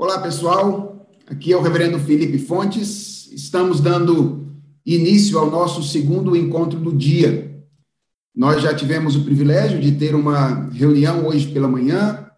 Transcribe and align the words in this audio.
Olá, 0.00 0.20
pessoal. 0.20 1.08
Aqui 1.26 1.52
é 1.52 1.56
o 1.56 1.60
Reverendo 1.60 1.98
Felipe 1.98 2.38
Fontes. 2.38 3.28
Estamos 3.32 3.80
dando 3.80 4.46
início 4.86 5.36
ao 5.36 5.50
nosso 5.50 5.82
segundo 5.82 6.36
encontro 6.36 6.78
do 6.78 6.92
dia. 6.94 7.60
Nós 8.32 8.62
já 8.62 8.72
tivemos 8.72 9.16
o 9.16 9.24
privilégio 9.24 9.80
de 9.80 9.90
ter 9.90 10.14
uma 10.14 10.70
reunião 10.70 11.26
hoje 11.26 11.48
pela 11.48 11.66
manhã, 11.66 12.30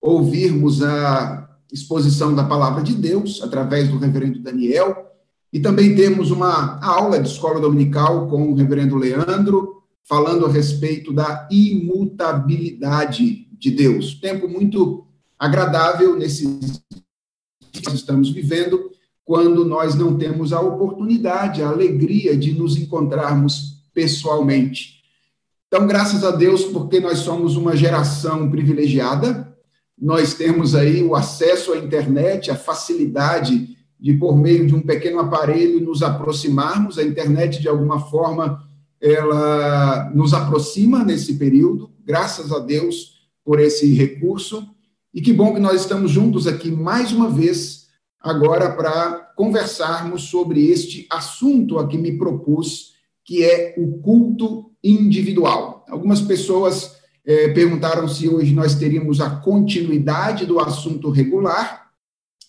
ouvirmos 0.00 0.80
a 0.80 1.50
exposição 1.72 2.36
da 2.36 2.44
palavra 2.44 2.84
de 2.84 2.94
Deus 2.94 3.42
através 3.42 3.88
do 3.88 3.98
Reverendo 3.98 4.38
Daniel 4.38 5.10
e 5.52 5.58
também 5.58 5.96
temos 5.96 6.30
uma 6.30 6.78
aula 6.80 7.18
de 7.18 7.28
escola 7.28 7.58
dominical 7.58 8.28
com 8.28 8.52
o 8.52 8.54
Reverendo 8.54 8.94
Leandro 8.94 9.82
falando 10.04 10.46
a 10.46 10.52
respeito 10.52 11.12
da 11.12 11.48
imutabilidade 11.50 13.48
de 13.58 13.72
Deus. 13.72 14.14
Tempo 14.14 14.46
muito 14.46 15.04
agradável 15.36 16.16
nesses 16.16 16.80
que 17.80 17.94
estamos 17.94 18.30
vivendo, 18.30 18.90
quando 19.24 19.64
nós 19.64 19.94
não 19.94 20.16
temos 20.16 20.52
a 20.52 20.60
oportunidade, 20.60 21.62
a 21.62 21.68
alegria 21.68 22.36
de 22.36 22.52
nos 22.52 22.76
encontrarmos 22.76 23.82
pessoalmente. 23.92 25.02
Então, 25.66 25.86
graças 25.86 26.24
a 26.24 26.30
Deus, 26.30 26.64
porque 26.64 26.98
nós 26.98 27.18
somos 27.18 27.54
uma 27.54 27.76
geração 27.76 28.50
privilegiada, 28.50 29.54
nós 30.00 30.32
temos 30.34 30.74
aí 30.74 31.02
o 31.02 31.14
acesso 31.14 31.72
à 31.72 31.78
internet, 31.78 32.50
a 32.50 32.56
facilidade 32.56 33.76
de, 33.98 34.14
por 34.14 34.36
meio 34.36 34.66
de 34.66 34.74
um 34.74 34.80
pequeno 34.80 35.18
aparelho, 35.18 35.80
nos 35.80 36.02
aproximarmos. 36.02 36.98
A 36.98 37.02
internet, 37.02 37.60
de 37.60 37.68
alguma 37.68 38.00
forma, 38.00 38.62
ela 39.00 40.10
nos 40.14 40.32
aproxima 40.32 41.04
nesse 41.04 41.34
período, 41.34 41.90
graças 42.04 42.52
a 42.52 42.58
Deus 42.58 43.18
por 43.44 43.60
esse 43.60 43.92
recurso. 43.92 44.66
E 45.12 45.20
que 45.20 45.32
bom 45.32 45.52
que 45.52 45.60
nós 45.60 45.80
estamos 45.80 46.10
juntos 46.10 46.46
aqui 46.46 46.70
mais 46.70 47.12
uma 47.12 47.28
vez, 47.28 47.77
agora 48.20 48.70
para 48.72 49.32
conversarmos 49.36 50.22
sobre 50.24 50.66
este 50.66 51.06
assunto 51.10 51.78
a 51.78 51.86
que 51.86 51.96
me 51.96 52.18
propus, 52.18 52.94
que 53.24 53.44
é 53.44 53.74
o 53.78 53.98
culto 53.98 54.70
individual. 54.82 55.84
Algumas 55.88 56.20
pessoas 56.20 56.96
eh, 57.24 57.48
perguntaram 57.48 58.08
se 58.08 58.28
hoje 58.28 58.54
nós 58.54 58.74
teríamos 58.74 59.20
a 59.20 59.30
continuidade 59.30 60.46
do 60.46 60.58
assunto 60.58 61.10
regular 61.10 61.88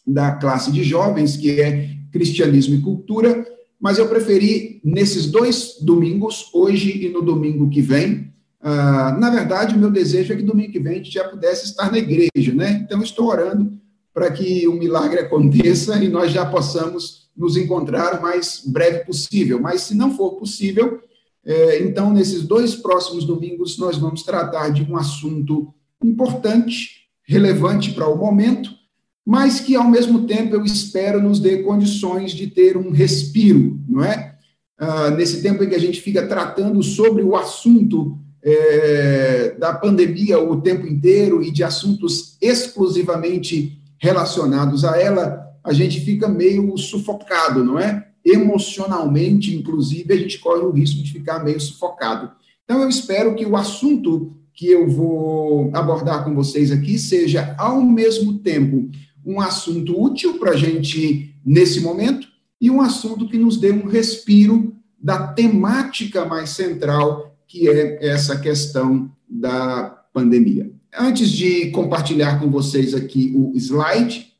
da 0.05 0.31
classe 0.31 0.71
de 0.71 0.83
jovens, 0.83 1.37
que 1.37 1.61
é 1.61 1.89
cristianismo 2.11 2.75
e 2.75 2.81
cultura, 2.81 3.45
mas 3.79 3.97
eu 3.97 4.09
preferi 4.09 4.81
nesses 4.83 5.27
dois 5.27 5.75
domingos, 5.81 6.49
hoje 6.53 7.05
e 7.05 7.09
no 7.09 7.21
domingo 7.21 7.69
que 7.69 7.81
vem, 7.81 8.33
ah, 8.61 9.15
na 9.17 9.29
verdade, 9.29 9.75
o 9.75 9.77
meu 9.77 9.89
desejo 9.89 10.33
é 10.33 10.35
que 10.35 10.43
domingo 10.43 10.71
que 10.71 10.79
vem 10.79 10.93
a 10.93 10.95
gente 10.97 11.11
já 11.11 11.23
pudesse 11.23 11.65
estar 11.65 11.91
na 11.91 11.97
igreja, 11.97 12.53
né? 12.53 12.81
Então, 12.83 13.01
estou 13.01 13.27
orando 13.27 13.79
para 14.13 14.31
que 14.31 14.67
o 14.67 14.73
milagre 14.73 15.19
aconteça 15.19 16.03
e 16.03 16.09
nós 16.09 16.31
já 16.31 16.45
possamos 16.45 17.29
nos 17.35 17.55
encontrar 17.55 18.19
o 18.19 18.21
mais 18.21 18.61
breve 18.65 19.05
possível. 19.05 19.59
Mas, 19.61 19.81
se 19.81 19.95
não 19.95 20.15
for 20.15 20.31
possível, 20.31 21.01
é, 21.45 21.81
então, 21.81 22.11
nesses 22.11 22.43
dois 22.43 22.75
próximos 22.75 23.23
domingos, 23.23 23.77
nós 23.77 23.97
vamos 23.97 24.23
tratar 24.23 24.69
de 24.69 24.83
um 24.83 24.97
assunto 24.97 25.73
importante, 26.03 27.07
relevante 27.23 27.91
para 27.91 28.09
o 28.09 28.17
momento, 28.17 28.71
mas 29.25 29.59
que, 29.59 29.75
ao 29.75 29.89
mesmo 29.89 30.25
tempo, 30.25 30.55
eu 30.55 30.65
espero 30.65 31.21
nos 31.21 31.39
dê 31.39 31.63
condições 31.63 32.31
de 32.31 32.47
ter 32.47 32.75
um 32.75 32.91
respiro, 32.91 33.79
não 33.87 34.03
é? 34.03 34.35
Ah, 34.77 35.09
nesse 35.11 35.41
tempo 35.41 35.63
em 35.63 35.69
que 35.69 35.75
a 35.75 35.79
gente 35.79 36.01
fica 36.01 36.25
tratando 36.25 36.81
sobre 36.81 37.21
o 37.21 37.35
assunto 37.35 38.17
é, 38.41 39.55
da 39.59 39.73
pandemia 39.73 40.39
o 40.39 40.61
tempo 40.61 40.87
inteiro 40.87 41.43
e 41.43 41.51
de 41.51 41.63
assuntos 41.63 42.37
exclusivamente 42.41 43.78
relacionados 43.99 44.83
a 44.83 44.99
ela, 44.99 45.45
a 45.63 45.73
gente 45.73 45.99
fica 46.01 46.27
meio 46.27 46.77
sufocado, 46.77 47.63
não 47.63 47.77
é? 47.77 48.07
Emocionalmente, 48.25 49.55
inclusive, 49.55 50.13
a 50.13 50.17
gente 50.17 50.39
corre 50.39 50.61
o 50.61 50.71
risco 50.71 51.01
de 51.01 51.11
ficar 51.11 51.43
meio 51.43 51.59
sufocado. 51.59 52.31
Então, 52.63 52.81
eu 52.81 52.89
espero 52.89 53.35
que 53.35 53.45
o 53.45 53.55
assunto 53.55 54.33
que 54.53 54.67
eu 54.67 54.89
vou 54.89 55.71
abordar 55.73 56.23
com 56.23 56.35
vocês 56.35 56.71
aqui 56.71 56.97
seja, 56.99 57.55
ao 57.57 57.81
mesmo 57.81 58.39
tempo, 58.39 58.89
um 59.25 59.39
assunto 59.39 59.99
útil 60.01 60.39
para 60.39 60.51
a 60.51 60.55
gente 60.55 61.33
nesse 61.45 61.79
momento 61.79 62.27
e 62.59 62.69
um 62.69 62.81
assunto 62.81 63.27
que 63.27 63.37
nos 63.37 63.57
dê 63.57 63.71
um 63.71 63.87
respiro 63.87 64.75
da 65.01 65.27
temática 65.27 66.25
mais 66.25 66.49
central 66.49 67.37
que 67.47 67.67
é 67.67 68.05
essa 68.05 68.37
questão 68.37 69.11
da 69.27 70.03
pandemia. 70.13 70.71
Antes 70.97 71.31
de 71.31 71.69
compartilhar 71.71 72.39
com 72.39 72.49
vocês 72.49 72.95
aqui 72.95 73.31
o 73.35 73.55
slide, 73.55 74.33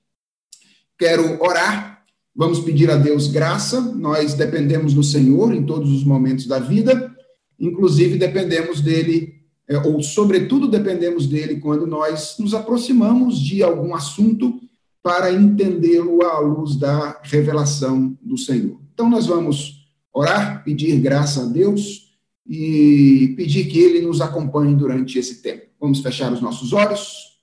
quero 0.97 1.41
orar. 1.41 2.03
Vamos 2.35 2.59
pedir 2.59 2.89
a 2.89 2.95
Deus 2.95 3.27
graça. 3.27 3.79
Nós 3.79 4.33
dependemos 4.33 4.93
do 4.93 5.03
Senhor 5.03 5.53
em 5.53 5.63
todos 5.63 5.91
os 5.91 6.03
momentos 6.03 6.47
da 6.47 6.57
vida, 6.57 7.15
inclusive 7.59 8.17
dependemos 8.17 8.81
dele, 8.81 9.35
é, 9.67 9.77
ou 9.77 10.01
sobretudo 10.01 10.67
dependemos 10.67 11.27
dele 11.27 11.59
quando 11.59 11.85
nós 11.85 12.35
nos 12.39 12.53
aproximamos 12.53 13.39
de 13.39 13.61
algum 13.61 13.93
assunto 13.93 14.59
para 15.03 15.31
entendê-lo 15.31 16.23
à 16.23 16.39
luz 16.39 16.75
da 16.75 17.19
revelação 17.23 18.17
do 18.21 18.37
Senhor. 18.37 18.79
Então, 18.93 19.09
nós 19.09 19.27
vamos 19.27 19.87
orar, 20.13 20.63
pedir 20.63 20.99
graça 20.99 21.43
a 21.43 21.45
Deus 21.45 22.08
e 22.49 23.35
pedir 23.37 23.65
que 23.65 23.77
ele 23.77 24.01
nos 24.01 24.21
acompanhe 24.21 24.75
durante 24.75 25.19
esse 25.19 25.35
tempo. 25.35 25.67
Vamos 25.79 25.99
fechar 25.99 26.33
os 26.33 26.41
nossos 26.41 26.73
olhos. 26.73 27.37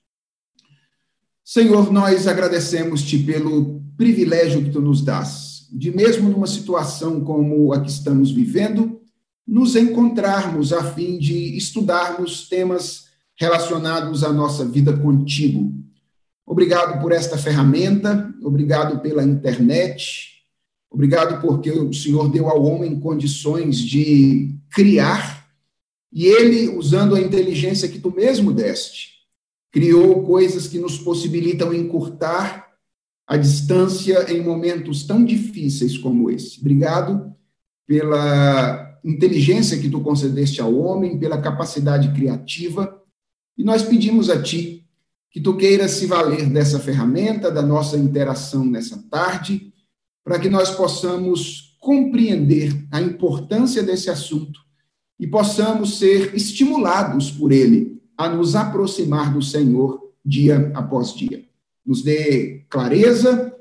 Senhor, 1.45 1.93
nós 1.93 2.27
agradecemos-te 2.27 3.19
pelo 3.21 3.81
privilégio 3.97 4.65
que 4.65 4.71
tu 4.71 4.81
nos 4.81 5.01
dás, 5.01 5.69
de 5.73 5.95
mesmo 5.95 6.29
numa 6.29 6.49
situação 6.49 7.21
como 7.21 7.73
a 7.73 7.81
que 7.81 7.89
estamos 7.89 8.33
vivendo, 8.33 9.01
nos 9.47 9.77
encontrarmos 9.77 10.73
a 10.73 10.83
fim 10.93 11.19
de 11.19 11.57
estudarmos 11.57 12.49
temas 12.49 13.07
relacionados 13.39 14.25
à 14.25 14.33
nossa 14.33 14.65
vida 14.65 14.97
contigo. 14.97 15.73
Obrigado 16.45 17.01
por 17.01 17.13
esta 17.13 17.39
ferramenta, 17.39 18.35
obrigado 18.43 19.01
pela 19.01 19.23
internet, 19.23 20.36
Obrigado 20.97 21.43
porque 21.43 21.71
o 21.71 21.93
Senhor 21.93 22.31
deu 22.31 22.49
ao 22.49 22.65
homem 22.65 22.99
condições 22.99 23.79
de 23.79 24.55
criar, 24.71 25.47
e 26.11 26.25
ele, 26.25 26.71
usando 26.71 27.15
a 27.15 27.21
inteligência 27.21 27.87
que 27.87 27.99
tu 27.99 28.11
mesmo 28.11 28.51
deste, 28.51 29.11
criou 29.71 30.23
coisas 30.23 30.67
que 30.67 30.79
nos 30.79 30.97
possibilitam 30.97 31.75
encurtar 31.75 32.67
a 33.27 33.37
distância 33.37 34.33
em 34.33 34.43
momentos 34.43 35.05
tão 35.05 35.23
difíceis 35.23 35.99
como 35.99 36.31
esse. 36.31 36.61
Obrigado 36.61 37.31
pela 37.87 38.99
inteligência 39.05 39.79
que 39.79 39.91
tu 39.91 40.01
concedeste 40.01 40.63
ao 40.63 40.75
homem, 40.75 41.19
pela 41.19 41.43
capacidade 41.43 42.11
criativa, 42.15 43.03
e 43.59 43.63
nós 43.63 43.83
pedimos 43.83 44.31
a 44.31 44.41
ti 44.41 44.87
que 45.31 45.43
tu 45.43 45.59
queiras 45.59 45.91
se 45.91 46.07
valer 46.07 46.49
dessa 46.49 46.81
ferramenta, 46.81 47.51
da 47.51 47.61
nossa 47.61 47.99
interação 47.99 48.65
nessa 48.65 48.97
tarde, 49.11 49.75
para 50.27 50.41
que 50.41 50.51
nós 50.51 50.73
possamos 50.73 51.77
compreender 51.79 52.85
a 52.91 53.01
importância 53.01 53.81
desse 53.81 54.11
assunto 54.11 54.59
e 55.21 55.25
possamos 55.25 56.01
ser 56.01 56.35
estimulados 56.35 57.31
por 57.31 57.53
ele 57.53 58.03
a 58.19 58.29
nos 58.29 58.57
aproximar 58.57 59.33
do 59.33 59.41
Senhor 59.41 60.13
dia 60.25 60.73
após 60.75 61.15
dia. 61.15 61.45
Nos 61.87 62.03
dê 62.03 62.65
clareza 62.69 63.55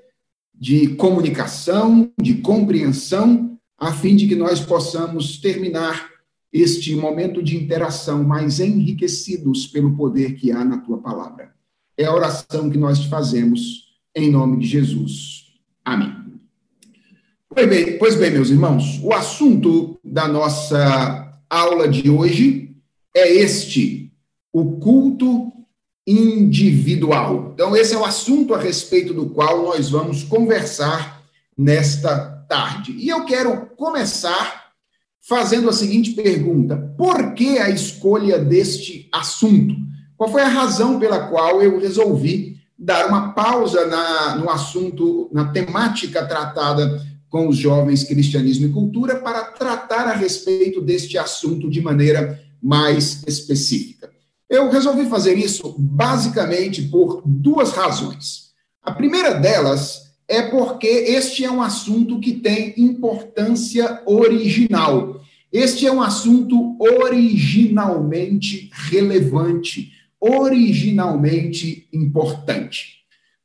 de 0.55 0.95
comunicação, 0.95 2.11
de 2.19 2.41
compreensão, 2.41 3.59
a 3.77 3.93
fim 3.93 4.15
de 4.15 4.27
que 4.27 4.35
nós 4.35 4.59
possamos 4.59 5.37
terminar 5.37 6.09
este 6.51 6.95
momento 6.95 7.43
de 7.43 7.55
interação 7.55 8.23
mais 8.23 8.59
enriquecidos 8.59 9.67
pelo 9.67 9.95
poder 9.95 10.33
que 10.33 10.51
há 10.51 10.65
na 10.65 10.79
tua 10.79 10.97
palavra. 10.97 11.53
É 11.95 12.05
a 12.05 12.15
oração 12.15 12.71
que 12.71 12.77
nós 12.77 13.05
fazemos 13.05 13.99
em 14.15 14.31
nome 14.31 14.57
de 14.57 14.65
Jesus. 14.65 15.53
Amém. 15.83 16.24
Pois 17.55 17.69
bem, 17.69 17.97
pois 17.97 18.15
bem, 18.15 18.31
meus 18.31 18.49
irmãos, 18.49 18.99
o 19.01 19.13
assunto 19.13 19.97
da 20.03 20.27
nossa 20.27 21.39
aula 21.49 21.87
de 21.87 22.09
hoje 22.09 22.75
é 23.15 23.31
este: 23.31 24.11
o 24.51 24.73
culto 24.73 25.53
individual. 26.05 27.51
Então, 27.53 27.73
esse 27.73 27.95
é 27.95 27.97
o 27.97 28.03
assunto 28.03 28.53
a 28.53 28.59
respeito 28.59 29.13
do 29.13 29.29
qual 29.29 29.63
nós 29.63 29.89
vamos 29.89 30.21
conversar 30.21 31.23
nesta 31.57 32.45
tarde. 32.49 32.91
E 32.91 33.07
eu 33.07 33.23
quero 33.23 33.67
começar 33.77 34.71
fazendo 35.21 35.69
a 35.69 35.73
seguinte 35.73 36.11
pergunta: 36.11 36.93
por 36.97 37.35
que 37.35 37.57
a 37.57 37.69
escolha 37.69 38.37
deste 38.37 39.07
assunto? 39.13 39.73
Qual 40.17 40.29
foi 40.29 40.41
a 40.41 40.49
razão 40.49 40.99
pela 40.99 41.29
qual 41.29 41.61
eu 41.61 41.79
resolvi 41.79 42.57
dar 42.77 43.07
uma 43.07 43.31
pausa 43.31 43.85
na, 43.85 44.35
no 44.35 44.49
assunto, 44.49 45.29
na 45.31 45.45
temática 45.45 46.25
tratada 46.25 47.14
com 47.35 47.49
os 47.49 47.57
jovens 47.57 48.05
Cristianismo 48.05 48.67
e 48.67 48.71
Cultura 48.71 49.17
para 49.17 49.43
tratar 49.43 50.07
a 50.07 50.13
respeito 50.13 50.79
deste 50.79 51.17
assunto 51.17 51.69
de 51.69 51.81
maneira 51.81 52.41
mais 52.63 53.25
específica. 53.27 54.09
Eu 54.49 54.71
resolvi 54.71 55.05
fazer 55.07 55.37
isso 55.37 55.75
basicamente 55.77 56.83
por 56.83 57.21
duas 57.25 57.73
razões. 57.73 58.51
A 58.81 58.89
primeira 58.89 59.33
delas 59.33 60.13
é 60.29 60.43
porque 60.43 60.87
este 60.87 61.43
é 61.43 61.51
um 61.51 61.61
assunto 61.61 62.21
que 62.21 62.35
tem 62.35 62.73
importância 62.77 64.01
original. 64.05 65.19
Este 65.51 65.85
é 65.85 65.91
um 65.91 66.01
assunto 66.01 66.77
originalmente 66.79 68.69
relevante, 68.71 69.91
originalmente 70.21 71.85
importante. 71.91 72.99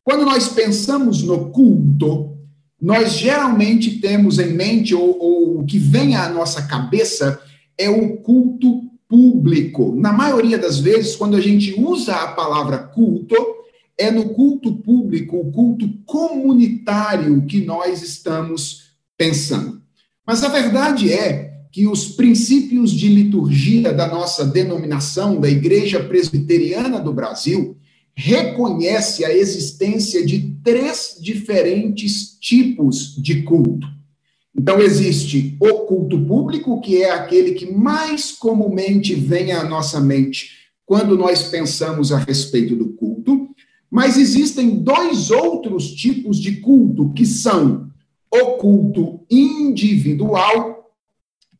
Quando 0.04 0.24
nós 0.24 0.46
pensamos 0.46 1.24
no 1.24 1.50
culto, 1.50 2.38
nós 2.80 3.12
geralmente 3.12 3.98
temos 3.98 4.38
em 4.38 4.52
mente, 4.52 4.94
ou, 4.94 5.18
ou 5.18 5.60
o 5.60 5.66
que 5.66 5.78
vem 5.78 6.16
à 6.16 6.28
nossa 6.28 6.62
cabeça, 6.62 7.40
é 7.76 7.90
o 7.90 8.16
culto 8.18 8.90
público. 9.08 9.94
Na 9.96 10.12
maioria 10.12 10.56
das 10.56 10.78
vezes, 10.78 11.16
quando 11.16 11.36
a 11.36 11.40
gente 11.40 11.74
usa 11.78 12.14
a 12.14 12.28
palavra 12.28 12.78
culto, 12.78 13.36
é 13.98 14.10
no 14.10 14.30
culto 14.30 14.76
público, 14.76 15.36
o 15.36 15.52
culto 15.52 15.88
comunitário 16.06 17.44
que 17.44 17.62
nós 17.64 18.02
estamos 18.02 18.94
pensando. 19.18 19.82
Mas 20.26 20.42
a 20.42 20.48
verdade 20.48 21.12
é 21.12 21.50
que 21.70 21.86
os 21.86 22.06
princípios 22.06 22.90
de 22.92 23.08
liturgia 23.08 23.92
da 23.92 24.08
nossa 24.08 24.44
denominação, 24.44 25.38
da 25.38 25.50
Igreja 25.50 26.02
Presbiteriana 26.02 26.98
do 26.98 27.12
Brasil, 27.12 27.76
reconhece 28.16 29.24
a 29.24 29.34
existência 29.34 30.24
de 30.24 30.56
três 30.62 31.16
diferentes 31.20 32.36
tipos 32.40 33.16
de 33.16 33.42
culto. 33.42 33.86
Então, 34.54 34.80
existe 34.80 35.56
o 35.60 35.86
culto 35.86 36.20
público, 36.26 36.80
que 36.80 37.02
é 37.02 37.10
aquele 37.10 37.52
que 37.52 37.72
mais 37.72 38.32
comumente 38.32 39.14
vem 39.14 39.52
à 39.52 39.64
nossa 39.64 40.00
mente 40.00 40.50
quando 40.84 41.16
nós 41.16 41.44
pensamos 41.44 42.12
a 42.12 42.18
respeito 42.18 42.74
do 42.74 42.90
culto. 42.90 43.48
Mas 43.90 44.18
existem 44.18 44.76
dois 44.76 45.30
outros 45.30 45.92
tipos 45.94 46.38
de 46.38 46.56
culto, 46.56 47.12
que 47.12 47.24
são 47.24 47.90
o 48.30 48.56
culto 48.56 49.20
individual 49.30 50.92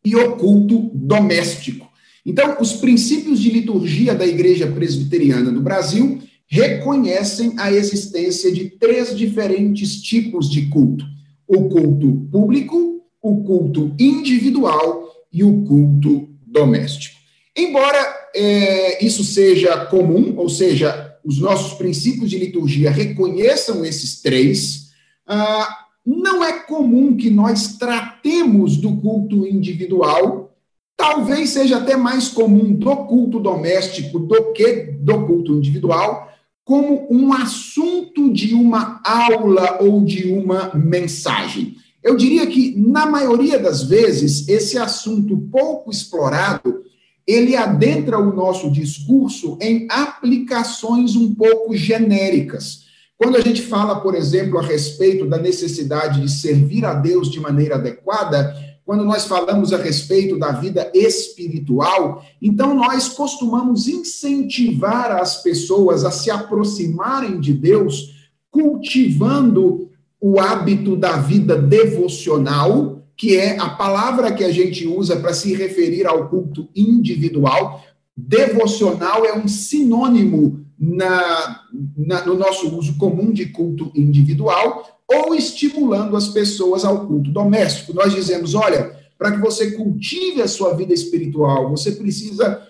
e 0.05 0.15
o 0.15 0.37
culto 0.37 0.91
doméstico. 0.95 1.89
Então, 2.25 2.57
os 2.61 2.75
princípios 2.75 3.41
de 3.41 3.51
liturgia 3.51 4.15
da 4.15 4.27
Igreja 4.27 4.67
Presbiteriana 4.67 5.51
do 5.51 5.61
Brasil 5.61 6.21
reconhecem 6.51 7.55
a 7.59 7.73
existência 7.73 8.51
de 8.51 8.71
três 8.71 9.17
diferentes 9.17 10.03
tipos 10.03 10.51
de 10.51 10.67
culto: 10.67 11.05
o 11.47 11.69
culto 11.69 12.29
público, 12.31 13.03
o 13.23 13.45
culto 13.45 13.95
individual 13.99 15.09
e 15.33 15.45
o 15.45 15.63
culto 15.63 16.29
doméstico. 16.45 17.21
Embora 17.57 17.99
é, 18.35 19.05
isso 19.05 19.23
seja 19.23 19.87
comum, 19.87 20.35
ou 20.37 20.49
seja, 20.49 21.17
os 21.25 21.39
nossos 21.39 21.75
princípios 21.75 22.31
de 22.31 22.39
liturgia 22.39 22.91
reconheçam 22.91 23.85
esses 23.85 24.21
três, 24.21 24.91
ah, 25.27 25.87
não 26.05 26.43
é 26.43 26.61
comum 26.61 27.17
que 27.17 27.31
nós 27.31 27.77
tratemos 27.77 28.77
do 28.77 28.97
culto 28.97 29.47
individual, 29.47 30.57
talvez 30.97 31.51
seja 31.51 31.79
até 31.79 31.97
mais 31.97 32.29
comum 32.29 32.73
do 32.73 32.97
culto 33.07 33.39
doméstico 33.39 34.19
do 34.19 34.53
que 34.53 34.95
do 35.01 35.27
culto 35.27 35.55
individual, 35.55 36.30
como 36.71 37.05
um 37.11 37.33
assunto 37.33 38.33
de 38.33 38.55
uma 38.55 39.01
aula 39.05 39.83
ou 39.83 40.05
de 40.05 40.31
uma 40.31 40.71
mensagem. 40.73 41.75
Eu 42.01 42.17
diria 42.17 42.47
que, 42.47 42.77
na 42.79 43.07
maioria 43.07 43.59
das 43.59 43.83
vezes, 43.83 44.49
esse 44.49 44.79
assunto 44.79 45.37
pouco 45.51 45.91
explorado 45.91 46.85
ele 47.27 47.57
adentra 47.57 48.21
o 48.21 48.33
nosso 48.33 48.71
discurso 48.71 49.59
em 49.61 49.89
aplicações 49.91 51.17
um 51.17 51.35
pouco 51.35 51.77
genéricas. 51.77 52.85
Quando 53.19 53.37
a 53.37 53.41
gente 53.41 53.63
fala, 53.63 54.01
por 54.01 54.15
exemplo, 54.15 54.57
a 54.57 54.63
respeito 54.63 55.27
da 55.27 55.39
necessidade 55.39 56.21
de 56.21 56.31
servir 56.31 56.85
a 56.85 56.95
Deus 56.95 57.33
de 57.33 57.41
maneira 57.41 57.75
adequada, 57.75 58.55
quando 58.85 59.05
nós 59.05 59.25
falamos 59.27 59.73
a 59.73 59.77
respeito 59.77 60.39
da 60.39 60.53
vida 60.53 60.91
espiritual, 60.95 62.25
então 62.41 62.75
nós 62.75 63.09
costumamos 63.09 63.87
incentivar 63.87 65.13
as 65.13 65.43
pessoas 65.43 66.05
a 66.05 66.11
se 66.11 66.31
aproximarem 66.31 67.39
de 67.39 67.53
Deus, 67.53 68.29
cultivando 68.51 69.89
o 70.21 70.41
hábito 70.41 70.97
da 70.97 71.17
vida 71.17 71.57
devocional, 71.57 73.03
que 73.17 73.37
é 73.37 73.59
a 73.59 73.71
palavra 73.71 74.33
que 74.33 74.43
a 74.43 74.51
gente 74.51 74.87
usa 74.87 75.17
para 75.17 75.33
se 75.33 75.55
referir 75.55 76.07
ao 76.07 76.29
culto 76.29 76.69
individual. 76.75 77.85
Devocional 78.17 79.25
é 79.25 79.37
um 79.37 79.47
sinônimo 79.47 80.65
na, 80.79 81.61
na, 81.97 82.25
no 82.25 82.35
nosso 82.35 82.75
uso 82.77 82.97
comum 82.97 83.33
de 83.33 83.47
culto 83.47 83.93
individual, 83.95 85.00
ou 85.13 85.35
estimulando 85.35 86.17
as 86.17 86.29
pessoas 86.29 86.85
ao 86.85 87.07
culto 87.07 87.31
doméstico. 87.31 87.93
Nós 87.93 88.15
dizemos: 88.15 88.55
olha, 88.55 88.97
para 89.19 89.33
que 89.33 89.39
você 89.39 89.73
cultive 89.73 90.41
a 90.41 90.49
sua 90.49 90.75
vida 90.75 90.95
espiritual, 90.95 91.69
você 91.69 91.93
precisa 91.93 92.67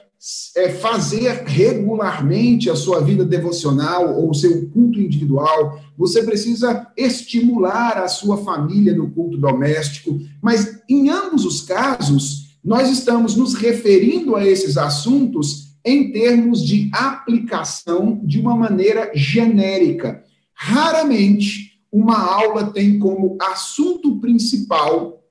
é, 0.55 0.69
fazer 0.69 1.45
regularmente 1.47 2.69
a 2.69 2.77
sua 2.77 3.01
vida 3.01 3.25
devocional 3.25 4.19
ou 4.19 4.31
o 4.31 4.35
seu 4.35 4.69
culto 4.69 5.01
individual, 5.01 5.81
você 5.97 6.23
precisa 6.23 6.87
estimular 6.97 7.99
a 7.99 8.09
sua 8.09 8.37
família 8.39 8.95
no 8.95 9.11
culto 9.11 9.39
doméstico, 9.39 10.21
mas 10.43 10.81
em 10.89 11.09
ambos 11.09 11.47
os 11.47 11.63
casos, 11.63 12.51
nós 12.63 12.91
estamos 12.91 13.35
nos 13.35 13.55
referindo 13.55 14.37
a 14.37 14.47
esses 14.47 14.77
assuntos 14.77 15.71
em 15.83 16.13
termos 16.13 16.67
de 16.67 16.91
aplicação 16.93 18.21
de 18.23 18.39
uma 18.39 18.55
maneira 18.55 19.11
genérica. 19.15 20.23
Raramente 20.53 21.70
uma 21.93 22.19
aula 22.19 22.73
tem 22.73 22.99
como 22.99 23.37
assunto 23.41 24.21
principal, 24.21 25.25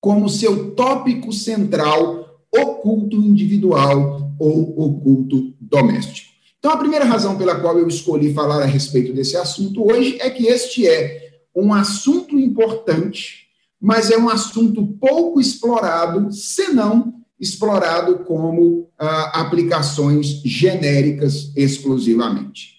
como 0.00 0.28
seu 0.28 0.72
tópico 0.72 1.32
central, 1.32 2.42
o 2.52 2.66
culto 2.76 3.16
individual 3.16 4.34
ou 4.38 4.74
o 4.76 5.00
culto 5.00 5.54
doméstico. 5.60 6.28
Então, 6.58 6.72
a 6.72 6.76
primeira 6.76 7.04
razão 7.04 7.36
pela 7.36 7.60
qual 7.60 7.78
eu 7.78 7.86
escolhi 7.86 8.32
falar 8.32 8.62
a 8.62 8.66
respeito 8.66 9.12
desse 9.12 9.36
assunto 9.36 9.86
hoje 9.86 10.18
é 10.20 10.30
que 10.30 10.46
este 10.46 10.86
é 10.86 11.28
um 11.54 11.72
assunto 11.72 12.38
importante, 12.38 13.46
mas 13.80 14.10
é 14.10 14.18
um 14.18 14.28
assunto 14.28 14.86
pouco 15.00 15.40
explorado, 15.40 16.32
se 16.32 16.72
não 16.72 17.14
explorado 17.38 18.20
como 18.24 18.88
ah, 18.98 19.40
aplicações 19.40 20.42
genéricas 20.44 21.52
exclusivamente. 21.54 22.77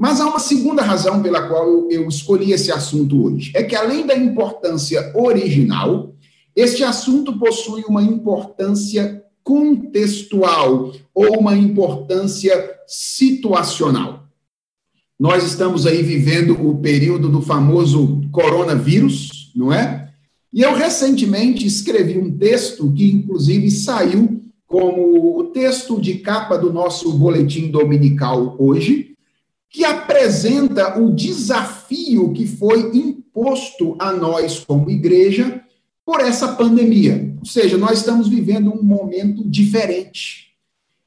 Mas 0.00 0.18
há 0.18 0.26
uma 0.26 0.38
segunda 0.38 0.80
razão 0.80 1.20
pela 1.20 1.46
qual 1.46 1.90
eu, 1.90 2.08
escolhi 2.08 2.52
esse 2.52 2.72
assunto 2.72 3.22
hoje. 3.22 3.52
É 3.54 3.62
que, 3.62 3.76
além 3.76 4.06
da 4.06 4.16
importância 4.16 5.12
original, 5.14 6.14
este 6.56 6.82
assunto 6.82 7.38
possui 7.38 7.84
uma 7.86 8.02
importância 8.02 9.22
contextual 9.44 10.90
ou 11.14 11.38
uma 11.38 11.54
importância 11.54 12.78
situacional. 12.86 14.24
Nós 15.18 15.44
estamos 15.44 15.86
aí 15.86 16.02
vivendo 16.02 16.52
o 16.66 16.78
período 16.78 17.28
do 17.28 17.42
famoso 17.42 18.22
coronavírus, 18.32 19.52
não 19.54 19.70
é? 19.70 20.08
E 20.50 20.62
eu 20.62 20.74
recentemente 20.74 21.66
escrevi 21.66 22.18
um 22.18 22.38
texto 22.38 22.90
que, 22.90 23.12
inclusive, 23.12 23.70
saiu 23.70 24.40
como 24.66 25.38
o 25.38 25.44
texto 25.48 26.00
de 26.00 26.14
capa 26.20 26.56
do 26.56 26.72
nosso 26.72 27.12
boletim 27.12 27.70
dominical 27.70 28.56
hoje, 28.58 29.09
que 29.70 29.84
apresenta 29.84 30.98
o 31.00 31.14
desafio 31.14 32.32
que 32.32 32.44
foi 32.44 32.90
imposto 32.92 33.94
a 34.00 34.12
nós 34.12 34.64
como 34.64 34.90
igreja 34.90 35.62
por 36.04 36.20
essa 36.20 36.48
pandemia. 36.48 37.36
Ou 37.38 37.46
seja, 37.46 37.78
nós 37.78 37.98
estamos 37.98 38.26
vivendo 38.26 38.72
um 38.72 38.82
momento 38.82 39.48
diferente. 39.48 40.48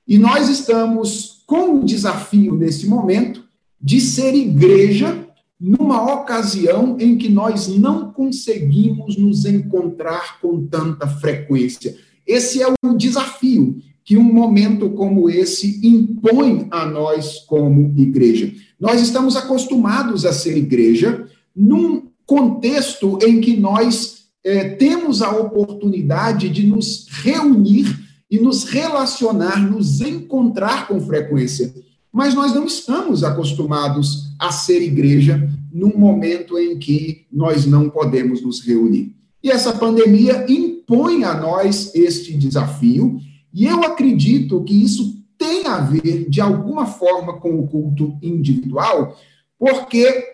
E 0.08 0.18
nós 0.18 0.48
estamos 0.48 1.44
com 1.46 1.80
o 1.80 1.86
desafio, 1.86 2.56
nesse 2.56 2.88
momento, 2.88 3.44
de 3.82 4.00
ser 4.00 4.34
igreja 4.34 5.28
numa 5.60 6.14
ocasião 6.14 6.98
em 7.00 7.18
que 7.18 7.30
nós 7.30 7.68
não 7.68 8.12
conseguimos 8.14 9.18
nos 9.18 9.46
encontrar 9.46 10.40
com 10.40 10.66
tanta 10.66 11.06
frequência. 11.06 11.98
Esse 12.26 12.62
é 12.62 12.74
o 12.82 12.94
desafio 12.94 13.78
que 14.04 14.18
um 14.18 14.24
momento 14.24 14.90
como 14.90 15.30
esse 15.30 15.80
impõe 15.86 16.68
a 16.72 16.86
nós 16.86 17.40
como 17.40 17.94
igreja. 17.98 18.54
Nós 18.80 19.02
estamos 19.02 19.36
acostumados 19.36 20.26
a 20.26 20.34
ser 20.34 20.58
igreja 20.58 21.28
num 21.56 22.04
contexto 22.26 23.18
em 23.22 23.40
que 23.40 23.56
nós 23.56 24.24
é, 24.44 24.70
temos 24.70 25.22
a 25.22 25.32
oportunidade 25.32 26.50
de 26.50 26.66
nos 26.66 27.08
reunir 27.10 28.04
e 28.30 28.40
nos 28.40 28.64
relacionar, 28.64 29.60
nos 29.60 30.02
encontrar 30.02 30.88
com 30.88 31.00
frequência. 31.00 31.74
Mas 32.12 32.34
nós 32.34 32.54
não 32.54 32.66
estamos 32.66 33.24
acostumados 33.24 34.34
a 34.40 34.52
ser 34.52 34.82
igreja 34.82 35.50
num 35.72 35.98
momento 35.98 36.58
em 36.60 36.78
que 36.78 37.26
nós 37.32 37.66
não 37.66 37.90
podemos 37.90 38.42
nos 38.42 38.60
reunir. 38.60 39.16
E 39.44 39.50
essa 39.50 39.74
pandemia 39.74 40.46
impõe 40.48 41.24
a 41.24 41.34
nós 41.34 41.94
este 41.96 42.38
desafio, 42.38 43.20
e 43.54 43.66
eu 43.66 43.84
acredito 43.84 44.64
que 44.64 44.84
isso 44.84 45.22
tem 45.38 45.68
a 45.68 45.80
ver, 45.80 46.30
de 46.30 46.42
alguma 46.42 46.86
forma, 46.86 47.34
com 47.34 47.60
o 47.60 47.68
culto 47.68 48.18
individual, 48.22 49.18
porque 49.60 50.32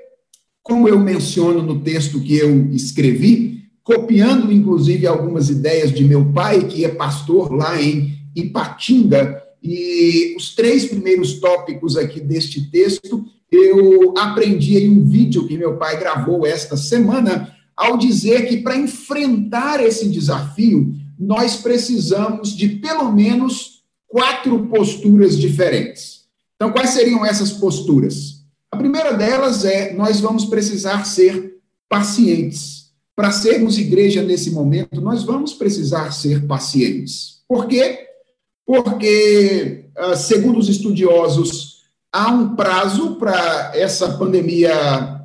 como 0.63 0.87
eu 0.87 0.99
menciono 0.99 1.61
no 1.61 1.81
texto 1.81 2.21
que 2.21 2.37
eu 2.37 2.67
escrevi, 2.71 3.63
copiando 3.83 4.51
inclusive 4.51 5.07
algumas 5.07 5.49
ideias 5.49 5.91
de 5.91 6.03
meu 6.05 6.31
pai, 6.31 6.67
que 6.67 6.85
é 6.85 6.89
pastor 6.89 7.51
lá 7.51 7.81
em 7.81 8.17
Ipatinga, 8.35 9.41
e 9.61 10.35
os 10.37 10.55
três 10.55 10.85
primeiros 10.85 11.39
tópicos 11.39 11.97
aqui 11.97 12.19
deste 12.19 12.69
texto 12.69 13.25
eu 13.51 14.13
aprendi 14.17 14.77
em 14.77 14.89
um 14.91 15.05
vídeo 15.05 15.47
que 15.47 15.57
meu 15.57 15.75
pai 15.77 15.99
gravou 15.99 16.45
esta 16.45 16.77
semana, 16.77 17.51
ao 17.75 17.97
dizer 17.97 18.47
que 18.47 18.57
para 18.57 18.77
enfrentar 18.77 19.83
esse 19.83 20.07
desafio, 20.07 20.93
nós 21.19 21.57
precisamos 21.57 22.55
de 22.55 22.69
pelo 22.69 23.11
menos 23.11 23.83
quatro 24.07 24.67
posturas 24.67 25.37
diferentes. 25.37 26.21
Então, 26.55 26.71
quais 26.71 26.91
seriam 26.91 27.25
essas 27.25 27.51
posturas? 27.51 28.43
A 28.71 28.77
primeira 28.77 29.13
delas 29.13 29.65
é: 29.65 29.93
nós 29.93 30.21
vamos 30.21 30.45
precisar 30.45 31.05
ser 31.05 31.57
pacientes. 31.89 32.89
Para 33.15 33.31
sermos 33.31 33.77
igreja 33.77 34.23
nesse 34.23 34.51
momento, 34.51 35.01
nós 35.01 35.23
vamos 35.23 35.53
precisar 35.53 36.11
ser 36.11 36.47
pacientes. 36.47 37.41
Por 37.47 37.67
quê? 37.67 38.07
Porque, 38.65 39.85
ah, 39.97 40.15
segundo 40.15 40.57
os 40.57 40.69
estudiosos, 40.69 41.79
há 42.13 42.31
um 42.31 42.55
prazo 42.55 43.15
para 43.15 43.71
essa 43.75 44.17
pandemia 44.17 44.71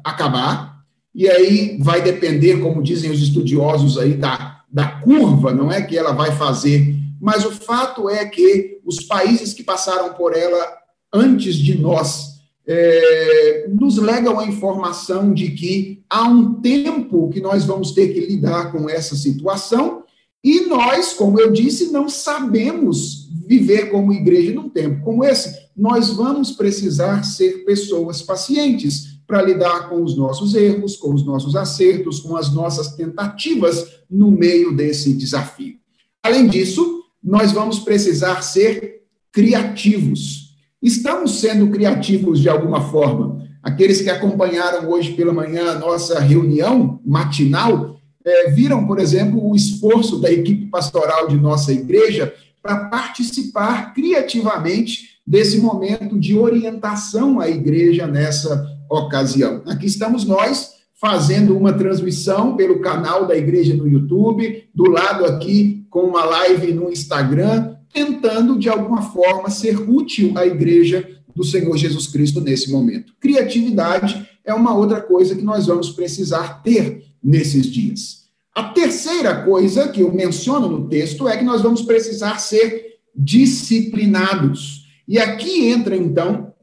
acabar, 0.02 0.82
e 1.14 1.28
aí 1.28 1.78
vai 1.80 2.02
depender, 2.02 2.60
como 2.60 2.82
dizem 2.82 3.10
os 3.10 3.22
estudiosos 3.22 3.96
aí, 3.96 4.14
da, 4.14 4.53
da 4.74 4.88
curva, 4.88 5.54
não 5.54 5.70
é 5.70 5.80
que 5.80 5.96
ela 5.96 6.10
vai 6.10 6.32
fazer, 6.32 6.96
mas 7.20 7.46
o 7.46 7.52
fato 7.52 8.10
é 8.10 8.26
que 8.26 8.80
os 8.84 9.04
países 9.04 9.54
que 9.54 9.62
passaram 9.62 10.14
por 10.14 10.36
ela 10.36 10.66
antes 11.12 11.54
de 11.54 11.78
nós 11.78 12.40
é, 12.66 13.68
nos 13.68 13.98
legam 13.98 14.40
a 14.40 14.46
informação 14.46 15.32
de 15.32 15.52
que 15.52 16.02
há 16.10 16.24
um 16.24 16.54
tempo 16.54 17.30
que 17.30 17.40
nós 17.40 17.64
vamos 17.64 17.92
ter 17.92 18.08
que 18.08 18.26
lidar 18.26 18.72
com 18.72 18.90
essa 18.90 19.14
situação, 19.14 20.02
e 20.42 20.62
nós, 20.62 21.12
como 21.12 21.40
eu 21.40 21.52
disse, 21.52 21.92
não 21.92 22.08
sabemos 22.08 23.28
viver 23.46 23.92
como 23.92 24.12
igreja 24.12 24.52
num 24.52 24.68
tempo 24.68 25.04
como 25.04 25.24
esse. 25.24 25.56
Nós 25.76 26.10
vamos 26.10 26.50
precisar 26.50 27.22
ser 27.22 27.64
pessoas 27.64 28.22
pacientes 28.22 29.13
para 29.26 29.42
lidar 29.42 29.88
com 29.88 30.02
os 30.02 30.16
nossos 30.16 30.54
erros, 30.54 30.96
com 30.96 31.14
os 31.14 31.24
nossos 31.24 31.56
acertos, 31.56 32.20
com 32.20 32.36
as 32.36 32.52
nossas 32.52 32.94
tentativas 32.94 34.00
no 34.10 34.30
meio 34.30 34.74
desse 34.74 35.14
desafio. 35.14 35.74
Além 36.22 36.46
disso, 36.46 37.02
nós 37.22 37.52
vamos 37.52 37.78
precisar 37.78 38.42
ser 38.42 39.02
criativos. 39.32 40.56
Estamos 40.82 41.40
sendo 41.40 41.70
criativos 41.70 42.40
de 42.40 42.48
alguma 42.48 42.90
forma. 42.90 43.42
Aqueles 43.62 44.02
que 44.02 44.10
acompanharam 44.10 44.90
hoje 44.90 45.14
pela 45.14 45.32
manhã 45.32 45.70
a 45.70 45.78
nossa 45.78 46.20
reunião 46.20 47.00
matinal, 47.04 47.98
é, 48.24 48.50
viram, 48.50 48.86
por 48.86 48.98
exemplo, 48.98 49.46
o 49.46 49.54
esforço 49.54 50.18
da 50.18 50.30
equipe 50.30 50.66
pastoral 50.66 51.28
de 51.28 51.36
nossa 51.36 51.72
igreja 51.72 52.34
para 52.62 52.86
participar 52.86 53.92
criativamente 53.92 55.20
desse 55.26 55.58
momento 55.58 56.18
de 56.18 56.36
orientação 56.36 57.40
à 57.40 57.48
igreja 57.48 58.06
nessa 58.06 58.73
ocasião. 58.90 59.62
Aqui 59.66 59.86
estamos 59.86 60.24
nós 60.24 60.74
fazendo 61.00 61.56
uma 61.56 61.72
transmissão 61.72 62.56
pelo 62.56 62.80
canal 62.80 63.26
da 63.26 63.36
igreja 63.36 63.74
no 63.74 63.88
YouTube, 63.88 64.68
do 64.74 64.90
lado 64.90 65.24
aqui 65.24 65.86
com 65.90 66.00
uma 66.00 66.24
live 66.24 66.72
no 66.72 66.90
Instagram, 66.90 67.76
tentando 67.92 68.58
de 68.58 68.68
alguma 68.68 69.02
forma 69.02 69.50
ser 69.50 69.78
útil 69.88 70.32
à 70.36 70.46
igreja 70.46 71.08
do 71.34 71.44
Senhor 71.44 71.76
Jesus 71.76 72.06
Cristo 72.06 72.40
nesse 72.40 72.70
momento. 72.70 73.12
Criatividade 73.20 74.28
é 74.44 74.54
uma 74.54 74.74
outra 74.74 75.00
coisa 75.00 75.34
que 75.34 75.42
nós 75.42 75.66
vamos 75.66 75.90
precisar 75.90 76.62
ter 76.62 77.04
nesses 77.22 77.66
dias. 77.66 78.24
A 78.54 78.64
terceira 78.64 79.42
coisa 79.42 79.88
que 79.88 80.00
eu 80.00 80.12
menciono 80.12 80.68
no 80.68 80.88
texto 80.88 81.28
é 81.28 81.36
que 81.36 81.44
nós 81.44 81.62
vamos 81.62 81.82
precisar 81.82 82.38
ser 82.38 82.98
disciplinados. 83.14 84.86
E 85.08 85.18
aqui 85.18 85.66
entra, 85.66 85.96
então, 85.96 86.53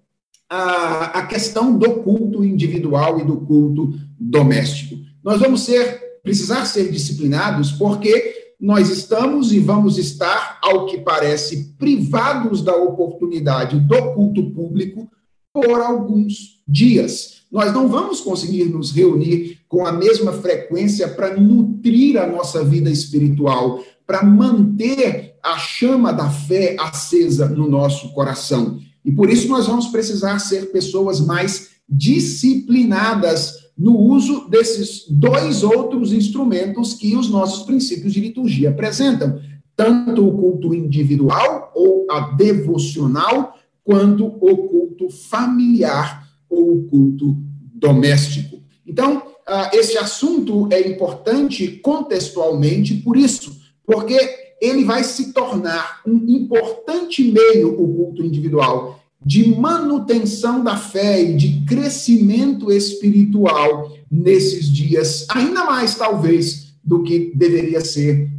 a, 0.52 1.20
a 1.20 1.26
questão 1.26 1.78
do 1.78 1.90
culto 2.02 2.44
individual 2.44 3.20
e 3.20 3.24
do 3.24 3.38
culto 3.38 3.94
doméstico. 4.20 4.96
Nós 5.24 5.40
vamos 5.40 5.62
ser, 5.62 6.20
precisar 6.22 6.66
ser 6.66 6.92
disciplinados 6.92 7.72
porque 7.72 8.54
nós 8.60 8.90
estamos 8.90 9.54
e 9.54 9.60
vamos 9.60 9.98
estar, 9.98 10.60
ao 10.62 10.86
que 10.86 11.00
parece, 11.00 11.74
privados 11.80 12.62
da 12.62 12.76
oportunidade 12.76 13.80
do 13.80 14.14
culto 14.14 14.52
público 14.52 15.10
por 15.54 15.80
alguns 15.80 16.62
dias 16.68 17.42
nós 17.52 17.74
não 17.74 17.90
vamos 17.90 18.22
conseguir 18.22 18.66
nos 18.66 18.92
reunir 18.92 19.60
com 19.68 19.86
a 19.86 19.92
mesma 19.92 20.32
frequência 20.32 21.10
para 21.10 21.36
nutrir 21.36 22.18
a 22.18 22.26
nossa 22.26 22.64
vida 22.64 22.90
espiritual, 22.90 23.84
para 24.08 24.24
manter 24.24 25.36
a 25.44 25.58
chama 25.58 26.14
da 26.14 26.30
fé 26.30 26.78
acesa 26.80 27.50
no 27.50 27.70
nosso 27.70 28.14
coração. 28.14 28.80
E 29.04 29.12
por 29.12 29.30
isso 29.30 29.48
nós 29.48 29.68
vamos 29.68 29.88
precisar 29.88 30.40
ser 30.40 30.72
pessoas 30.72 31.20
mais 31.20 31.72
disciplinadas 31.90 33.62
no 33.78 33.98
uso 33.98 34.48
desses 34.48 35.06
dois 35.10 35.64
outros 35.64 36.14
instrumentos 36.14 36.94
que 36.94 37.16
os 37.16 37.30
nossos 37.30 37.64
princípios 37.64 38.14
de 38.14 38.22
liturgia 38.22 38.70
apresentam, 38.70 39.40
tanto 39.76 40.28
o 40.28 40.38
culto 40.38 40.74
individual 40.74 41.72
ou 41.76 42.06
a 42.10 42.32
devocional, 42.36 43.58
quanto 43.84 44.26
o 44.26 44.68
culto 44.68 45.10
familiar 45.10 46.28
ou 46.50 46.78
o 46.78 46.84
culto 46.84 47.36
doméstico. 47.74 48.62
Então, 48.86 49.24
ah, 49.48 49.72
esse 49.74 49.98
assunto 49.98 50.68
é 50.72 50.88
importante 50.88 51.68
contextualmente 51.68 52.94
por 52.96 53.18
isso, 53.18 53.60
porque 53.86 54.41
ele 54.62 54.86
vai 54.86 55.04
se 55.04 55.34
tornar 55.34 56.02
um 56.06 56.16
importante 56.30 57.24
meio, 57.24 57.74
o 57.74 57.96
culto 57.96 58.24
individual, 58.24 59.02
de 59.26 59.56
manutenção 59.56 60.64
da 60.64 60.78
fé 60.78 61.24
e 61.24 61.36
de 61.36 61.66
crescimento 61.66 62.72
espiritual 62.72 63.92
nesses 64.10 64.72
dias, 64.72 65.26
ainda 65.30 65.66
mais, 65.66 65.96
talvez, 65.96 66.74
do 66.84 67.04
que 67.04 67.32
deveria 67.36 67.82
ser 67.82 68.30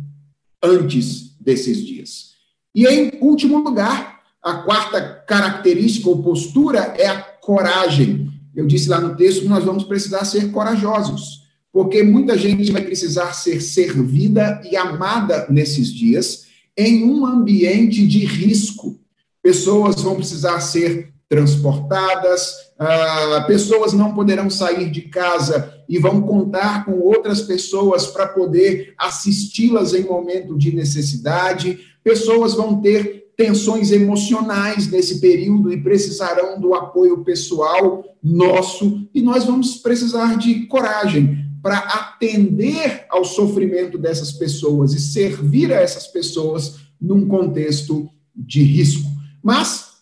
antes 0.62 1.36
desses 1.40 1.84
dias. 1.84 2.32
E, 2.74 2.86
em 2.86 3.12
último 3.20 3.58
lugar, 3.58 4.20
a 4.42 4.54
quarta 4.54 5.00
característica 5.26 6.08
ou 6.08 6.22
postura 6.22 6.94
é 6.96 7.06
a 7.06 7.20
coragem. 7.20 8.30
Eu 8.54 8.66
disse 8.66 8.88
lá 8.88 9.00
no 9.00 9.16
texto 9.16 9.42
que 9.42 9.48
nós 9.48 9.64
vamos 9.64 9.84
precisar 9.84 10.24
ser 10.24 10.50
corajosos, 10.50 11.41
porque 11.72 12.02
muita 12.02 12.36
gente 12.36 12.70
vai 12.70 12.82
precisar 12.82 13.32
ser 13.32 13.62
servida 13.62 14.60
e 14.70 14.76
amada 14.76 15.46
nesses 15.48 15.88
dias 15.92 16.46
em 16.76 17.04
um 17.04 17.24
ambiente 17.24 18.06
de 18.06 18.24
risco. 18.26 19.00
Pessoas 19.42 20.00
vão 20.02 20.16
precisar 20.16 20.60
ser 20.60 21.12
transportadas, 21.28 22.54
ah, 22.78 23.44
pessoas 23.46 23.94
não 23.94 24.12
poderão 24.12 24.50
sair 24.50 24.90
de 24.90 25.02
casa 25.02 25.72
e 25.88 25.98
vão 25.98 26.20
contar 26.20 26.84
com 26.84 27.00
outras 27.00 27.40
pessoas 27.40 28.06
para 28.06 28.28
poder 28.28 28.92
assisti-las 28.98 29.94
em 29.94 30.04
momento 30.04 30.58
de 30.58 30.74
necessidade, 30.74 31.78
pessoas 32.04 32.52
vão 32.52 32.82
ter 32.82 33.30
tensões 33.34 33.90
emocionais 33.90 34.90
nesse 34.90 35.20
período 35.20 35.72
e 35.72 35.82
precisarão 35.82 36.60
do 36.60 36.74
apoio 36.74 37.24
pessoal 37.24 38.04
nosso, 38.22 39.08
e 39.14 39.22
nós 39.22 39.44
vamos 39.44 39.76
precisar 39.76 40.36
de 40.36 40.66
coragem 40.66 41.51
para 41.62 41.78
atender 41.78 43.07
ao 43.09 43.25
sofrimento 43.25 43.97
dessas 43.97 44.33
pessoas 44.33 44.92
e 44.92 45.00
servir 45.00 45.73
a 45.73 45.76
essas 45.76 46.09
pessoas 46.09 46.81
num 47.00 47.26
contexto 47.26 48.11
de 48.35 48.62
risco. 48.62 49.09
Mas 49.42 49.92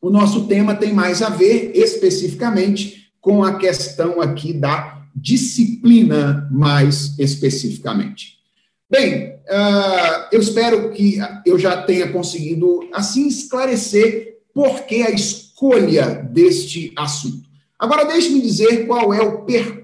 o 0.00 0.10
nosso 0.10 0.46
tema 0.46 0.74
tem 0.74 0.92
mais 0.92 1.22
a 1.22 1.30
ver 1.30 1.72
especificamente 1.74 3.10
com 3.20 3.42
a 3.42 3.58
questão 3.58 4.20
aqui 4.20 4.52
da 4.52 5.02
disciplina, 5.14 6.48
mais 6.50 7.18
especificamente. 7.18 8.38
Bem, 8.90 9.30
uh, 9.30 10.28
eu 10.32 10.40
espero 10.40 10.90
que 10.92 11.18
eu 11.44 11.58
já 11.58 11.82
tenha 11.82 12.10
conseguido, 12.10 12.88
assim, 12.92 13.26
esclarecer 13.28 14.38
por 14.54 14.82
que 14.86 15.02
a 15.02 15.10
escolha 15.10 16.26
deste 16.30 16.92
assunto. 16.96 17.48
Agora, 17.78 18.04
deixe-me 18.04 18.40
dizer 18.40 18.86
qual 18.86 19.12
é 19.12 19.20
o 19.20 19.42
percurso 19.42 19.77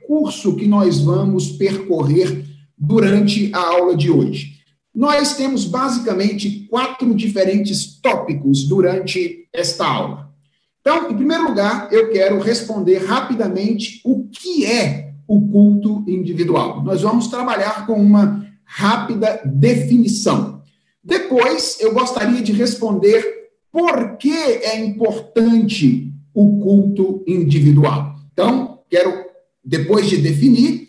que 0.56 0.66
nós 0.66 1.00
vamos 1.00 1.52
percorrer 1.52 2.44
durante 2.76 3.50
a 3.54 3.58
aula 3.58 3.96
de 3.96 4.10
hoje. 4.10 4.54
Nós 4.94 5.36
temos 5.36 5.64
basicamente 5.64 6.66
quatro 6.70 7.14
diferentes 7.14 8.00
tópicos 8.00 8.64
durante 8.64 9.48
esta 9.52 9.86
aula. 9.86 10.32
Então, 10.80 11.10
em 11.10 11.16
primeiro 11.16 11.48
lugar, 11.48 11.88
eu 11.92 12.10
quero 12.10 12.38
responder 12.38 12.98
rapidamente 12.98 14.00
o 14.04 14.28
que 14.28 14.66
é 14.66 15.14
o 15.26 15.48
culto 15.48 16.04
individual. 16.06 16.82
Nós 16.84 17.02
vamos 17.02 17.28
trabalhar 17.28 17.86
com 17.86 17.94
uma 17.94 18.46
rápida 18.64 19.40
definição. 19.44 20.62
Depois, 21.02 21.78
eu 21.80 21.92
gostaria 21.92 22.42
de 22.42 22.52
responder 22.52 23.24
por 23.72 24.16
que 24.18 24.30
é 24.30 24.84
importante 24.84 26.12
o 26.32 26.60
culto 26.60 27.24
individual. 27.26 28.14
Então, 28.32 28.80
quero 28.88 29.23
depois 29.64 30.08
de 30.08 30.18
definir, 30.18 30.88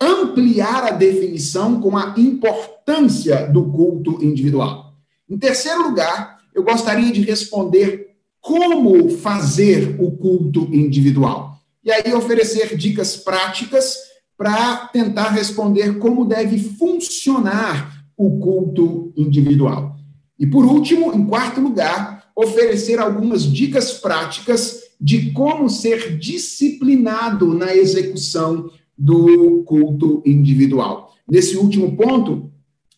ampliar 0.00 0.84
a 0.84 0.90
definição 0.90 1.80
com 1.80 1.96
a 1.96 2.14
importância 2.16 3.46
do 3.46 3.70
culto 3.70 4.24
individual. 4.24 4.94
Em 5.28 5.38
terceiro 5.38 5.82
lugar, 5.82 6.38
eu 6.54 6.62
gostaria 6.62 7.12
de 7.12 7.20
responder 7.20 8.10
como 8.40 9.10
fazer 9.10 9.96
o 10.00 10.10
culto 10.12 10.68
individual. 10.72 11.58
E 11.84 11.92
aí 11.92 12.12
oferecer 12.14 12.76
dicas 12.76 13.16
práticas 13.16 13.96
para 14.36 14.88
tentar 14.88 15.28
responder 15.28 15.98
como 15.98 16.24
deve 16.24 16.58
funcionar 16.58 18.04
o 18.16 18.38
culto 18.38 19.12
individual. 19.16 19.96
E 20.38 20.46
por 20.46 20.64
último, 20.64 21.12
em 21.12 21.26
quarto 21.26 21.60
lugar, 21.60 22.30
oferecer 22.34 22.98
algumas 22.98 23.42
dicas 23.42 23.92
práticas 23.92 24.79
de 25.00 25.32
como 25.32 25.70
ser 25.70 26.18
disciplinado 26.18 27.54
na 27.54 27.74
execução 27.74 28.70
do 28.96 29.62
culto 29.64 30.22
individual. 30.26 31.14
Nesse 31.28 31.56
último 31.56 31.96
ponto, 31.96 32.50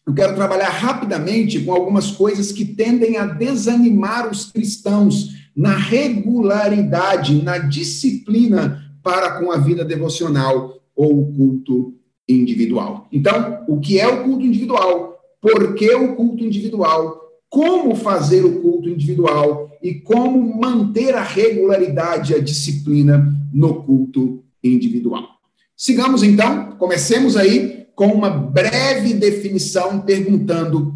eu 0.05 0.13
quero 0.13 0.35
trabalhar 0.35 0.71
rapidamente 0.71 1.61
com 1.61 1.73
algumas 1.73 2.11
coisas 2.11 2.51
que 2.51 2.65
tendem 2.65 3.17
a 3.17 3.27
desanimar 3.27 4.29
os 4.29 4.51
cristãos 4.51 5.31
na 5.55 5.77
regularidade, 5.77 7.41
na 7.41 7.59
disciplina 7.59 8.83
para 9.03 9.39
com 9.39 9.53
a 9.53 9.59
vida 9.59 9.85
devocional 9.85 10.81
ou 10.97 11.21
o 11.21 11.33
culto 11.33 11.95
individual. 12.29 13.07
Então, 13.13 13.65
o 13.69 13.79
que 13.79 14.01
é 14.01 14.09
o 14.09 14.25
culto 14.25 14.45
individual? 14.45 15.21
Por 15.41 15.75
que 15.75 15.95
o 15.95 16.17
culto 16.17 16.45
individual? 16.45 17.22
Como 17.53 17.95
fazer 17.95 18.47
o 18.47 18.63
culto 18.63 18.89
individual 18.89 19.71
e 19.83 19.97
como 19.97 20.59
manter 20.59 21.15
a 21.15 21.23
regularidade, 21.23 22.35
a 22.35 22.39
disciplina 22.39 23.31
no 23.53 23.83
culto 23.83 24.43
individual. 24.65 25.29
Sigamos 25.77 26.23
então, 26.23 26.73
comecemos 26.79 27.37
aí 27.37 27.89
com 27.95 28.07
uma 28.07 28.31
breve 28.31 29.13
definição 29.13 30.01
perguntando 30.01 30.95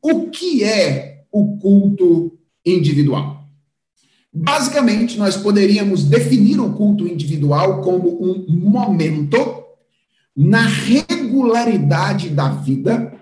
o 0.00 0.30
que 0.30 0.62
é 0.62 1.24
o 1.32 1.58
culto 1.58 2.38
individual. 2.64 3.42
Basicamente, 4.32 5.18
nós 5.18 5.36
poderíamos 5.36 6.04
definir 6.04 6.60
o 6.60 6.72
culto 6.74 7.04
individual 7.08 7.80
como 7.80 8.22
um 8.22 8.46
momento 8.48 9.64
na 10.36 10.68
regularidade 10.68 12.28
da 12.28 12.48
vida 12.50 13.12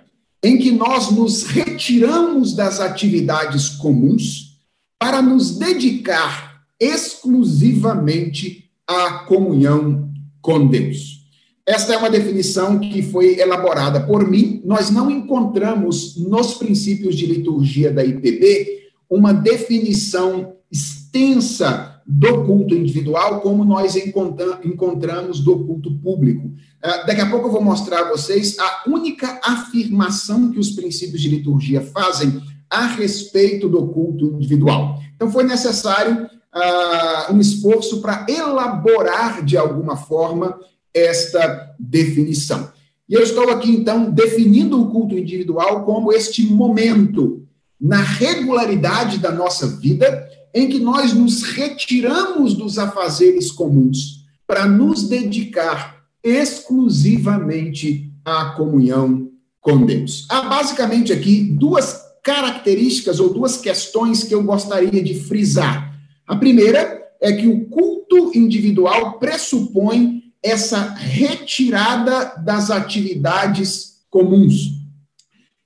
em 0.45 0.59
que 0.59 0.71
nós 0.71 1.11
nos 1.11 1.45
retiramos 1.45 2.55
das 2.55 2.79
atividades 2.79 3.71
comuns 3.71 4.59
para 4.99 5.23
nos 5.23 5.57
dedicar 5.57 6.67
exclusivamente 6.79 8.71
à 8.87 9.21
comunhão 9.21 10.13
com 10.43 10.67
Deus. 10.67 11.25
Esta 11.67 11.95
é 11.95 11.97
uma 11.97 12.11
definição 12.11 12.79
que 12.79 13.03
foi 13.03 13.41
elaborada 13.41 14.01
por 14.01 14.29
mim. 14.29 14.61
Nós 14.67 14.91
não 14.91 15.11
encontramos 15.11 16.15
nos 16.19 16.53
princípios 16.53 17.17
de 17.17 17.25
liturgia 17.25 17.91
da 17.91 18.05
IPB 18.05 18.91
uma 19.09 19.33
definição 19.33 20.57
extensa 20.71 21.94
do 22.07 22.45
culto 22.45 22.75
individual, 22.75 23.41
como 23.41 23.65
nós 23.65 23.97
encontramos 23.97 25.41
do 25.41 25.65
culto 25.65 25.91
público. 25.99 26.49
Uh, 26.49 27.07
daqui 27.07 27.21
a 27.23 27.31
pouco 27.31 27.49
eu 27.49 27.53
vou 27.53 27.63
mostrar 27.63 28.01
a 28.01 28.09
vocês 28.11 28.59
a 28.59 28.85
única 28.87 29.41
afirmação 29.43 30.51
que 30.51 30.59
os 30.59 30.71
princípios 30.71 31.23
de 31.23 31.31
liturgia 31.31 31.81
fazem 31.81 32.43
a 32.69 32.87
respeito 32.87 33.69
do 33.69 33.87
culto 33.89 34.27
individual. 34.27 34.99
Então, 35.15 35.31
foi 35.31 35.45
necessário 35.45 36.25
uh, 36.25 37.33
um 37.33 37.41
esforço 37.41 38.03
para 38.03 38.27
elaborar, 38.29 39.43
de 39.43 39.57
alguma 39.57 39.97
forma, 39.97 40.59
esta 40.93 41.75
definição. 41.79 42.71
E 43.09 43.15
eu 43.15 43.23
estou 43.23 43.51
aqui, 43.51 43.71
então, 43.71 44.11
definindo 44.11 44.81
o 44.81 44.91
culto 44.91 45.17
individual 45.17 45.85
como 45.85 46.13
este 46.13 46.45
momento 46.47 47.47
na 47.81 48.01
regularidade 48.01 49.19
da 49.19 49.31
nossa 49.31 49.67
vida 49.67 50.27
em 50.55 50.69
que 50.69 50.79
nós 50.79 51.13
nos 51.13 51.43
retiramos 51.43 52.55
dos 52.55 52.79
afazeres 52.79 53.51
comuns 53.51 54.25
para 54.47 54.67
nos 54.67 55.09
dedicar 55.09 56.05
exclusivamente 56.23 58.13
à 58.25 58.51
comunhão 58.51 59.29
com 59.61 59.85
Deus. 59.85 60.27
Há 60.31 60.43
basicamente 60.43 61.13
aqui 61.13 61.43
duas 61.43 62.01
características 62.23 63.19
ou 63.19 63.33
duas 63.33 63.57
questões 63.57 64.23
que 64.23 64.35
eu 64.35 64.43
gostaria 64.45 65.03
de 65.03 65.15
frisar. 65.15 65.93
A 66.27 66.37
primeira 66.37 67.03
é 67.21 67.33
que 67.33 67.47
o 67.47 67.67
culto 67.67 68.31
individual 68.35 69.19
pressupõe 69.19 70.23
essa 70.43 70.95
retirada 70.95 72.35
das 72.45 72.71
atividades 72.71 73.95
comuns. 74.11 74.84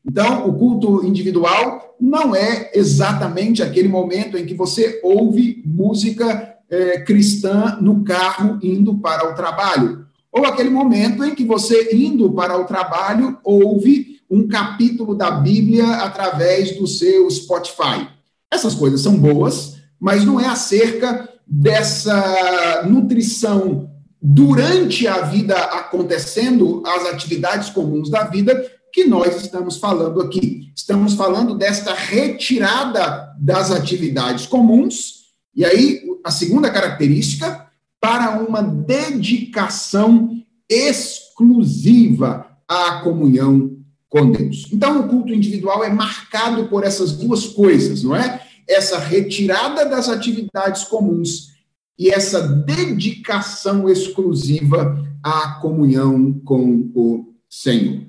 Então, 0.09 0.49
o 0.49 0.55
culto 0.55 1.05
individual 1.05 1.95
não 2.01 2.35
é 2.35 2.71
exatamente 2.75 3.63
aquele 3.63 3.89
momento 3.89 4.39
em 4.39 4.47
que 4.47 4.55
você 4.55 5.01
ouve 5.03 5.63
música 5.67 6.57
é, 6.71 7.01
cristã 7.01 7.77
no 7.81 8.03
carro 8.03 8.59
indo 8.63 8.97
para 8.99 9.31
o 9.31 9.35
trabalho, 9.35 10.07
ou 10.33 10.47
aquele 10.47 10.71
momento 10.71 11.23
em 11.25 11.35
que 11.35 11.45
você, 11.45 11.91
indo 11.95 12.33
para 12.33 12.59
o 12.59 12.65
trabalho, 12.65 13.39
ouve 13.45 14.19
um 14.31 14.49
capítulo 14.49 15.15
da 15.15 15.31
Bíblia 15.31 15.87
através 15.97 16.79
do 16.79 16.87
seu 16.87 17.31
Spotify. 17.31 18.09
Essas 18.51 18.75
coisas 18.75 19.03
são 19.03 19.15
boas, 19.15 19.77
mas 20.01 20.25
não 20.25 20.41
é 20.41 20.47
acerca 20.47 21.29
dessa 21.47 22.87
nutrição 22.89 23.91
durante 24.21 25.07
a 25.07 25.23
vida 25.23 25.55
acontecendo, 25.55 26.83
as 26.87 27.07
atividades 27.07 27.71
comuns 27.71 28.11
da 28.11 28.25
vida, 28.25 28.71
que 28.99 29.05
nós 29.05 29.41
estamos 29.41 29.77
falando 29.77 30.21
aqui. 30.21 30.73
Estamos 30.75 31.15
falando 31.15 31.55
desta 31.55 31.95
retirada 31.95 33.33
das 33.39 33.71
atividades 33.71 34.45
comuns, 34.47 35.29
e 35.55 35.65
aí 35.65 36.03
a 36.25 36.33
segunda 36.33 36.69
característica, 36.69 37.65
para 38.01 38.41
uma 38.41 38.61
dedicação 38.61 40.31
exclusiva 40.69 42.47
à 42.67 43.01
comunhão 43.03 43.77
com 44.09 44.33
Deus. 44.33 44.67
Então, 44.73 45.01
o 45.01 45.09
culto 45.09 45.33
individual 45.33 45.85
é 45.85 45.91
marcado 45.91 46.67
por 46.67 46.83
essas 46.83 47.13
duas 47.13 47.47
coisas, 47.47 48.03
não 48.03 48.17
é? 48.17 48.43
Essa 48.69 48.99
retirada 48.99 49.85
das 49.85 50.09
atividades 50.09 50.83
comuns 50.85 51.53
e 51.97 52.11
essa 52.11 52.41
dedicação 52.41 53.89
exclusiva 53.89 55.01
à 55.23 55.53
comunhão 55.61 56.33
com 56.45 56.91
o 56.95 57.33
Senhor. 57.49 58.08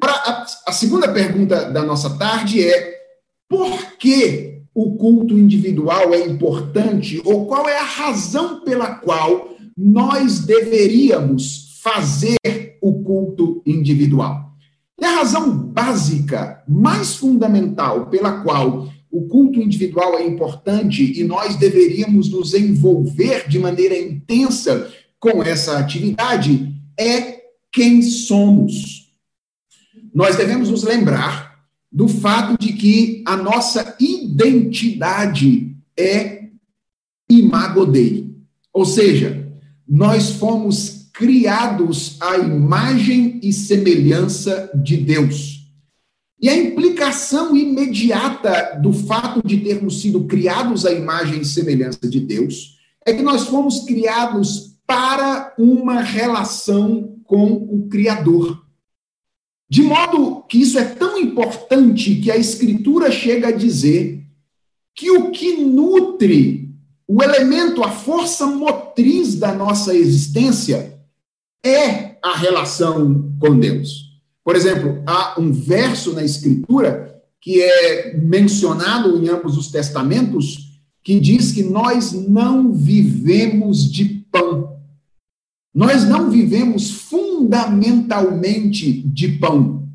A 0.00 0.72
segunda 0.72 1.12
pergunta 1.12 1.70
da 1.70 1.82
nossa 1.82 2.10
tarde 2.16 2.62
é: 2.62 2.98
por 3.48 3.96
que 3.98 4.62
o 4.74 4.96
culto 4.96 5.36
individual 5.36 6.14
é 6.14 6.24
importante 6.24 7.20
ou 7.24 7.46
qual 7.46 7.68
é 7.68 7.78
a 7.78 7.84
razão 7.84 8.60
pela 8.60 8.94
qual 8.94 9.48
nós 9.76 10.40
deveríamos 10.40 11.80
fazer 11.82 12.36
o 12.80 13.02
culto 13.02 13.62
individual? 13.66 14.52
E 15.00 15.04
a 15.04 15.16
razão 15.16 15.56
básica, 15.56 16.62
mais 16.68 17.16
fundamental, 17.16 18.06
pela 18.06 18.42
qual 18.42 18.88
o 19.10 19.26
culto 19.26 19.60
individual 19.60 20.18
é 20.18 20.26
importante 20.26 21.18
e 21.18 21.24
nós 21.24 21.56
deveríamos 21.56 22.28
nos 22.30 22.54
envolver 22.54 23.48
de 23.48 23.58
maneira 23.58 23.98
intensa 23.98 24.92
com 25.18 25.42
essa 25.42 25.78
atividade 25.78 26.72
é 26.98 27.38
quem 27.72 28.02
somos 28.02 28.97
nós 30.18 30.34
devemos 30.34 30.68
nos 30.68 30.82
lembrar 30.82 31.60
do 31.92 32.08
fato 32.08 32.58
de 32.58 32.72
que 32.72 33.22
a 33.24 33.36
nossa 33.36 33.94
identidade 34.00 35.76
é 35.96 36.48
imago 37.30 37.86
Dei. 37.86 38.28
Ou 38.72 38.84
seja, 38.84 39.48
nós 39.88 40.32
fomos 40.32 41.08
criados 41.12 42.20
à 42.20 42.36
imagem 42.36 43.38
e 43.44 43.52
semelhança 43.52 44.68
de 44.74 44.96
Deus. 44.96 45.70
E 46.42 46.48
a 46.48 46.56
implicação 46.56 47.56
imediata 47.56 48.76
do 48.82 48.92
fato 48.92 49.40
de 49.46 49.58
termos 49.58 50.00
sido 50.00 50.24
criados 50.24 50.84
à 50.84 50.92
imagem 50.92 51.42
e 51.42 51.44
semelhança 51.44 52.08
de 52.08 52.18
Deus 52.18 52.76
é 53.06 53.12
que 53.12 53.22
nós 53.22 53.46
fomos 53.46 53.84
criados 53.84 54.80
para 54.84 55.54
uma 55.56 56.00
relação 56.00 57.20
com 57.22 57.52
o 57.52 57.86
Criador. 57.88 58.66
De 59.68 59.82
modo 59.82 60.44
que 60.48 60.58
isso 60.58 60.78
é 60.78 60.84
tão 60.84 61.18
importante 61.18 62.14
que 62.16 62.30
a 62.30 62.36
Escritura 62.36 63.10
chega 63.10 63.48
a 63.48 63.52
dizer 63.52 64.24
que 64.94 65.10
o 65.10 65.30
que 65.30 65.56
nutre 65.58 66.68
o 67.06 67.22
elemento, 67.22 67.82
a 67.82 67.90
força 67.90 68.46
motriz 68.46 69.34
da 69.34 69.54
nossa 69.54 69.94
existência 69.94 70.98
é 71.64 72.16
a 72.22 72.36
relação 72.36 73.32
com 73.40 73.58
Deus. 73.58 74.08
Por 74.44 74.56
exemplo, 74.56 75.02
há 75.06 75.38
um 75.38 75.52
verso 75.52 76.12
na 76.12 76.24
Escritura 76.24 77.22
que 77.40 77.62
é 77.62 78.14
mencionado 78.16 79.16
em 79.16 79.28
ambos 79.28 79.56
os 79.56 79.70
testamentos 79.70 80.68
que 81.02 81.18
diz 81.18 81.52
que 81.52 81.62
nós 81.62 82.12
não 82.12 82.72
vivemos 82.72 83.90
de 83.90 84.04
pão, 84.30 84.77
Nós 85.78 86.02
não 86.02 86.28
vivemos 86.28 86.90
fundamentalmente 86.90 89.00
de 89.02 89.28
pão. 89.38 89.86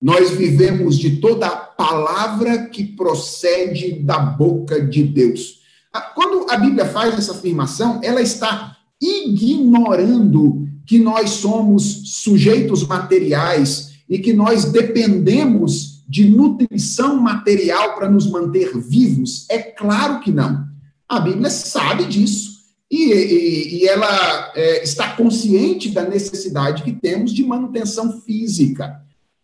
Nós 0.00 0.30
vivemos 0.30 0.98
de 0.98 1.18
toda 1.18 1.46
a 1.46 1.54
palavra 1.54 2.64
que 2.68 2.82
procede 2.82 4.00
da 4.00 4.18
boca 4.18 4.80
de 4.80 5.04
Deus. 5.04 5.58
Ah, 5.92 6.00
quando 6.00 6.50
a 6.50 6.56
Bíblia 6.56 6.86
faz 6.86 7.18
essa 7.18 7.32
afirmação, 7.32 8.00
ela 8.02 8.22
está 8.22 8.74
ignorando 8.98 10.66
que 10.86 10.98
nós 10.98 11.28
somos 11.28 12.22
sujeitos 12.22 12.86
materiais 12.86 13.98
e 14.08 14.18
que 14.18 14.32
nós 14.32 14.64
dependemos 14.64 16.02
de 16.08 16.26
nutrição 16.26 17.20
material 17.20 17.96
para 17.96 18.08
nos 18.08 18.26
manter 18.30 18.74
vivos? 18.78 19.44
É 19.50 19.58
claro 19.58 20.20
que 20.20 20.32
não. 20.32 20.66
A 21.06 21.20
Bíblia 21.20 21.50
sabe 21.50 22.06
disso. 22.06 22.47
E, 22.90 23.12
e, 23.12 23.78
e 23.78 23.88
ela 23.88 24.52
é, 24.54 24.82
está 24.82 25.14
consciente 25.14 25.90
da 25.90 26.02
necessidade 26.02 26.82
que 26.82 26.92
temos 26.92 27.32
de 27.32 27.44
manutenção 27.44 28.20
física. 28.22 29.02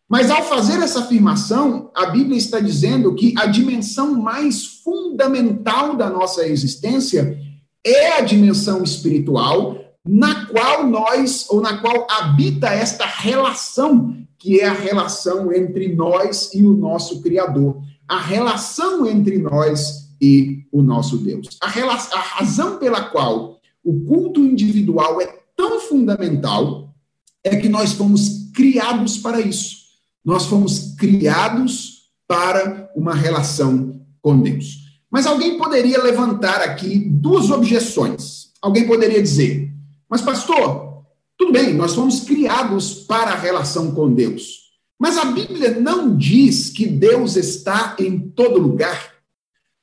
Mas 0.09 0.31
ao 0.31 0.43
fazer 0.45 0.83
essa 0.83 1.01
afirmação, 1.01 1.91
a 1.95 2.07
Bíblia 2.07 2.37
está 2.37 2.61
dizendo 2.61 3.15
que 3.15 3.35
a 3.37 3.47
dimensão 3.47 4.15
mais 4.15 4.65
fundamental 4.83 5.97
da 5.97 6.09
nossa 6.09 6.47
existência 6.47 7.39
é 7.85 8.13
a 8.13 8.21
dimensão 8.21 8.83
espiritual, 8.83 9.79
na 10.07 10.47
qual 10.47 10.87
nós, 10.87 11.47
ou 11.49 11.61
na 11.61 11.79
qual 11.79 12.07
habita 12.11 12.69
esta 12.69 13.07
relação, 13.07 14.17
que 14.39 14.61
é 14.61 14.67
a 14.67 14.73
relação 14.73 15.53
entre 15.53 15.95
nós 15.95 16.51
e 16.55 16.63
o 16.63 16.75
nosso 16.75 17.23
Criador. 17.23 17.81
A 18.07 18.19
relação 18.19 19.07
entre 19.07 19.39
nós 19.39 20.04
e 20.21 20.67
o 20.73 20.83
nosso 20.83 21.19
Deus. 21.19 21.49
A, 21.61 21.69
relação, 21.69 22.19
a 22.19 22.21
razão 22.21 22.79
pela 22.79 23.05
qual 23.05 23.61
o 23.83 24.01
culto 24.05 24.41
individual 24.41 25.21
é 25.21 25.27
tão 25.57 25.81
fundamental 25.81 26.95
é 27.43 27.57
que 27.57 27.69
nós 27.69 27.93
fomos 27.93 28.51
criados 28.55 29.19
para 29.19 29.41
isso. 29.41 29.85
Nós 30.25 30.47
fomos 30.47 30.95
criados 30.99 32.11
para 32.27 32.91
uma 32.97 33.15
relação 33.15 34.01
com 34.23 34.41
Deus. 34.41 34.85
Mas 35.11 35.27
alguém 35.27 35.59
poderia 35.59 36.03
levantar 36.03 36.63
aqui 36.63 36.99
duas 36.99 37.51
objeções. 37.51 38.51
Alguém 38.61 38.87
poderia 38.87 39.23
dizer: 39.23 39.71
Mas, 40.09 40.23
pastor, 40.23 41.05
tudo 41.37 41.53
bem, 41.53 41.75
nós 41.75 41.95
fomos 41.95 42.21
criados 42.21 42.95
para 42.95 43.33
a 43.33 43.39
relação 43.39 43.91
com 43.93 44.13
Deus. 44.13 44.65
Mas 44.99 45.19
a 45.19 45.27
Bíblia 45.27 45.79
não 45.79 46.17
diz 46.17 46.71
que 46.71 46.87
Deus 46.87 47.37
está 47.37 47.95
em 47.99 48.19
todo 48.19 48.61
lugar. 48.61 49.14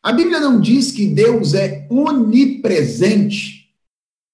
A 0.04 0.12
Bíblia 0.12 0.40
não 0.40 0.60
diz 0.60 0.92
que 0.92 1.06
Deus 1.08 1.54
é 1.54 1.88
onipresente. 1.90 3.70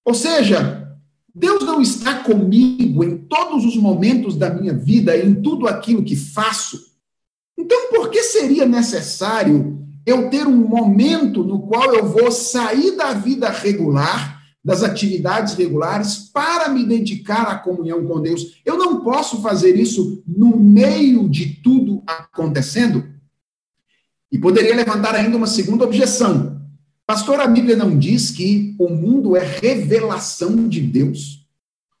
Ou 0.04 0.14
seja, 0.14 0.96
Deus 1.34 1.62
não 1.62 1.82
está 1.82 2.20
comigo 2.20 3.04
em 3.04 3.18
todos 3.18 3.66
os 3.66 3.76
momentos 3.76 4.34
da 4.34 4.48
minha 4.48 4.72
vida, 4.72 5.16
em 5.16 5.34
tudo 5.34 5.68
aquilo 5.68 6.02
que 6.02 6.16
faço. 6.16 6.88
Então, 7.56 7.90
por 7.90 8.10
que 8.10 8.22
seria 8.22 8.64
necessário 8.64 9.78
eu 10.06 10.30
ter 10.30 10.46
um 10.46 10.56
momento 10.56 11.44
no 11.44 11.60
qual 11.60 11.94
eu 11.94 12.06
vou 12.06 12.32
sair 12.32 12.96
da 12.96 13.12
vida 13.12 13.50
regular, 13.50 14.42
das 14.64 14.82
atividades 14.82 15.54
regulares, 15.54 16.30
para 16.32 16.70
me 16.70 16.84
dedicar 16.86 17.42
à 17.42 17.58
comunhão 17.58 18.06
com 18.06 18.22
Deus? 18.22 18.60
Eu 18.64 18.78
não 18.78 19.00
posso 19.00 19.42
fazer 19.42 19.76
isso 19.76 20.22
no 20.26 20.56
meio 20.56 21.28
de 21.28 21.60
tudo 21.62 22.02
acontecendo? 22.06 23.17
E 24.30 24.38
poderia 24.38 24.76
levantar 24.76 25.14
ainda 25.14 25.36
uma 25.36 25.46
segunda 25.46 25.84
objeção. 25.84 26.60
Pastor, 27.06 27.40
a 27.40 27.46
Bíblia 27.46 27.74
não 27.74 27.98
diz 27.98 28.30
que 28.30 28.74
o 28.78 28.90
mundo 28.90 29.34
é 29.34 29.42
revelação 29.42 30.68
de 30.68 30.80
Deus? 30.80 31.46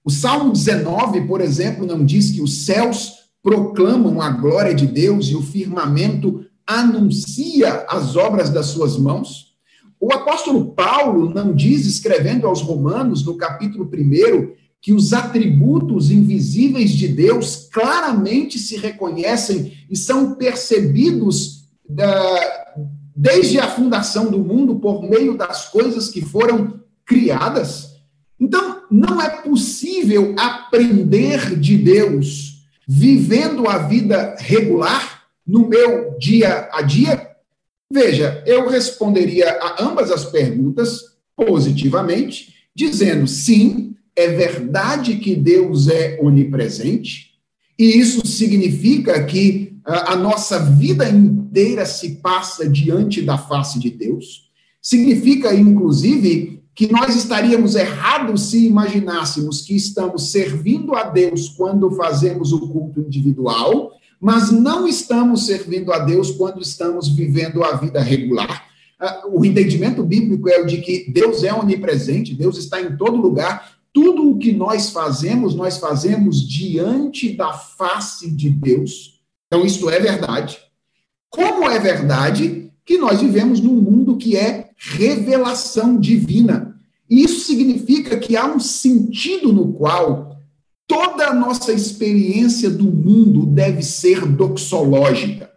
O 0.04 0.10
Salmo 0.10 0.52
19, 0.52 1.22
por 1.26 1.40
exemplo, 1.40 1.86
não 1.86 2.04
diz 2.04 2.30
que 2.30 2.42
os 2.42 2.66
céus 2.66 3.14
proclamam 3.42 4.20
a 4.20 4.30
glória 4.30 4.74
de 4.74 4.86
Deus 4.86 5.28
e 5.28 5.34
o 5.34 5.42
firmamento 5.42 6.44
anuncia 6.66 7.86
as 7.88 8.16
obras 8.16 8.50
das 8.50 8.66
suas 8.66 8.98
mãos? 8.98 9.54
O 10.00 10.12
apóstolo 10.12 10.72
Paulo 10.74 11.32
não 11.34 11.54
diz, 11.54 11.86
escrevendo 11.86 12.46
aos 12.46 12.60
Romanos, 12.60 13.24
no 13.24 13.36
capítulo 13.36 13.90
1, 13.90 14.52
que 14.80 14.92
os 14.92 15.12
atributos 15.12 16.10
invisíveis 16.10 16.90
de 16.90 17.08
Deus 17.08 17.68
claramente 17.72 18.58
se 18.58 18.76
reconhecem 18.76 19.72
e 19.90 19.96
são 19.96 20.34
percebidos 20.34 21.57
da, 21.88 22.74
desde 23.16 23.58
a 23.58 23.68
fundação 23.68 24.30
do 24.30 24.38
mundo 24.38 24.78
por 24.78 25.02
meio 25.02 25.36
das 25.36 25.66
coisas 25.68 26.08
que 26.08 26.20
foram 26.20 26.80
criadas. 27.04 27.96
Então, 28.38 28.82
não 28.90 29.20
é 29.20 29.42
possível 29.42 30.34
aprender 30.38 31.58
de 31.58 31.76
Deus 31.76 32.58
vivendo 32.86 33.68
a 33.68 33.78
vida 33.78 34.36
regular 34.38 35.24
no 35.46 35.68
meu 35.68 36.16
dia 36.18 36.68
a 36.72 36.82
dia? 36.82 37.28
Veja, 37.90 38.42
eu 38.46 38.68
responderia 38.68 39.50
a 39.60 39.82
ambas 39.82 40.10
as 40.10 40.26
perguntas 40.26 41.16
positivamente, 41.34 42.54
dizendo 42.74 43.26
sim, 43.26 43.96
é 44.14 44.28
verdade 44.28 45.16
que 45.16 45.34
Deus 45.34 45.88
é 45.88 46.18
onipresente, 46.20 47.28
e 47.78 47.98
isso 47.98 48.26
significa 48.26 49.24
que 49.24 49.67
a 49.88 50.14
nossa 50.16 50.58
vida 50.58 51.08
inteira 51.08 51.86
se 51.86 52.16
passa 52.16 52.68
diante 52.68 53.22
da 53.22 53.38
face 53.38 53.78
de 53.78 53.90
Deus. 53.90 54.50
Significa, 54.82 55.54
inclusive, 55.54 56.62
que 56.74 56.92
nós 56.92 57.16
estaríamos 57.16 57.74
errados 57.74 58.50
se 58.50 58.66
imaginássemos 58.66 59.62
que 59.62 59.74
estamos 59.74 60.30
servindo 60.30 60.94
a 60.94 61.04
Deus 61.04 61.48
quando 61.48 61.90
fazemos 61.92 62.52
o 62.52 62.68
culto 62.68 63.00
individual, 63.00 63.92
mas 64.20 64.50
não 64.50 64.86
estamos 64.86 65.46
servindo 65.46 65.92
a 65.92 66.00
Deus 66.00 66.30
quando 66.32 66.60
estamos 66.60 67.08
vivendo 67.08 67.64
a 67.64 67.76
vida 67.76 68.00
regular. 68.00 68.66
O 69.32 69.44
entendimento 69.44 70.02
bíblico 70.02 70.48
é 70.50 70.60
o 70.60 70.66
de 70.66 70.78
que 70.78 71.10
Deus 71.10 71.42
é 71.44 71.52
onipresente, 71.52 72.34
Deus 72.34 72.58
está 72.58 72.80
em 72.80 72.96
todo 72.96 73.16
lugar. 73.16 73.78
Tudo 73.92 74.30
o 74.30 74.38
que 74.38 74.52
nós 74.52 74.90
fazemos, 74.90 75.54
nós 75.54 75.78
fazemos 75.78 76.46
diante 76.46 77.32
da 77.32 77.52
face 77.54 78.30
de 78.30 78.50
Deus. 78.50 79.17
Então, 79.48 79.64
isto 79.64 79.90
é 79.90 79.98
verdade. 79.98 80.58
Como 81.28 81.68
é 81.68 81.78
verdade 81.78 82.70
que 82.84 82.96
nós 82.96 83.20
vivemos 83.20 83.60
num 83.60 83.74
mundo 83.74 84.16
que 84.16 84.36
é 84.36 84.70
revelação 84.78 85.98
divina. 85.98 86.74
E 87.08 87.22
isso 87.22 87.46
significa 87.46 88.16
que 88.16 88.36
há 88.36 88.46
um 88.46 88.60
sentido 88.60 89.52
no 89.52 89.72
qual 89.72 90.38
toda 90.86 91.28
a 91.28 91.34
nossa 91.34 91.72
experiência 91.72 92.70
do 92.70 92.84
mundo 92.84 93.44
deve 93.44 93.82
ser 93.82 94.24
doxológica. 94.24 95.50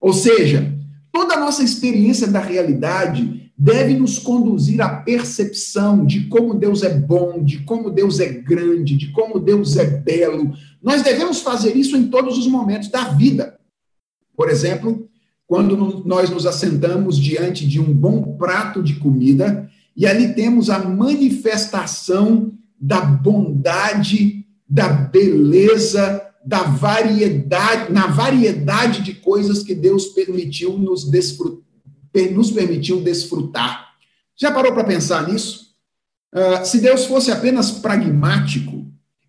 Ou 0.00 0.12
seja, 0.12 0.74
toda 1.12 1.34
a 1.34 1.40
nossa 1.40 1.62
experiência 1.62 2.26
da 2.26 2.40
realidade 2.40 3.37
deve 3.58 3.94
nos 3.94 4.20
conduzir 4.20 4.80
à 4.80 4.88
percepção 4.88 6.06
de 6.06 6.26
como 6.26 6.54
Deus 6.54 6.84
é 6.84 6.94
bom, 6.94 7.42
de 7.42 7.58
como 7.64 7.90
Deus 7.90 8.20
é 8.20 8.28
grande, 8.28 8.96
de 8.96 9.10
como 9.10 9.40
Deus 9.40 9.76
é 9.76 9.84
belo. 9.84 10.52
Nós 10.80 11.02
devemos 11.02 11.40
fazer 11.40 11.76
isso 11.76 11.96
em 11.96 12.08
todos 12.08 12.38
os 12.38 12.46
momentos 12.46 12.88
da 12.88 13.08
vida. 13.08 13.58
Por 14.36 14.48
exemplo, 14.48 15.08
quando 15.44 16.04
nós 16.04 16.30
nos 16.30 16.46
assentamos 16.46 17.18
diante 17.18 17.66
de 17.66 17.80
um 17.80 17.92
bom 17.92 18.36
prato 18.36 18.80
de 18.80 18.94
comida 18.94 19.68
e 19.96 20.06
ali 20.06 20.34
temos 20.34 20.70
a 20.70 20.78
manifestação 20.78 22.52
da 22.80 23.00
bondade, 23.00 24.46
da 24.68 24.88
beleza, 24.88 26.22
da 26.46 26.62
variedade, 26.62 27.92
na 27.92 28.06
variedade 28.06 29.02
de 29.02 29.14
coisas 29.14 29.64
que 29.64 29.74
Deus 29.74 30.06
permitiu 30.06 30.78
nos 30.78 31.10
desfrutar 31.10 31.67
nos 32.26 32.50
permitiu 32.50 33.00
desfrutar. 33.00 33.88
Já 34.36 34.50
parou 34.50 34.72
para 34.72 34.84
pensar 34.84 35.28
nisso? 35.28 35.68
Uh, 36.34 36.64
se 36.64 36.80
Deus 36.80 37.06
fosse 37.06 37.30
apenas 37.30 37.70
pragmático, 37.70 38.86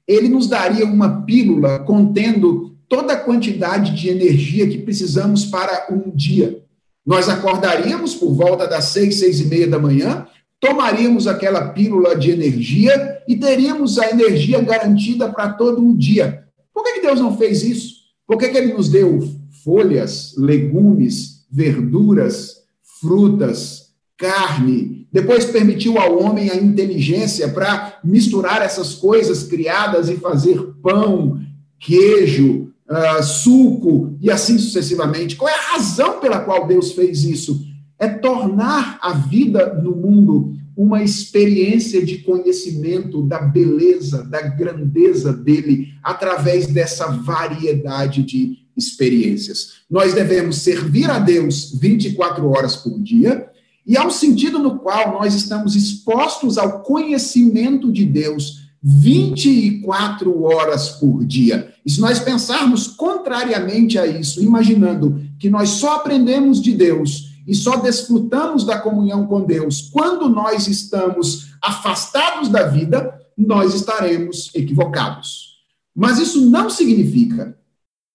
ele 0.07 0.27
nos 0.27 0.47
daria 0.47 0.85
uma 0.85 1.23
pílula 1.23 1.79
contendo 1.79 2.75
toda 2.87 3.13
a 3.13 3.19
quantidade 3.19 3.95
de 3.95 4.09
energia 4.09 4.67
que 4.67 4.79
precisamos 4.79 5.45
para 5.45 5.87
um 5.91 6.09
dia. 6.09 6.63
Nós 7.05 7.29
acordaríamos 7.29 8.15
por 8.15 8.33
volta 8.33 8.67
das 8.67 8.85
seis, 8.85 9.15
seis 9.19 9.39
e 9.39 9.45
meia 9.45 9.67
da 9.67 9.79
manhã, 9.79 10.27
tomaríamos 10.59 11.27
aquela 11.27 11.69
pílula 11.69 12.15
de 12.15 12.31
energia 12.31 13.21
e 13.27 13.35
teríamos 13.35 13.97
a 13.97 14.09
energia 14.09 14.59
garantida 14.61 15.29
para 15.29 15.53
todo 15.53 15.81
um 15.81 15.95
dia. 15.95 16.43
Por 16.73 16.83
que, 16.83 16.93
que 16.93 17.01
Deus 17.01 17.19
não 17.19 17.37
fez 17.37 17.63
isso? 17.63 17.95
Por 18.27 18.37
que, 18.37 18.49
que 18.49 18.57
ele 18.57 18.73
nos 18.73 18.89
deu 18.89 19.19
folhas, 19.63 20.33
legumes, 20.37 21.45
verduras, 21.51 22.58
frutas, 22.99 23.89
carne. 24.17 25.07
Depois 25.11 25.45
permitiu 25.45 25.97
ao 25.97 26.21
homem 26.21 26.49
a 26.49 26.55
inteligência 26.55 27.47
para 27.49 27.99
misturar 28.03 28.61
essas 28.61 28.93
coisas 28.93 29.43
criadas 29.43 30.09
e 30.09 30.17
fazer 30.17 30.59
pão, 30.81 31.39
queijo, 31.79 32.71
uh, 32.89 33.23
suco 33.23 34.17
e 34.21 34.29
assim 34.29 34.57
sucessivamente. 34.57 35.35
Qual 35.35 35.49
é 35.49 35.53
a 35.53 35.73
razão 35.73 36.19
pela 36.19 36.39
qual 36.39 36.67
Deus 36.67 36.91
fez 36.91 37.23
isso? 37.23 37.65
É 37.97 38.07
tornar 38.07 38.99
a 39.01 39.13
vida 39.13 39.73
no 39.73 39.95
mundo 39.95 40.53
uma 40.75 41.03
experiência 41.03 42.05
de 42.05 42.19
conhecimento 42.19 43.21
da 43.21 43.39
beleza, 43.39 44.23
da 44.23 44.41
grandeza 44.41 45.33
dele, 45.33 45.89
através 46.01 46.67
dessa 46.67 47.07
variedade 47.07 48.23
de 48.23 48.59
experiências. 48.83 49.73
Nós 49.89 50.13
devemos 50.13 50.57
servir 50.57 51.09
a 51.09 51.19
Deus 51.19 51.71
24 51.79 52.47
horas 52.49 52.75
por 52.75 52.99
dia, 52.99 53.47
e 53.85 53.97
ao 53.97 54.11
sentido 54.11 54.59
no 54.59 54.79
qual 54.79 55.13
nós 55.13 55.33
estamos 55.33 55.75
expostos 55.75 56.57
ao 56.57 56.81
conhecimento 56.81 57.91
de 57.91 58.05
Deus 58.05 58.59
24 58.81 60.43
horas 60.43 60.89
por 60.89 61.25
dia. 61.25 61.73
E 61.85 61.91
se 61.91 61.99
nós 61.99 62.19
pensarmos 62.19 62.87
contrariamente 62.87 63.97
a 63.97 64.05
isso, 64.05 64.43
imaginando 64.43 65.21
que 65.39 65.49
nós 65.49 65.69
só 65.69 65.95
aprendemos 65.95 66.61
de 66.61 66.73
Deus 66.73 67.29
e 67.47 67.55
só 67.55 67.77
desfrutamos 67.77 68.63
da 68.63 68.77
comunhão 68.77 69.25
com 69.25 69.41
Deus 69.41 69.89
quando 69.91 70.29
nós 70.29 70.67
estamos 70.67 71.49
afastados 71.61 72.47
da 72.47 72.67
vida, 72.67 73.11
nós 73.35 73.73
estaremos 73.73 74.51
equivocados. 74.53 75.57
Mas 75.95 76.19
isso 76.19 76.49
não 76.49 76.69
significa 76.69 77.57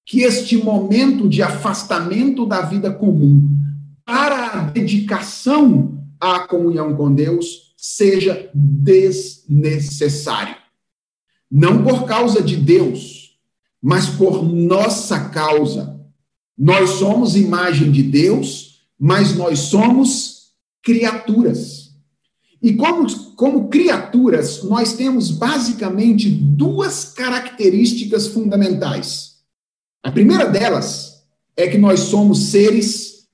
que 0.05 0.23
este 0.23 0.57
momento 0.57 1.29
de 1.29 1.43
afastamento 1.43 2.47
da 2.47 2.62
vida 2.62 2.93
comum 2.93 3.49
para 4.05 4.49
a 4.49 4.61
dedicação 4.64 6.05
à 6.21 6.40
comunhão 6.40 6.95
com 6.95 7.14
Deus 7.14 7.75
seja 7.77 8.51
desnecessário. 8.55 10.57
Não 11.51 11.83
por 11.83 12.05
causa 12.05 12.43
de 12.43 12.57
Deus, 12.57 13.38
mas 13.81 14.07
por 14.07 14.43
nossa 14.43 15.29
causa. 15.29 16.01
Nós 16.57 16.90
somos 16.90 17.37
imagem 17.37 17.90
de 17.90 18.03
Deus, 18.03 18.81
mas 18.99 19.37
nós 19.37 19.59
somos 19.61 20.53
criaturas. 20.83 21.93
E 22.62 22.75
como, 22.75 23.07
como 23.37 23.69
criaturas, 23.69 24.62
nós 24.62 24.95
temos 24.95 25.31
basicamente 25.31 26.31
duas 26.31 27.05
características 27.05 28.29
fundamentais. 28.29 29.34
A 30.05 30.12
primeira 30.12 30.45
delas 30.45 31.25
é 31.57 31.67
que 31.67 31.79
nós 31.79 32.01
somos 32.01 32.51
seres 32.51 33.27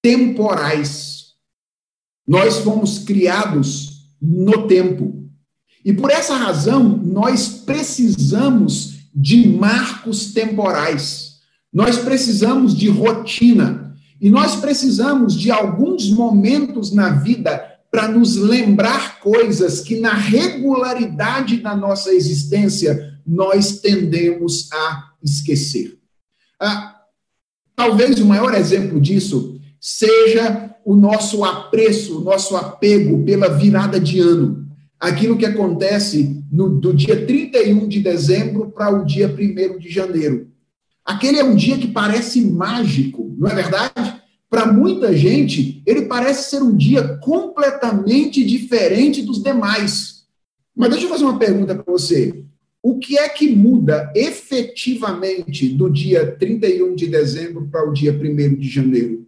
temporais. 0.00 1.34
Nós 2.26 2.60
fomos 2.60 2.98
criados 3.00 4.08
no 4.22 4.66
tempo. 4.66 5.28
E 5.84 5.92
por 5.92 6.10
essa 6.10 6.34
razão, 6.34 6.96
nós 6.96 7.48
precisamos 7.66 8.94
de 9.14 9.46
marcos 9.46 10.32
temporais. 10.32 11.40
Nós 11.70 11.98
precisamos 11.98 12.74
de 12.74 12.88
rotina. 12.88 13.94
E 14.18 14.30
nós 14.30 14.56
precisamos 14.56 15.38
de 15.38 15.50
alguns 15.50 16.08
momentos 16.08 16.90
na 16.90 17.10
vida 17.10 17.62
para 17.90 18.08
nos 18.08 18.36
lembrar 18.36 19.20
coisas 19.20 19.82
que, 19.82 20.00
na 20.00 20.14
regularidade 20.14 21.58
da 21.58 21.76
nossa 21.76 22.14
existência, 22.14 23.20
nós 23.26 23.80
tendemos 23.80 24.72
a 24.72 25.12
esquecer. 25.22 26.02
Ah, 26.60 27.02
talvez 27.74 28.18
o 28.20 28.26
maior 28.26 28.54
exemplo 28.54 29.00
disso 29.00 29.60
seja 29.80 30.74
o 30.84 30.94
nosso 30.94 31.44
apreço, 31.44 32.18
o 32.18 32.24
nosso 32.24 32.56
apego 32.56 33.24
pela 33.24 33.48
virada 33.48 33.98
de 33.98 34.20
ano. 34.20 34.66
Aquilo 35.00 35.36
que 35.36 35.46
acontece 35.46 36.42
no, 36.50 36.68
do 36.68 36.94
dia 36.94 37.26
31 37.26 37.88
de 37.88 38.00
dezembro 38.00 38.70
para 38.70 38.90
o 38.90 39.04
dia 39.04 39.28
1 39.28 39.78
de 39.78 39.90
janeiro. 39.90 40.48
Aquele 41.04 41.38
é 41.38 41.44
um 41.44 41.54
dia 41.54 41.76
que 41.76 41.88
parece 41.88 42.40
mágico, 42.40 43.34
não 43.38 43.48
é 43.48 43.54
verdade? 43.54 44.22
Para 44.48 44.72
muita 44.72 45.14
gente, 45.14 45.82
ele 45.84 46.02
parece 46.02 46.50
ser 46.50 46.62
um 46.62 46.74
dia 46.74 47.18
completamente 47.18 48.44
diferente 48.44 49.20
dos 49.20 49.42
demais. 49.42 50.24
Mas 50.74 50.90
deixa 50.90 51.06
eu 51.06 51.10
fazer 51.10 51.24
uma 51.24 51.38
pergunta 51.38 51.74
para 51.74 51.92
você. 51.92 52.44
O 52.84 52.98
que 52.98 53.16
é 53.16 53.26
que 53.30 53.48
muda 53.48 54.12
efetivamente 54.14 55.70
do 55.70 55.88
dia 55.88 56.36
31 56.38 56.94
de 56.94 57.06
dezembro 57.06 57.66
para 57.72 57.88
o 57.88 57.94
dia 57.94 58.12
1 58.12 58.56
de 58.56 58.68
janeiro? 58.68 59.26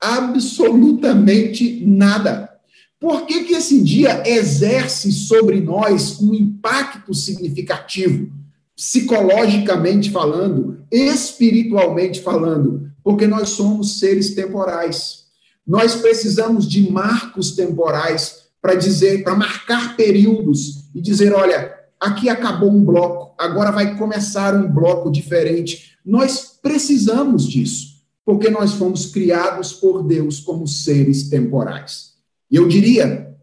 Absolutamente 0.00 1.84
nada. 1.84 2.48
Por 3.00 3.26
que, 3.26 3.42
que 3.42 3.54
esse 3.54 3.82
dia 3.82 4.22
exerce 4.24 5.10
sobre 5.10 5.60
nós 5.60 6.20
um 6.20 6.32
impacto 6.32 7.12
significativo, 7.12 8.30
psicologicamente 8.76 10.08
falando, 10.08 10.78
espiritualmente 10.92 12.20
falando? 12.20 12.88
Porque 13.02 13.26
nós 13.26 13.48
somos 13.48 13.98
seres 13.98 14.32
temporais. 14.32 15.24
Nós 15.66 15.96
precisamos 15.96 16.68
de 16.68 16.88
marcos 16.88 17.50
temporais 17.50 18.44
para 18.62 18.76
dizer, 18.76 19.24
para 19.24 19.34
marcar 19.34 19.96
períodos 19.96 20.84
e 20.94 21.00
dizer, 21.00 21.32
olha, 21.32 21.79
aqui 22.00 22.28
acabou 22.28 22.70
um 22.70 22.82
bloco, 22.82 23.34
agora 23.38 23.70
vai 23.70 23.96
começar 23.96 24.54
um 24.54 24.72
bloco 24.72 25.10
diferente. 25.10 25.96
Nós 26.04 26.58
precisamos 26.62 27.46
disso, 27.46 28.00
porque 28.24 28.48
nós 28.48 28.72
fomos 28.72 29.06
criados 29.06 29.72
por 29.72 30.02
Deus 30.02 30.40
como 30.40 30.66
seres 30.66 31.28
temporais. 31.28 32.14
E 32.50 32.56
eu 32.56 32.66
diria, 32.66 33.36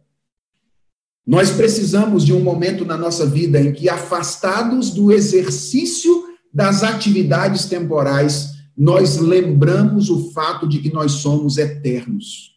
nós 1.25 1.51
precisamos 1.51 2.25
de 2.25 2.33
um 2.33 2.39
momento 2.39 2.83
na 2.83 2.97
nossa 2.97 3.25
vida 3.25 3.61
em 3.61 3.71
que, 3.71 3.87
afastados 3.87 4.91
do 4.91 5.11
exercício 5.11 6.25
das 6.53 6.83
atividades 6.83 7.65
temporais, 7.65 8.55
nós 8.75 9.17
lembramos 9.17 10.09
o 10.09 10.31
fato 10.31 10.67
de 10.67 10.79
que 10.79 10.91
nós 10.91 11.13
somos 11.13 11.57
eternos. 11.57 12.56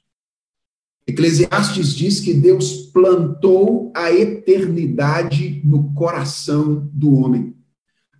Eclesiastes 1.10 1.94
diz 1.94 2.20
que 2.20 2.32
Deus 2.32 2.72
plantou 2.92 3.92
a 3.94 4.12
eternidade 4.12 5.60
no 5.64 5.92
coração 5.92 6.88
do 6.92 7.14
homem. 7.14 7.54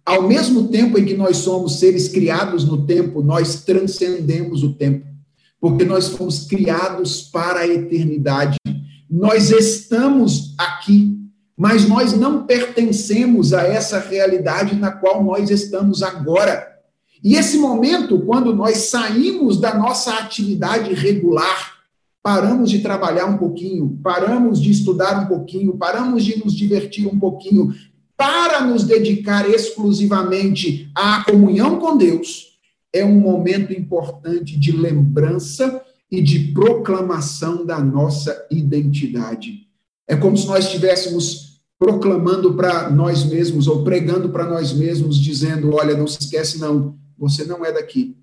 Ao 0.05 0.27
mesmo 0.27 0.69
tempo 0.69 0.99
em 0.99 1.05
que 1.05 1.17
nós 1.17 1.37
somos 1.39 1.79
seres 1.79 2.09
criados 2.09 2.65
no 2.65 2.85
tempo, 2.85 3.23
nós 3.23 3.63
transcendemos 3.63 4.65
o 4.65 4.73
tempo, 4.73 5.07
porque 5.61 5.85
nós 5.85 6.09
fomos 6.09 6.47
criados 6.47 7.23
para 7.23 7.61
a 7.61 7.69
eternidade. 7.69 8.57
Nós 9.09 9.51
estamos 9.51 10.55
aqui, 10.59 11.17
mas 11.57 11.89
nós 11.89 12.13
não 12.13 12.45
pertencemos 12.45 13.53
a 13.53 13.63
essa 13.63 14.01
realidade 14.01 14.75
na 14.75 14.91
qual 14.91 15.23
nós 15.23 15.49
estamos 15.49 16.03
agora. 16.03 16.67
E 17.23 17.37
esse 17.37 17.57
momento, 17.59 18.19
quando 18.21 18.53
nós 18.53 18.79
saímos 18.89 19.61
da 19.61 19.75
nossa 19.77 20.15
atividade 20.15 20.93
regular, 20.95 21.70
paramos 22.23 22.71
de 22.71 22.81
trabalhar 22.81 23.27
um 23.27 23.39
pouquinho, 23.39 23.99
paramos 24.03 24.61
de 24.61 24.71
estudar 24.71 25.25
um 25.25 25.27
pouquinho, 25.27 25.77
paramos 25.77 26.25
de 26.25 26.39
nos 26.39 26.55
divertir 26.55 27.07
um 27.07 27.19
pouquinho, 27.19 27.75
para 28.17 28.61
nos 28.67 28.85
dedicar 28.85 29.49
exclusivamente 29.49 30.91
à 30.95 31.25
comunhão 31.25 31.79
com 31.79 31.97
Deus, 31.97 32.59
é 32.93 33.05
um 33.05 33.19
momento 33.19 33.73
importante 33.73 34.59
de 34.59 34.73
lembrança 34.73 35.83
e 36.11 36.21
de 36.21 36.53
proclamação 36.53 37.65
da 37.65 37.79
nossa 37.79 38.47
identidade. 38.51 39.67
É 40.07 40.17
como 40.17 40.37
se 40.37 40.47
nós 40.47 40.67
estivéssemos 40.67 41.63
proclamando 41.79 42.55
para 42.55 42.91
nós 42.91 43.25
mesmos 43.25 43.67
ou 43.67 43.83
pregando 43.83 44.29
para 44.29 44.45
nós 44.45 44.73
mesmos, 44.73 45.19
dizendo: 45.19 45.75
olha, 45.75 45.97
não 45.97 46.07
se 46.07 46.19
esquece, 46.21 46.59
não, 46.59 46.99
você 47.17 47.45
não 47.45 47.65
é 47.65 47.73
daqui, 47.73 48.19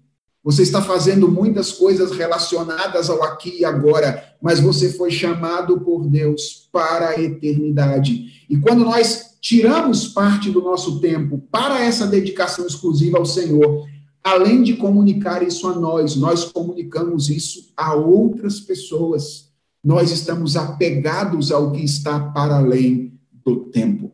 você 0.48 0.64
está 0.64 0.82
fazendo 0.82 1.30
muitas 1.30 1.74
coisas 1.74 2.12
relacionadas 2.12 3.10
ao 3.10 3.22
aqui 3.22 3.58
e 3.60 3.66
agora, 3.66 4.34
mas 4.42 4.62
você 4.62 4.94
foi 4.94 5.12
chamado 5.12 5.82
por 5.82 6.08
Deus 6.08 6.70
para 6.72 7.10
a 7.10 7.22
eternidade. 7.22 8.46
E 8.50 8.56
quando 8.56 8.86
nós 8.86 9.36
tiramos 9.42 10.08
parte 10.08 10.50
do 10.50 10.62
nosso 10.62 11.02
tempo 11.02 11.46
para 11.52 11.84
essa 11.84 12.08
dedicação 12.08 12.66
exclusiva 12.66 13.18
ao 13.18 13.26
Senhor, 13.26 13.86
além 14.24 14.64
de 14.64 14.78
comunicar 14.78 15.44
isso 15.44 15.68
a 15.68 15.76
nós, 15.78 16.16
nós 16.16 16.46
comunicamos 16.46 17.30
isso 17.30 17.74
a 17.76 17.94
outras 17.94 18.62
pessoas. 18.62 19.50
Nós 19.84 20.12
estamos 20.12 20.56
apegados 20.56 21.52
ao 21.52 21.74
que 21.74 21.84
está 21.84 22.22
para 22.22 22.56
além 22.56 23.20
do 23.44 23.66
tempo. 23.66 24.14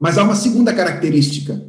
Mas 0.00 0.16
há 0.16 0.24
uma 0.24 0.34
segunda 0.34 0.72
característica 0.72 1.62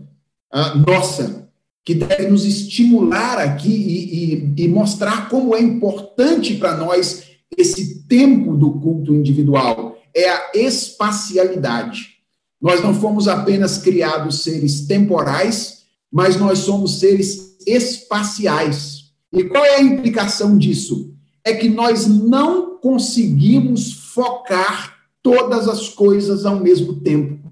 nossa 0.88 1.47
que 1.88 1.96
deve 1.96 2.28
nos 2.28 2.44
estimular 2.44 3.38
aqui 3.38 3.70
e, 3.70 4.60
e, 4.60 4.66
e 4.66 4.68
mostrar 4.68 5.30
como 5.30 5.56
é 5.56 5.62
importante 5.62 6.56
para 6.56 6.76
nós 6.76 7.24
esse 7.58 8.04
tempo 8.04 8.58
do 8.58 8.72
culto 8.72 9.16
individual, 9.16 9.98
é 10.14 10.30
a 10.30 10.52
espacialidade. 10.54 12.18
Nós 12.62 12.84
não 12.84 12.94
fomos 12.94 13.30
apenas 13.30 13.78
criados 13.78 14.44
seres 14.44 14.86
temporais, 14.86 15.84
mas 16.12 16.36
nós 16.36 16.60
somos 16.60 17.00
seres 17.00 17.56
espaciais. 17.66 19.06
E 19.32 19.46
qual 19.46 19.64
é 19.64 19.78
a 19.78 19.82
implicação 19.82 20.58
disso? 20.58 21.16
É 21.42 21.54
que 21.54 21.70
nós 21.70 22.06
não 22.06 22.80
conseguimos 22.80 23.94
focar 24.14 24.98
todas 25.24 25.70
as 25.70 25.88
coisas 25.88 26.46
ao 26.46 26.60
mesmo 26.60 26.96
tempo. 26.96 27.50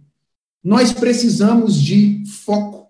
Nós 0.61 0.91
precisamos 0.91 1.81
de 1.81 2.21
foco. 2.43 2.84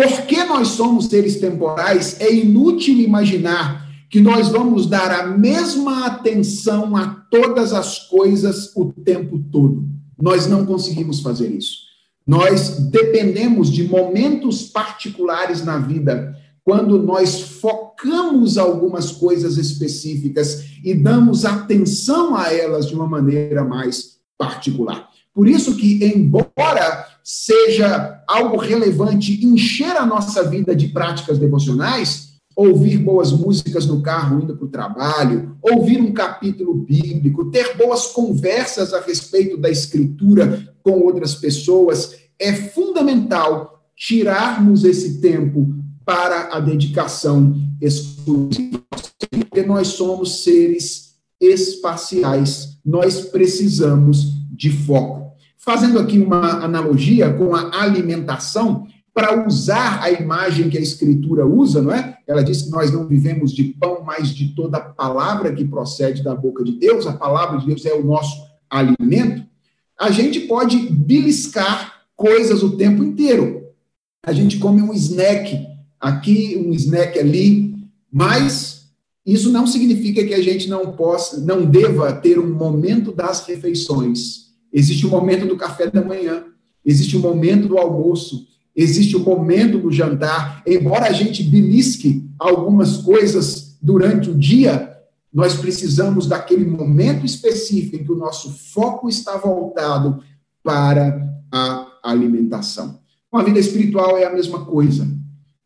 Porque 0.00 0.42
nós 0.44 0.68
somos 0.68 1.08
seres 1.08 1.38
temporais, 1.38 2.18
é 2.20 2.34
inútil 2.34 2.98
imaginar 3.00 3.86
que 4.08 4.18
nós 4.18 4.48
vamos 4.48 4.86
dar 4.86 5.10
a 5.10 5.26
mesma 5.26 6.06
atenção 6.06 6.96
a 6.96 7.08
todas 7.30 7.74
as 7.74 7.98
coisas 8.08 8.74
o 8.74 8.86
tempo 8.86 9.38
todo. 9.52 9.84
Nós 10.18 10.46
não 10.46 10.64
conseguimos 10.64 11.20
fazer 11.20 11.50
isso. 11.50 11.80
Nós 12.26 12.78
dependemos 12.78 13.70
de 13.70 13.86
momentos 13.86 14.62
particulares 14.62 15.62
na 15.62 15.76
vida, 15.76 16.34
quando 16.64 17.02
nós 17.02 17.42
focamos 17.60 18.56
algumas 18.56 19.12
coisas 19.12 19.58
específicas 19.58 20.64
e 20.82 20.94
damos 20.94 21.44
atenção 21.44 22.34
a 22.34 22.50
elas 22.50 22.86
de 22.86 22.94
uma 22.94 23.06
maneira 23.06 23.64
mais 23.64 24.16
particular. 24.38 25.10
Por 25.34 25.46
isso 25.46 25.76
que, 25.76 26.02
embora 26.02 27.06
seja 27.32 28.24
algo 28.26 28.56
relevante 28.56 29.46
encher 29.46 29.96
a 29.96 30.04
nossa 30.04 30.42
vida 30.42 30.74
de 30.74 30.88
práticas 30.88 31.38
devocionais, 31.38 32.30
ouvir 32.56 32.98
boas 32.98 33.30
músicas 33.30 33.86
no 33.86 34.02
carro 34.02 34.42
indo 34.42 34.56
para 34.56 34.64
o 34.64 34.70
trabalho, 34.70 35.56
ouvir 35.62 36.00
um 36.00 36.12
capítulo 36.12 36.74
bíblico, 36.74 37.48
ter 37.52 37.76
boas 37.76 38.08
conversas 38.08 38.92
a 38.92 39.00
respeito 39.00 39.56
da 39.56 39.70
escritura 39.70 40.74
com 40.82 41.02
outras 41.02 41.36
pessoas, 41.36 42.16
é 42.36 42.52
fundamental 42.52 43.80
tirarmos 43.96 44.82
esse 44.82 45.20
tempo 45.20 45.72
para 46.04 46.48
a 46.52 46.58
dedicação 46.58 47.54
exclusiva, 47.80 48.80
porque 49.30 49.62
nós 49.62 49.86
somos 49.86 50.42
seres 50.42 51.14
espaciais, 51.40 52.76
nós 52.84 53.20
precisamos 53.20 54.34
de 54.50 54.68
foco. 54.68 55.29
Fazendo 55.62 55.98
aqui 55.98 56.18
uma 56.18 56.64
analogia 56.64 57.32
com 57.32 57.54
a 57.54 57.82
alimentação, 57.82 58.86
para 59.12 59.46
usar 59.46 60.02
a 60.02 60.10
imagem 60.10 60.70
que 60.70 60.78
a 60.78 60.80
Escritura 60.80 61.46
usa, 61.46 61.82
não 61.82 61.92
é? 61.92 62.16
Ela 62.26 62.42
diz 62.42 62.62
que 62.62 62.70
nós 62.70 62.90
não 62.90 63.06
vivemos 63.06 63.52
de 63.52 63.64
pão, 63.64 64.02
mas 64.04 64.28
de 64.34 64.54
toda 64.54 64.80
palavra 64.80 65.52
que 65.52 65.64
procede 65.64 66.22
da 66.22 66.34
boca 66.34 66.64
de 66.64 66.72
Deus, 66.72 67.06
a 67.06 67.12
palavra 67.12 67.58
de 67.58 67.66
Deus 67.66 67.84
é 67.84 67.92
o 67.92 68.04
nosso 68.04 68.42
alimento. 68.70 69.44
A 69.98 70.10
gente 70.10 70.40
pode 70.40 70.78
beliscar 70.90 72.04
coisas 72.16 72.62
o 72.62 72.76
tempo 72.76 73.02
inteiro. 73.02 73.64
A 74.24 74.32
gente 74.32 74.58
come 74.58 74.80
um 74.80 74.94
snack 74.94 75.66
aqui, 76.00 76.56
um 76.64 76.72
snack 76.72 77.18
ali, 77.18 77.74
mas 78.10 78.90
isso 79.26 79.50
não 79.50 79.66
significa 79.66 80.24
que 80.24 80.34
a 80.34 80.42
gente 80.42 80.68
não 80.68 80.92
possa, 80.92 81.40
não 81.40 81.66
deva 81.66 82.12
ter 82.12 82.38
um 82.38 82.54
momento 82.54 83.12
das 83.12 83.44
refeições. 83.46 84.49
Existe 84.72 85.06
o 85.06 85.10
momento 85.10 85.46
do 85.46 85.56
café 85.56 85.90
da 85.90 86.04
manhã, 86.04 86.44
existe 86.84 87.16
o 87.16 87.20
momento 87.20 87.68
do 87.68 87.78
almoço, 87.78 88.46
existe 88.74 89.16
o 89.16 89.20
momento 89.20 89.78
do 89.78 89.90
jantar. 89.90 90.62
Embora 90.66 91.06
a 91.06 91.12
gente 91.12 91.42
belisque 91.42 92.28
algumas 92.38 92.98
coisas 92.98 93.76
durante 93.82 94.30
o 94.30 94.34
dia, 94.34 94.90
nós 95.32 95.54
precisamos 95.54 96.26
daquele 96.26 96.64
momento 96.64 97.24
específico 97.24 97.96
em 97.96 98.04
que 98.04 98.12
o 98.12 98.16
nosso 98.16 98.50
foco 98.50 99.08
está 99.08 99.36
voltado 99.36 100.22
para 100.62 101.28
a 101.52 101.86
alimentação. 102.02 103.00
Uma 103.32 103.44
vida 103.44 103.58
espiritual 103.58 104.16
é 104.18 104.24
a 104.24 104.32
mesma 104.32 104.64
coisa. 104.64 105.04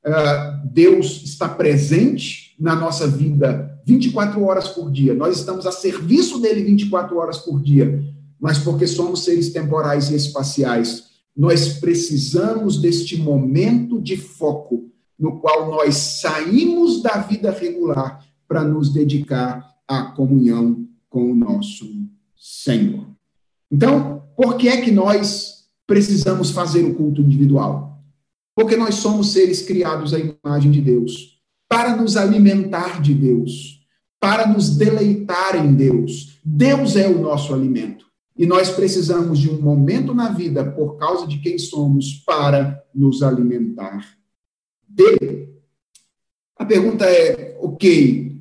Uh, 0.06 0.68
Deus 0.70 1.22
está 1.24 1.48
presente 1.48 2.54
na 2.60 2.74
nossa 2.74 3.06
vida 3.06 3.80
24 3.86 4.42
horas 4.44 4.68
por 4.68 4.90
dia. 4.90 5.14
Nós 5.14 5.38
estamos 5.38 5.66
a 5.66 5.72
serviço 5.72 6.40
dele 6.40 6.62
24 6.62 7.16
horas 7.16 7.38
por 7.38 7.60
dia, 7.62 8.02
mas 8.44 8.58
porque 8.58 8.86
somos 8.86 9.24
seres 9.24 9.48
temporais 9.54 10.10
e 10.10 10.14
espaciais 10.14 11.04
nós 11.34 11.78
precisamos 11.78 12.76
deste 12.76 13.16
momento 13.16 13.98
de 14.02 14.18
foco, 14.18 14.92
no 15.18 15.40
qual 15.40 15.70
nós 15.70 15.96
saímos 15.96 17.00
da 17.02 17.16
vida 17.22 17.50
regular 17.50 18.22
para 18.46 18.62
nos 18.62 18.92
dedicar 18.92 19.74
à 19.88 20.02
comunhão 20.02 20.86
com 21.08 21.32
o 21.32 21.34
nosso 21.34 21.86
Senhor. 22.36 23.06
Então, 23.72 24.22
por 24.36 24.58
que 24.58 24.68
é 24.68 24.82
que 24.82 24.90
nós 24.90 25.64
precisamos 25.86 26.50
fazer 26.50 26.84
o 26.84 26.94
culto 26.94 27.22
individual? 27.22 27.98
Porque 28.54 28.76
nós 28.76 28.96
somos 28.96 29.32
seres 29.32 29.62
criados 29.62 30.12
à 30.12 30.18
imagem 30.18 30.70
de 30.70 30.82
Deus, 30.82 31.40
para 31.66 31.96
nos 31.96 32.14
alimentar 32.14 33.00
de 33.00 33.14
Deus, 33.14 33.80
para 34.20 34.46
nos 34.46 34.76
deleitar 34.76 35.56
em 35.56 35.74
Deus. 35.74 36.38
Deus 36.44 36.94
é 36.94 37.08
o 37.08 37.18
nosso 37.18 37.54
alimento. 37.54 38.04
E 38.36 38.46
nós 38.46 38.70
precisamos 38.70 39.38
de 39.38 39.48
um 39.48 39.60
momento 39.60 40.12
na 40.12 40.30
vida, 40.30 40.64
por 40.64 40.96
causa 40.96 41.26
de 41.26 41.38
quem 41.38 41.56
somos, 41.56 42.22
para 42.26 42.82
nos 42.94 43.22
alimentar 43.22 44.04
dele. 44.88 45.50
A 46.56 46.64
pergunta 46.64 47.04
é: 47.04 47.56
ok, 47.60 48.40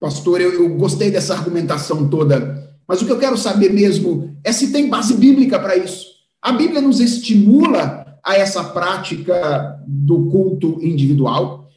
pastor, 0.00 0.40
eu, 0.40 0.52
eu 0.52 0.76
gostei 0.76 1.10
dessa 1.10 1.34
argumentação 1.34 2.08
toda, 2.08 2.76
mas 2.88 3.00
o 3.00 3.06
que 3.06 3.12
eu 3.12 3.18
quero 3.18 3.36
saber 3.36 3.72
mesmo 3.72 4.36
é 4.42 4.52
se 4.52 4.72
tem 4.72 4.88
base 4.88 5.14
bíblica 5.14 5.58
para 5.60 5.76
isso. 5.76 6.06
A 6.42 6.52
Bíblia 6.52 6.80
nos 6.80 7.00
estimula 7.00 8.18
a 8.24 8.34
essa 8.36 8.64
prática 8.64 9.80
do 9.86 10.30
culto 10.30 10.78
individual. 10.82 11.68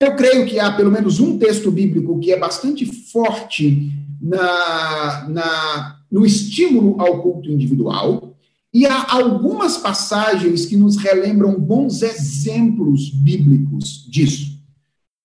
Eu 0.00 0.16
creio 0.16 0.46
que 0.46 0.58
há 0.58 0.72
pelo 0.72 0.90
menos 0.90 1.20
um 1.20 1.38
texto 1.38 1.70
bíblico 1.70 2.18
que 2.18 2.32
é 2.32 2.38
bastante 2.38 2.86
forte 3.10 3.90
na, 4.20 5.28
na 5.28 6.01
no 6.12 6.26
estímulo 6.26 7.00
ao 7.00 7.22
culto 7.22 7.50
individual, 7.50 8.36
e 8.72 8.86
há 8.86 9.12
algumas 9.12 9.78
passagens 9.78 10.66
que 10.66 10.76
nos 10.76 10.96
relembram 10.96 11.58
bons 11.58 12.02
exemplos 12.02 13.08
bíblicos 13.08 14.06
disso. 14.10 14.52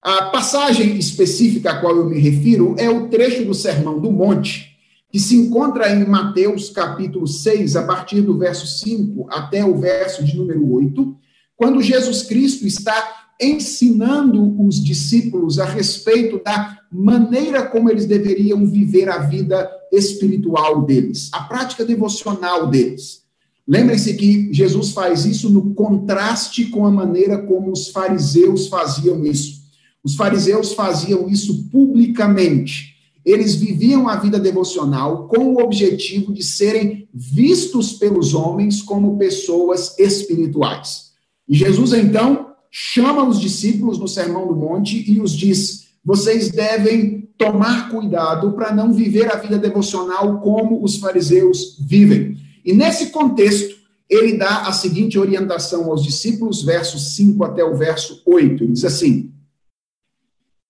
A 0.02 0.23
passagem 0.23 0.97
específica 0.97 1.71
a 1.71 1.82
qual 1.82 1.95
eu 1.97 2.10
me 2.10 2.17
refiro 2.17 2.76
é 2.78 2.89
o 2.89 3.10
trecho 3.10 3.43
do 3.43 3.54
Sermão 3.54 4.00
do 4.00 4.12
Monte, 4.12 4.78
que 5.12 5.19
se 5.19 5.36
encontra 5.36 5.93
em 5.93 6.06
Mateus 6.06 6.69
capítulo 6.69 7.28
6, 7.28 7.76
a 7.76 7.84
partir 7.84 8.21
do 8.21 8.38
verso 8.38 8.67
5 8.67 9.28
até 9.30 9.65
o 9.65 9.78
verso 9.78 10.23
de 10.23 10.38
número 10.38 10.69
8, 10.71 11.15
quando 11.56 11.82
Jesus 11.82 12.23
Cristo 12.23 12.65
está 12.65 13.16
ensinando 13.39 14.60
os 14.62 14.84
discípulos 14.84 15.60
a 15.60 15.65
respeito 15.65 16.41
da 16.43 16.80
maneira 16.91 17.65
como 17.67 17.89
eles 17.89 18.06
deveriam 18.06 18.65
viver 18.65 19.10
a 19.10 19.19
vida 19.19 19.69
espiritual 19.91 20.84
deles, 20.84 21.30
a 21.32 21.43
prática 21.43 21.86
devocional 21.86 22.67
deles. 22.67 23.23
Lembrem-se 23.67 24.13
que 24.15 24.52
Jesus 24.54 24.91
faz 24.91 25.26
isso 25.26 25.50
no 25.50 25.73
contraste 25.73 26.65
com 26.67 26.86
a 26.86 26.91
maneira 26.91 27.38
como 27.38 27.71
os 27.71 27.89
fariseus 27.89 28.67
faziam 28.67 29.26
isso. 29.26 29.62
Os 30.02 30.15
fariseus 30.15 30.71
faziam 30.71 31.30
isso 31.30 31.65
publicamente. 31.69 32.95
Eles 33.26 33.56
viviam 33.56 34.08
a 34.08 34.15
vida 34.15 34.39
devocional 34.39 35.28
com 35.28 35.54
o 35.54 35.62
objetivo 35.62 36.34
de 36.34 36.41
serem 36.41 37.10
vistos 37.13 37.91
pelos 37.91 38.34
homens 38.34 38.82
como 38.82 39.17
pessoas 39.17 40.00
espirituais. 40.00 41.12
E 41.45 41.54
Jesus, 41.54 41.91
então, 41.91 42.54
chama 42.71 43.23
os 43.23 43.39
discípulos 43.39 43.97
no 43.97 44.08
Sermão 44.08 44.47
do 44.47 44.56
Monte 44.56 45.10
e 45.10 45.19
os 45.21 45.32
diz: 45.32 45.88
vocês 46.03 46.49
devem 46.49 47.30
tomar 47.38 47.89
cuidado 47.89 48.53
para 48.53 48.73
não 48.73 48.93
viver 48.93 49.32
a 49.32 49.38
vida 49.38 49.58
devocional 49.58 50.39
como 50.39 50.84
os 50.84 50.97
fariseus 50.97 51.77
vivem. 51.80 52.38
E 52.65 52.73
nesse 52.73 53.08
contexto, 53.08 53.75
ele 54.10 54.38
dá 54.38 54.67
a 54.67 54.71
seguinte 54.71 55.19
orientação 55.19 55.89
aos 55.91 56.03
discípulos, 56.03 56.63
versos 56.63 57.15
5 57.15 57.43
até 57.43 57.63
o 57.63 57.75
verso 57.75 58.21
8. 58.25 58.63
Ele 58.63 58.73
diz 58.73 58.86
assim: 58.86 59.34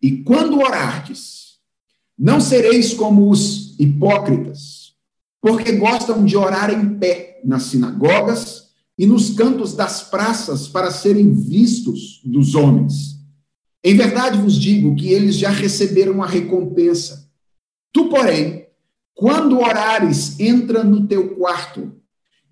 E 0.01 0.23
quando 0.23 0.59
orardes, 0.59 1.57
não 2.17 2.41
sereis 2.41 2.93
como 2.93 3.29
os 3.29 3.79
hipócritas, 3.79 4.93
porque 5.39 5.73
gostam 5.73 6.25
de 6.25 6.35
orar 6.35 6.71
em 6.71 6.97
pé 6.97 7.41
nas 7.45 7.63
sinagogas 7.63 8.66
e 8.97 9.05
nos 9.05 9.29
cantos 9.31 9.73
das 9.73 10.03
praças 10.03 10.67
para 10.67 10.91
serem 10.91 11.31
vistos 11.33 12.21
dos 12.25 12.55
homens. 12.55 13.17
Em 13.83 13.95
verdade 13.95 14.39
vos 14.39 14.59
digo 14.59 14.95
que 14.95 15.09
eles 15.11 15.35
já 15.35 15.49
receberam 15.49 16.23
a 16.23 16.27
recompensa. 16.27 17.29
Tu, 17.93 18.09
porém, 18.09 18.65
quando 19.13 19.59
orares, 19.59 20.39
entra 20.39 20.83
no 20.83 21.07
teu 21.07 21.35
quarto, 21.35 21.91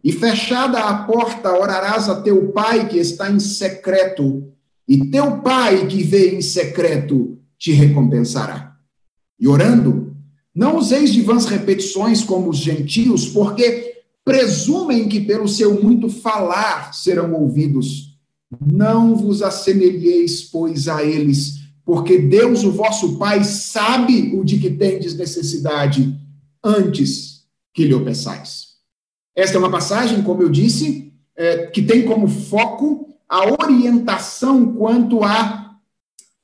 e 0.04 0.12
fechada 0.12 0.80
a 0.80 1.04
porta, 1.04 1.52
orarás 1.52 2.08
a 2.10 2.22
teu 2.22 2.52
pai 2.52 2.88
que 2.88 2.98
está 2.98 3.32
em 3.32 3.40
secreto, 3.40 4.52
e 4.88 5.10
teu 5.10 5.42
pai 5.42 5.88
que 5.88 6.04
vê 6.04 6.36
em 6.36 6.42
secreto 6.42 7.40
te 7.58 7.72
recompensará. 7.72 8.76
E 9.40 9.48
orando, 9.48 10.16
não 10.54 10.78
useis 10.78 11.12
de 11.12 11.22
vãs 11.22 11.46
repetições 11.46 12.24
como 12.24 12.50
os 12.50 12.58
gentios, 12.58 13.28
porque 13.28 13.85
presumem 14.26 15.08
que 15.08 15.22
pelo 15.22 15.48
seu 15.48 15.82
muito 15.82 16.10
falar 16.10 16.94
serão 16.94 17.32
ouvidos. 17.34 18.18
Não 18.60 19.16
vos 19.16 19.44
assemelheis, 19.44 20.42
pois, 20.42 20.88
a 20.88 21.04
eles, 21.04 21.60
porque 21.86 22.18
Deus, 22.18 22.64
o 22.64 22.72
vosso 22.72 23.20
Pai, 23.20 23.44
sabe 23.44 24.36
o 24.36 24.44
de 24.44 24.58
que 24.58 24.72
tendes 24.72 25.16
necessidade 25.16 26.20
antes 26.64 27.46
que 27.72 27.86
lhe 27.86 27.94
o 27.94 28.04
peçais. 28.04 28.70
Esta 29.36 29.58
é 29.58 29.60
uma 29.60 29.70
passagem, 29.70 30.24
como 30.24 30.42
eu 30.42 30.50
disse, 30.50 31.14
é, 31.36 31.68
que 31.68 31.82
tem 31.82 32.04
como 32.04 32.28
foco 32.28 33.14
a 33.30 33.46
orientação 33.64 34.74
quanto 34.74 35.24
à 35.24 35.78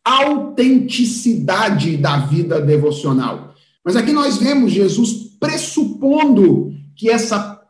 autenticidade 0.04 1.98
da 1.98 2.18
vida 2.18 2.62
devocional. 2.62 3.56
Mas 3.84 3.96
aqui 3.96 4.12
nós 4.12 4.38
vemos 4.38 4.72
Jesus 4.72 5.14
pressupondo 5.40 6.74
que 6.96 7.10
essa 7.10 7.61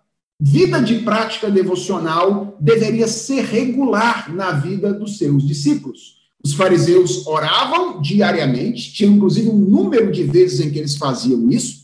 vida 0.43 0.81
de 0.81 0.95
prática 1.01 1.51
devocional 1.51 2.57
deveria 2.59 3.07
ser 3.07 3.43
regular 3.45 4.33
na 4.33 4.53
vida 4.53 4.91
dos 4.91 5.19
seus 5.19 5.47
discípulos. 5.47 6.19
Os 6.43 6.55
fariseus 6.55 7.27
oravam 7.27 8.01
diariamente, 8.01 8.91
tinha 8.91 9.07
inclusive 9.07 9.49
um 9.49 9.57
número 9.57 10.11
de 10.11 10.23
vezes 10.23 10.59
em 10.59 10.71
que 10.71 10.79
eles 10.79 10.97
faziam 10.97 11.47
isso. 11.51 11.81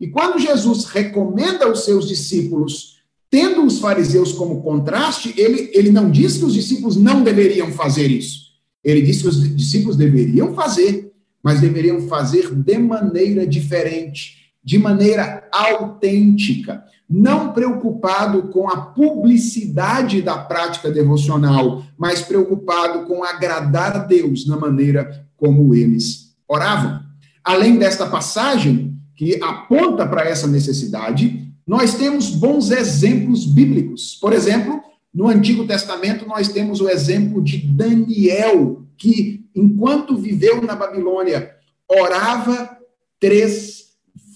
E 0.00 0.06
quando 0.06 0.38
Jesus 0.38 0.84
recomenda 0.84 1.64
aos 1.64 1.84
seus 1.84 2.06
discípulos, 2.06 2.98
tendo 3.28 3.64
os 3.64 3.80
fariseus 3.80 4.30
como 4.30 4.62
contraste, 4.62 5.34
ele, 5.36 5.72
ele 5.74 5.90
não 5.90 6.08
diz 6.08 6.36
que 6.36 6.44
os 6.44 6.54
discípulos 6.54 6.94
não 6.94 7.24
deveriam 7.24 7.72
fazer 7.72 8.08
isso. 8.08 8.52
Ele 8.84 9.02
diz 9.02 9.20
que 9.20 9.26
os 9.26 9.56
discípulos 9.56 9.96
deveriam 9.96 10.54
fazer, 10.54 11.10
mas 11.42 11.60
deveriam 11.60 12.06
fazer 12.06 12.54
de 12.54 12.78
maneira 12.78 13.44
diferente, 13.44 14.52
de 14.62 14.78
maneira 14.78 15.48
autêntica 15.50 16.84
não 17.08 17.52
preocupado 17.52 18.44
com 18.48 18.68
a 18.68 18.76
publicidade 18.78 20.20
da 20.22 20.38
prática 20.38 20.90
devocional, 20.90 21.82
mas 21.96 22.22
preocupado 22.22 23.06
com 23.06 23.22
agradar 23.22 23.96
a 23.96 23.98
Deus 23.98 24.46
na 24.46 24.56
maneira 24.56 25.26
como 25.36 25.74
eles 25.74 26.34
oravam. 26.48 27.00
Além 27.44 27.78
desta 27.78 28.06
passagem, 28.06 28.96
que 29.14 29.42
aponta 29.42 30.06
para 30.06 30.28
essa 30.28 30.46
necessidade, 30.46 31.52
nós 31.66 31.94
temos 31.94 32.30
bons 32.30 32.70
exemplos 32.70 33.46
bíblicos. 33.46 34.16
Por 34.20 34.32
exemplo, 34.32 34.80
no 35.12 35.28
Antigo 35.28 35.66
Testamento, 35.66 36.26
nós 36.26 36.48
temos 36.48 36.80
o 36.80 36.88
exemplo 36.88 37.42
de 37.42 37.58
Daniel, 37.58 38.82
que, 38.96 39.46
enquanto 39.54 40.16
viveu 40.16 40.60
na 40.62 40.76
Babilônia, 40.76 41.50
orava 41.88 42.76
três 43.18 43.86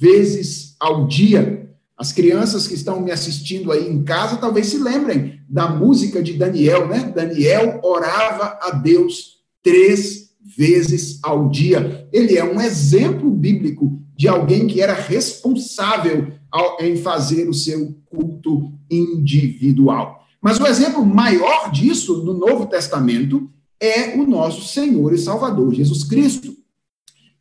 vezes 0.01 0.77
ao 0.81 1.07
dia. 1.07 1.70
As 2.01 2.13
crianças 2.13 2.67
que 2.67 2.73
estão 2.73 2.99
me 2.99 3.11
assistindo 3.11 3.71
aí 3.71 3.87
em 3.87 4.03
casa 4.03 4.39
talvez 4.39 4.69
se 4.69 4.79
lembrem 4.79 5.39
da 5.47 5.69
música 5.69 6.23
de 6.23 6.33
Daniel, 6.33 6.89
né? 6.89 7.13
Daniel 7.15 7.79
orava 7.83 8.59
a 8.63 8.71
Deus 8.71 9.41
três 9.63 10.31
vezes 10.57 11.19
ao 11.23 11.51
dia. 11.51 12.09
Ele 12.11 12.39
é 12.39 12.43
um 12.43 12.59
exemplo 12.59 13.31
bíblico 13.31 14.01
de 14.17 14.27
alguém 14.27 14.67
que 14.67 14.81
era 14.81 14.95
responsável 14.95 16.33
em 16.81 16.97
fazer 16.97 17.47
o 17.47 17.53
seu 17.53 17.95
culto 18.07 18.73
individual. 18.91 20.21
Mas 20.41 20.59
o 20.59 20.67
exemplo 20.67 21.05
maior 21.05 21.71
disso 21.71 22.25
no 22.25 22.33
Novo 22.33 22.65
Testamento 22.65 23.51
é 23.79 24.17
o 24.17 24.27
nosso 24.27 24.67
Senhor 24.67 25.13
e 25.13 25.19
Salvador 25.19 25.75
Jesus 25.75 26.03
Cristo. 26.05 26.57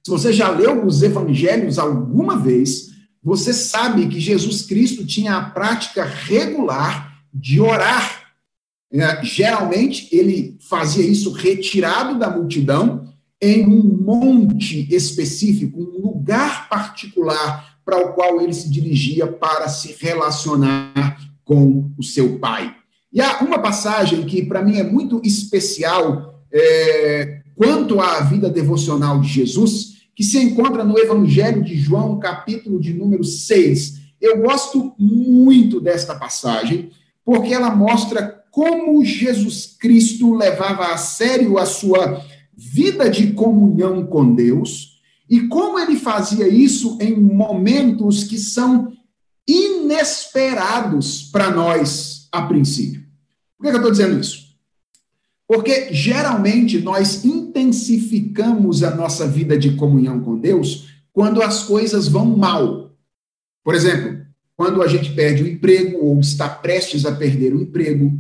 Se 0.04 0.12
você 0.12 0.34
já 0.34 0.50
leu 0.50 0.86
os 0.86 1.02
evangelhos 1.02 1.80
alguma 1.80 2.38
vez, 2.38 2.89
você 3.24 3.54
sabe 3.54 4.08
que 4.08 4.20
Jesus 4.20 4.62
Cristo 4.64 5.06
tinha 5.06 5.36
a 5.36 5.50
prática 5.50 6.06
regular 6.06 7.22
de 7.34 7.60
orar. 7.60 8.34
É, 8.92 9.24
geralmente, 9.24 10.08
ele 10.12 10.58
fazia 10.62 11.06
isso 11.06 11.32
retirado 11.32 12.18
da 12.18 12.30
multidão, 12.30 13.08
em 13.42 13.66
um 13.66 13.84
monte 13.84 14.94
específico, 14.94 15.80
um 15.80 16.02
lugar 16.02 16.68
particular 16.68 17.78
para 17.86 17.98
o 17.98 18.14
qual 18.14 18.42
ele 18.42 18.54
se 18.54 18.70
dirigia 18.70 19.28
para 19.28 19.68
se 19.70 19.96
relacionar 20.00 21.18
com 21.44 21.90
o 21.98 22.04
seu 22.04 22.38
pai. 22.38 22.76
E 23.12 23.22
há 23.22 23.40
uma 23.40 23.60
passagem 23.60 24.26
que, 24.26 24.46
para 24.46 24.62
mim, 24.62 24.78
é 24.78 24.84
muito 24.84 25.22
especial 25.24 26.44
é, 26.52 27.42
quanto 27.56 28.00
à 28.00 28.22
vida 28.22 28.50
devocional 28.50 29.20
de 29.20 29.28
Jesus, 29.28 29.99
que 30.20 30.24
se 30.26 30.38
encontra 30.38 30.84
no 30.84 31.00
Evangelho 31.00 31.64
de 31.64 31.78
João, 31.78 32.20
capítulo 32.20 32.78
de 32.78 32.94
número 32.94 33.24
6. 33.24 34.02
Eu 34.20 34.42
gosto 34.42 34.94
muito 35.00 35.80
desta 35.80 36.14
passagem, 36.14 36.92
porque 37.24 37.54
ela 37.54 37.74
mostra 37.74 38.44
como 38.52 39.02
Jesus 39.06 39.78
Cristo 39.80 40.36
levava 40.36 40.88
a 40.88 40.98
sério 40.98 41.58
a 41.58 41.66
sua 41.66 42.22
vida 42.54 43.10
de 43.10 43.32
comunhão 43.32 44.06
com 44.08 44.36
Deus 44.36 45.00
e 45.30 45.48
como 45.48 45.80
ele 45.80 45.96
fazia 45.96 46.50
isso 46.50 46.98
em 47.00 47.16
momentos 47.16 48.26
que 48.26 48.38
são 48.38 48.92
inesperados 49.48 51.30
para 51.32 51.50
nós 51.50 52.28
a 52.30 52.42
princípio. 52.42 53.06
Por 53.58 53.68
que 53.68 53.70
eu 53.70 53.76
estou 53.78 53.92
dizendo 53.92 54.20
isso? 54.20 54.49
Porque 55.50 55.92
geralmente 55.92 56.80
nós 56.80 57.26
intensificamos 57.26 58.84
a 58.84 58.94
nossa 58.96 59.28
vida 59.28 59.58
de 59.58 59.72
comunhão 59.72 60.20
com 60.20 60.38
Deus 60.38 60.90
quando 61.12 61.42
as 61.42 61.64
coisas 61.64 62.08
vão 62.08 62.38
mal. 62.38 62.92
Por 63.64 63.74
exemplo, 63.74 64.24
quando 64.56 64.84
a 64.84 64.88
gente 64.88 65.12
perde 65.12 65.42
o 65.42 65.48
emprego 65.48 66.06
ou 66.06 66.20
está 66.20 66.48
prestes 66.48 67.04
a 67.04 67.12
perder 67.12 67.56
o 67.56 67.62
emprego, 67.64 68.14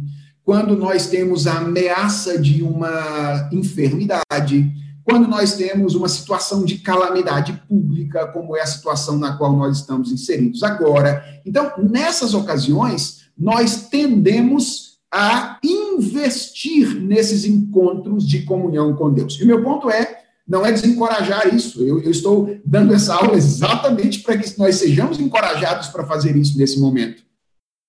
quando 0.44 0.76
nós 0.76 1.06
temos 1.06 1.46
a 1.46 1.60
ameaça 1.60 2.36
de 2.42 2.64
uma 2.64 3.48
enfermidade, 3.54 4.74
quando 5.04 5.28
nós 5.28 5.54
temos 5.54 5.94
uma 5.94 6.10
situação 6.10 6.66
de 6.66 6.80
calamidade 6.80 7.62
pública, 7.70 8.26
como 8.26 8.58
é 8.58 8.62
a 8.62 8.68
situação 8.68 9.20
na 9.20 9.38
qual 9.38 9.56
nós 9.56 9.78
estamos 9.78 10.12
inseridos 10.12 10.64
agora. 10.64 11.24
Então, 11.46 11.74
nessas 11.78 12.34
ocasiões, 12.34 13.20
nós 13.38 13.88
tendemos 13.88 14.98
a 15.12 15.60
investir 16.00 17.00
nesses 17.02 17.46
encontros 17.46 18.28
de 18.28 18.44
comunhão 18.44 18.96
com 18.96 19.14
Deus. 19.14 19.40
E 19.40 19.44
o 19.44 19.48
meu 19.48 19.64
ponto 19.64 19.90
é, 19.90 20.24
não 20.48 20.66
é 20.66 20.72
desencorajar 20.72 21.54
isso, 21.54 21.82
eu, 21.84 22.02
eu 22.02 22.10
estou 22.10 22.60
dando 22.66 22.94
essa 22.94 23.14
aula 23.14 23.38
exatamente 23.38 24.20
para 24.20 24.38
que 24.38 24.58
nós 24.58 24.76
sejamos 24.76 25.20
encorajados 25.20 25.90
para 25.90 26.08
fazer 26.08 26.36
isso 26.36 26.58
nesse 26.58 26.80
momento, 26.80 27.24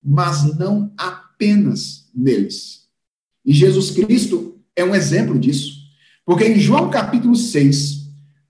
mas 0.03 0.57
não 0.59 0.93
apenas 0.97 2.09
neles. 2.15 2.83
E 3.45 3.53
Jesus 3.53 3.91
Cristo 3.91 4.59
é 4.77 4.85
um 4.85 4.95
exemplo 4.95 5.39
disso, 5.39 5.73
porque 6.27 6.45
em 6.45 6.59
João 6.59 6.91
capítulo 6.91 7.35
6, 7.35 8.01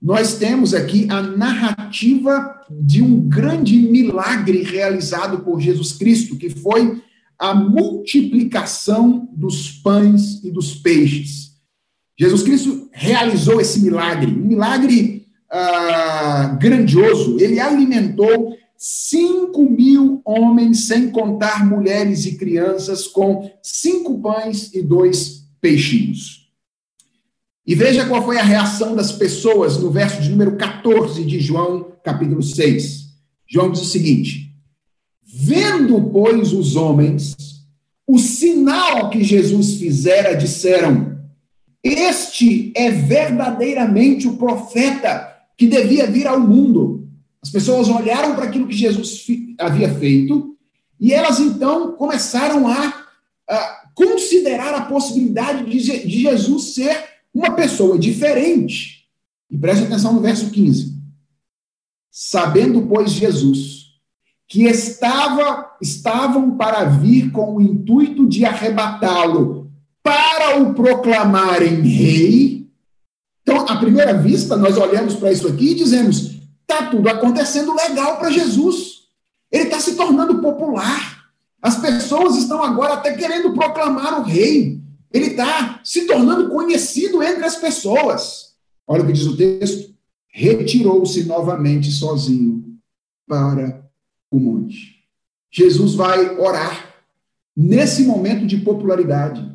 nós 0.01 0.35
temos 0.35 0.73
aqui 0.73 1.07
a 1.09 1.21
narrativa 1.21 2.59
de 2.69 3.01
um 3.01 3.29
grande 3.29 3.77
milagre 3.77 4.63
realizado 4.63 5.39
por 5.39 5.61
Jesus 5.61 5.93
Cristo, 5.93 6.35
que 6.35 6.49
foi 6.49 7.01
a 7.41 7.55
multiplicação 7.55 9.27
dos 9.33 9.71
pães 9.71 10.43
e 10.43 10.51
dos 10.51 10.75
peixes. 10.75 11.53
Jesus 12.15 12.43
Cristo 12.43 12.87
realizou 12.93 13.59
esse 13.59 13.79
milagre, 13.79 14.31
um 14.31 14.45
milagre 14.45 15.25
ah, 15.49 16.55
grandioso. 16.61 17.39
Ele 17.39 17.59
alimentou 17.59 18.55
5 18.77 19.59
mil 19.67 20.21
homens, 20.23 20.85
sem 20.85 21.09
contar 21.09 21.67
mulheres 21.67 22.27
e 22.27 22.37
crianças, 22.37 23.07
com 23.07 23.51
cinco 23.63 24.21
pães 24.21 24.71
e 24.75 24.83
dois 24.83 25.47
peixinhos. 25.59 26.47
E 27.65 27.73
veja 27.73 28.05
qual 28.05 28.23
foi 28.23 28.37
a 28.37 28.43
reação 28.43 28.95
das 28.95 29.11
pessoas 29.11 29.79
no 29.79 29.89
verso 29.89 30.21
de 30.21 30.29
número 30.29 30.57
14 30.57 31.25
de 31.25 31.39
João, 31.39 31.91
capítulo 32.03 32.43
6. 32.43 33.07
João 33.47 33.71
diz 33.71 33.81
o 33.81 33.85
seguinte: 33.85 34.50
Vendo, 35.43 36.09
pois, 36.11 36.53
os 36.53 36.75
homens 36.75 37.35
o 38.11 38.19
sinal 38.19 39.09
que 39.09 39.23
Jesus 39.23 39.75
fizera, 39.75 40.35
disseram: 40.35 41.17
Este 41.81 42.73
é 42.75 42.91
verdadeiramente 42.91 44.27
o 44.27 44.35
profeta 44.35 45.33
que 45.57 45.65
devia 45.65 46.07
vir 46.07 46.27
ao 46.27 46.37
mundo. 46.37 47.07
As 47.41 47.49
pessoas 47.49 47.87
olharam 47.87 48.35
para 48.35 48.43
aquilo 48.43 48.67
que 48.67 48.75
Jesus 48.75 49.25
havia 49.57 49.93
feito 49.93 50.57
e 50.99 51.13
elas 51.13 51.39
então 51.39 51.93
começaram 51.93 52.67
a, 52.67 53.05
a 53.49 53.81
considerar 53.95 54.75
a 54.75 54.81
possibilidade 54.81 55.63
de, 55.69 56.05
de 56.05 56.21
Jesus 56.23 56.73
ser 56.73 57.05
uma 57.33 57.55
pessoa 57.55 57.97
diferente. 57.97 59.05
E 59.49 59.57
preste 59.57 59.85
atenção 59.85 60.11
no 60.11 60.19
verso 60.19 60.51
15. 60.51 60.99
Sabendo, 62.11 62.81
pois, 62.87 63.11
Jesus 63.11 63.80
que 64.51 64.65
estava, 64.65 65.77
estavam 65.81 66.57
para 66.57 66.83
vir 66.83 67.31
com 67.31 67.55
o 67.55 67.61
intuito 67.61 68.27
de 68.27 68.43
arrebatá-lo 68.43 69.71
para 70.03 70.59
o 70.59 70.73
proclamarem 70.73 71.79
rei. 71.79 72.69
Então, 73.41 73.65
à 73.65 73.77
primeira 73.77 74.13
vista, 74.13 74.57
nós 74.57 74.77
olhamos 74.77 75.15
para 75.15 75.31
isso 75.31 75.47
aqui 75.47 75.71
e 75.71 75.75
dizemos: 75.75 76.41
está 76.63 76.87
tudo 76.87 77.07
acontecendo 77.07 77.73
legal 77.73 78.17
para 78.17 78.29
Jesus. 78.29 79.03
Ele 79.49 79.63
está 79.63 79.79
se 79.79 79.95
tornando 79.95 80.41
popular. 80.41 81.29
As 81.61 81.77
pessoas 81.77 82.35
estão 82.35 82.61
agora 82.61 82.95
até 82.95 83.13
querendo 83.13 83.53
proclamar 83.53 84.19
o 84.19 84.23
rei. 84.23 84.81
Ele 85.13 85.27
está 85.27 85.79
se 85.81 86.05
tornando 86.05 86.49
conhecido 86.49 87.23
entre 87.23 87.45
as 87.45 87.55
pessoas. 87.55 88.53
Olha 88.85 89.01
o 89.01 89.07
que 89.07 89.13
diz 89.13 89.27
o 89.27 89.37
texto: 89.37 89.95
retirou-se 90.27 91.23
novamente 91.23 91.89
sozinho 91.89 92.65
para 93.25 93.80
o 94.31 94.39
monte. 94.39 95.01
Jesus 95.51 95.93
vai 95.93 96.39
orar 96.39 96.95
nesse 97.55 98.03
momento 98.03 98.47
de 98.47 98.57
popularidade, 98.57 99.45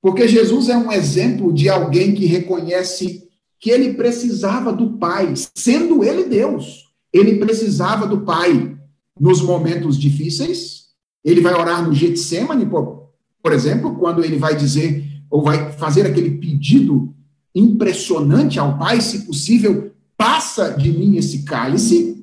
porque 0.00 0.28
Jesus 0.28 0.68
é 0.68 0.76
um 0.76 0.90
exemplo 0.90 1.52
de 1.52 1.68
alguém 1.68 2.14
que 2.14 2.24
reconhece 2.24 3.28
que 3.58 3.70
ele 3.70 3.92
precisava 3.92 4.72
do 4.72 4.92
Pai, 4.96 5.34
sendo 5.54 6.02
ele 6.02 6.24
Deus. 6.24 6.88
Ele 7.12 7.36
precisava 7.36 8.06
do 8.06 8.22
Pai 8.22 8.76
nos 9.18 9.42
momentos 9.42 9.98
difíceis. 9.98 10.86
Ele 11.22 11.42
vai 11.42 11.52
orar 11.52 11.86
no 11.86 11.92
Getsemane, 11.92 12.64
por, 12.64 13.52
exemplo, 13.52 13.96
quando 13.96 14.24
ele 14.24 14.38
vai 14.38 14.56
dizer 14.56 15.04
ou 15.28 15.42
vai 15.42 15.72
fazer 15.72 16.06
aquele 16.06 16.38
pedido 16.38 17.14
impressionante 17.54 18.58
ao 18.58 18.78
Pai, 18.78 19.00
se 19.02 19.26
possível, 19.26 19.92
passa 20.16 20.70
de 20.70 20.90
mim 20.90 21.16
esse 21.16 21.42
cálice. 21.42 22.19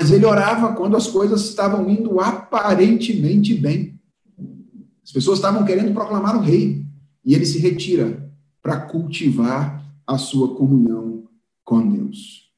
Mas 0.00 0.10
ele 0.10 0.24
orava 0.24 0.74
quando 0.74 0.96
as 0.96 1.06
coisas 1.06 1.42
estavam 1.42 1.88
indo 1.90 2.20
aparentemente 2.20 3.54
bem. 3.54 3.98
As 5.04 5.12
pessoas 5.12 5.38
estavam 5.38 5.64
querendo 5.64 5.92
proclamar 5.92 6.36
o 6.36 6.40
rei. 6.40 6.84
E 7.24 7.34
ele 7.34 7.44
se 7.44 7.58
retira 7.58 8.30
para 8.62 8.80
cultivar 8.80 9.84
a 10.06 10.16
sua 10.16 10.54
comunhão 10.54 11.24
com 11.64 11.86
Deus. 11.86 12.48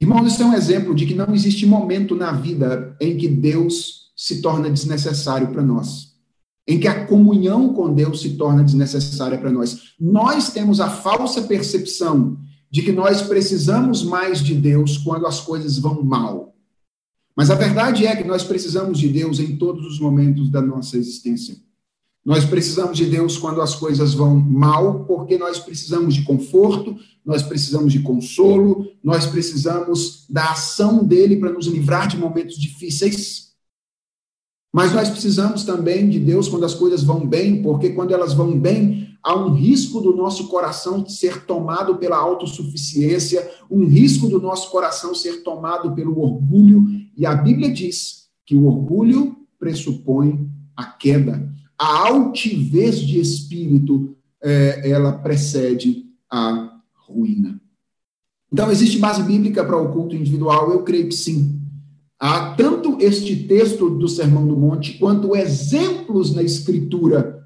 Irmãos, 0.00 0.32
isso 0.32 0.42
é 0.42 0.46
um 0.46 0.54
exemplo 0.54 0.94
de 0.94 1.06
que 1.06 1.14
não 1.14 1.34
existe 1.34 1.66
momento 1.66 2.14
na 2.14 2.32
vida 2.32 2.96
em 3.00 3.16
que 3.16 3.28
Deus 3.28 4.12
se 4.16 4.40
torna 4.40 4.70
desnecessário 4.70 5.48
para 5.48 5.62
nós, 5.62 6.14
em 6.66 6.78
que 6.78 6.88
a 6.88 7.06
comunhão 7.06 7.74
com 7.74 7.92
Deus 7.92 8.20
se 8.20 8.36
torna 8.36 8.62
desnecessária 8.62 9.38
para 9.38 9.50
nós. 9.50 9.94
Nós 10.00 10.52
temos 10.52 10.80
a 10.80 10.88
falsa 10.88 11.42
percepção 11.42 12.38
de 12.70 12.82
que 12.82 12.92
nós 12.92 13.22
precisamos 13.22 14.02
mais 14.02 14.40
de 14.40 14.54
Deus 14.54 14.98
quando 14.98 15.26
as 15.26 15.40
coisas 15.40 15.78
vão 15.78 16.02
mal. 16.02 16.53
Mas 17.36 17.50
a 17.50 17.54
verdade 17.54 18.06
é 18.06 18.14
que 18.14 18.24
nós 18.26 18.44
precisamos 18.44 18.98
de 18.98 19.08
Deus 19.08 19.40
em 19.40 19.56
todos 19.56 19.84
os 19.86 19.98
momentos 19.98 20.50
da 20.50 20.62
nossa 20.62 20.96
existência. 20.96 21.56
Nós 22.24 22.44
precisamos 22.44 22.96
de 22.96 23.04
Deus 23.04 23.36
quando 23.36 23.60
as 23.60 23.74
coisas 23.74 24.14
vão 24.14 24.34
mal, 24.34 25.04
porque 25.04 25.36
nós 25.36 25.58
precisamos 25.58 26.14
de 26.14 26.22
conforto, 26.22 26.96
nós 27.24 27.42
precisamos 27.42 27.92
de 27.92 28.00
consolo, 28.00 28.86
nós 29.02 29.26
precisamos 29.26 30.24
da 30.30 30.52
ação 30.52 31.04
dele 31.04 31.36
para 31.36 31.52
nos 31.52 31.66
livrar 31.66 32.08
de 32.08 32.16
momentos 32.16 32.56
difíceis. 32.56 33.52
Mas 34.72 34.92
nós 34.92 35.10
precisamos 35.10 35.64
também 35.64 36.08
de 36.08 36.18
Deus 36.18 36.48
quando 36.48 36.64
as 36.64 36.74
coisas 36.74 37.04
vão 37.04 37.26
bem, 37.26 37.62
porque 37.62 37.90
quando 37.90 38.12
elas 38.12 38.32
vão 38.32 38.58
bem, 38.58 39.16
há 39.22 39.36
um 39.36 39.52
risco 39.52 40.00
do 40.00 40.16
nosso 40.16 40.48
coração 40.48 41.06
ser 41.06 41.44
tomado 41.44 41.96
pela 41.96 42.16
autossuficiência, 42.16 43.50
um 43.70 43.86
risco 43.86 44.28
do 44.28 44.40
nosso 44.40 44.70
coração 44.70 45.14
ser 45.14 45.42
tomado 45.42 45.94
pelo 45.94 46.18
orgulho, 46.18 46.86
e 47.16 47.26
a 47.26 47.34
Bíblia 47.34 47.72
diz 47.72 48.28
que 48.44 48.54
o 48.54 48.66
orgulho 48.66 49.36
pressupõe 49.58 50.48
a 50.76 50.84
queda 50.84 51.54
a 51.78 52.08
altivez 52.08 53.00
de 53.00 53.20
espírito, 53.20 54.16
é, 54.42 54.90
ela 54.90 55.12
precede 55.12 56.04
a 56.30 56.78
ruína. 56.94 57.60
Então, 58.52 58.70
existe 58.70 58.98
base 58.98 59.22
bíblica 59.22 59.64
para 59.64 59.76
o 59.76 59.92
culto 59.92 60.14
individual? 60.14 60.70
Eu 60.70 60.82
creio 60.82 61.08
que 61.08 61.14
sim. 61.14 61.60
Há 62.18 62.54
tanto 62.54 62.98
este 63.00 63.34
texto 63.44 63.90
do 63.90 64.08
Sermão 64.08 64.46
do 64.46 64.56
Monte, 64.56 64.98
quanto 64.98 65.34
exemplos 65.34 66.34
na 66.34 66.42
Escritura, 66.42 67.44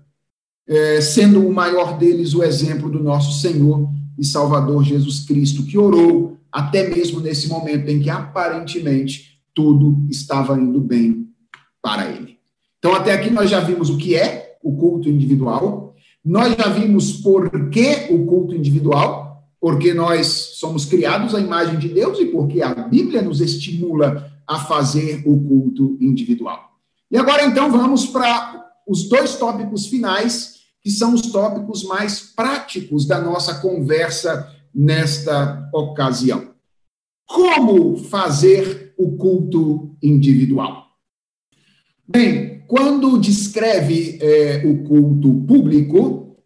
é, 0.66 1.00
sendo 1.00 1.46
o 1.46 1.52
maior 1.52 1.98
deles 1.98 2.34
o 2.34 2.42
exemplo 2.42 2.90
do 2.90 3.02
nosso 3.02 3.40
Senhor 3.40 3.90
e 4.18 4.24
Salvador 4.24 4.84
Jesus 4.84 5.24
Cristo, 5.24 5.64
que 5.64 5.78
orou 5.78 6.36
até 6.52 6.88
mesmo 6.88 7.20
nesse 7.20 7.48
momento 7.48 7.88
em 7.88 8.00
que 8.00 8.10
aparentemente 8.10 9.27
tudo 9.58 10.06
estava 10.08 10.56
indo 10.56 10.80
bem 10.80 11.28
para 11.82 12.08
ele. 12.08 12.38
Então, 12.78 12.94
até 12.94 13.12
aqui 13.12 13.28
nós 13.28 13.50
já 13.50 13.58
vimos 13.58 13.90
o 13.90 13.98
que 13.98 14.14
é 14.14 14.56
o 14.62 14.76
culto 14.76 15.08
individual, 15.08 15.96
nós 16.24 16.54
já 16.54 16.68
vimos 16.68 17.14
por 17.14 17.68
que 17.68 18.06
o 18.08 18.24
culto 18.24 18.54
individual, 18.54 19.42
porque 19.60 19.92
nós 19.92 20.28
somos 20.54 20.84
criados 20.84 21.34
à 21.34 21.40
imagem 21.40 21.76
de 21.76 21.88
Deus 21.88 22.20
e 22.20 22.26
porque 22.26 22.62
a 22.62 22.72
Bíblia 22.72 23.20
nos 23.20 23.40
estimula 23.40 24.30
a 24.46 24.60
fazer 24.60 25.24
o 25.26 25.40
culto 25.40 25.98
individual. 26.00 26.70
E 27.10 27.16
agora, 27.16 27.44
então, 27.44 27.68
vamos 27.68 28.06
para 28.06 28.64
os 28.86 29.08
dois 29.08 29.34
tópicos 29.34 29.88
finais, 29.88 30.58
que 30.80 30.90
são 30.90 31.14
os 31.14 31.22
tópicos 31.22 31.82
mais 31.82 32.20
práticos 32.20 33.08
da 33.08 33.20
nossa 33.20 33.56
conversa 33.56 34.54
nesta 34.72 35.68
ocasião. 35.74 36.52
Como 37.26 37.96
fazer 37.96 38.87
o 38.98 39.16
culto 39.16 39.96
individual? 40.02 40.84
Bem, 42.06 42.62
quando 42.66 43.18
descreve 43.18 44.18
é, 44.20 44.62
o 44.66 44.82
culto 44.82 45.32
público, 45.46 46.36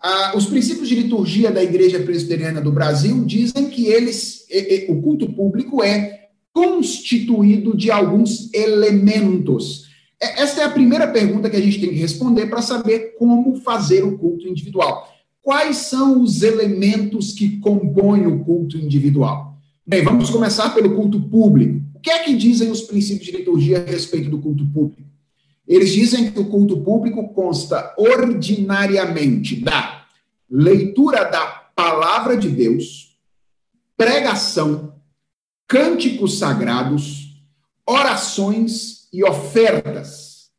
ah, 0.00 0.32
os 0.36 0.46
princípios 0.46 0.88
de 0.88 0.94
liturgia 0.94 1.50
da 1.50 1.62
Igreja 1.62 2.00
Presbiteriana 2.00 2.60
do 2.60 2.72
Brasil 2.72 3.24
dizem 3.24 3.68
que 3.68 3.86
eles, 3.86 4.46
o 4.88 5.02
culto 5.02 5.30
público 5.32 5.82
é 5.82 6.28
constituído 6.52 7.76
de 7.76 7.90
alguns 7.90 8.52
elementos. 8.54 9.88
É, 10.20 10.42
esta 10.42 10.62
é 10.62 10.64
a 10.64 10.70
primeira 10.70 11.06
pergunta 11.06 11.50
que 11.50 11.56
a 11.56 11.60
gente 11.60 11.80
tem 11.80 11.90
que 11.90 11.96
responder 11.96 12.46
para 12.46 12.62
saber 12.62 13.14
como 13.18 13.56
fazer 13.56 14.04
o 14.04 14.18
culto 14.18 14.46
individual. 14.46 15.08
Quais 15.42 15.76
são 15.76 16.22
os 16.22 16.42
elementos 16.42 17.32
que 17.32 17.58
compõem 17.58 18.26
o 18.26 18.44
culto 18.44 18.76
individual? 18.76 19.56
Bem, 19.86 20.04
vamos 20.04 20.28
começar 20.28 20.74
pelo 20.74 20.94
culto 20.94 21.20
público. 21.20 21.80
O 21.98 22.00
que 22.00 22.10
é 22.10 22.22
que 22.22 22.36
dizem 22.36 22.70
os 22.70 22.82
princípios 22.82 23.26
de 23.26 23.36
liturgia 23.36 23.82
a 23.82 23.90
respeito 23.90 24.30
do 24.30 24.38
culto 24.38 24.64
público? 24.66 25.02
Eles 25.66 25.92
dizem 25.92 26.30
que 26.30 26.38
o 26.38 26.48
culto 26.48 26.80
público 26.80 27.34
consta 27.34 27.92
ordinariamente 27.98 29.56
da 29.56 30.06
leitura 30.48 31.24
da 31.24 31.44
palavra 31.74 32.36
de 32.36 32.48
Deus, 32.50 33.18
pregação, 33.96 34.94
cânticos 35.66 36.38
sagrados, 36.38 37.42
orações 37.84 39.08
e 39.12 39.24
ofertas, 39.24 40.50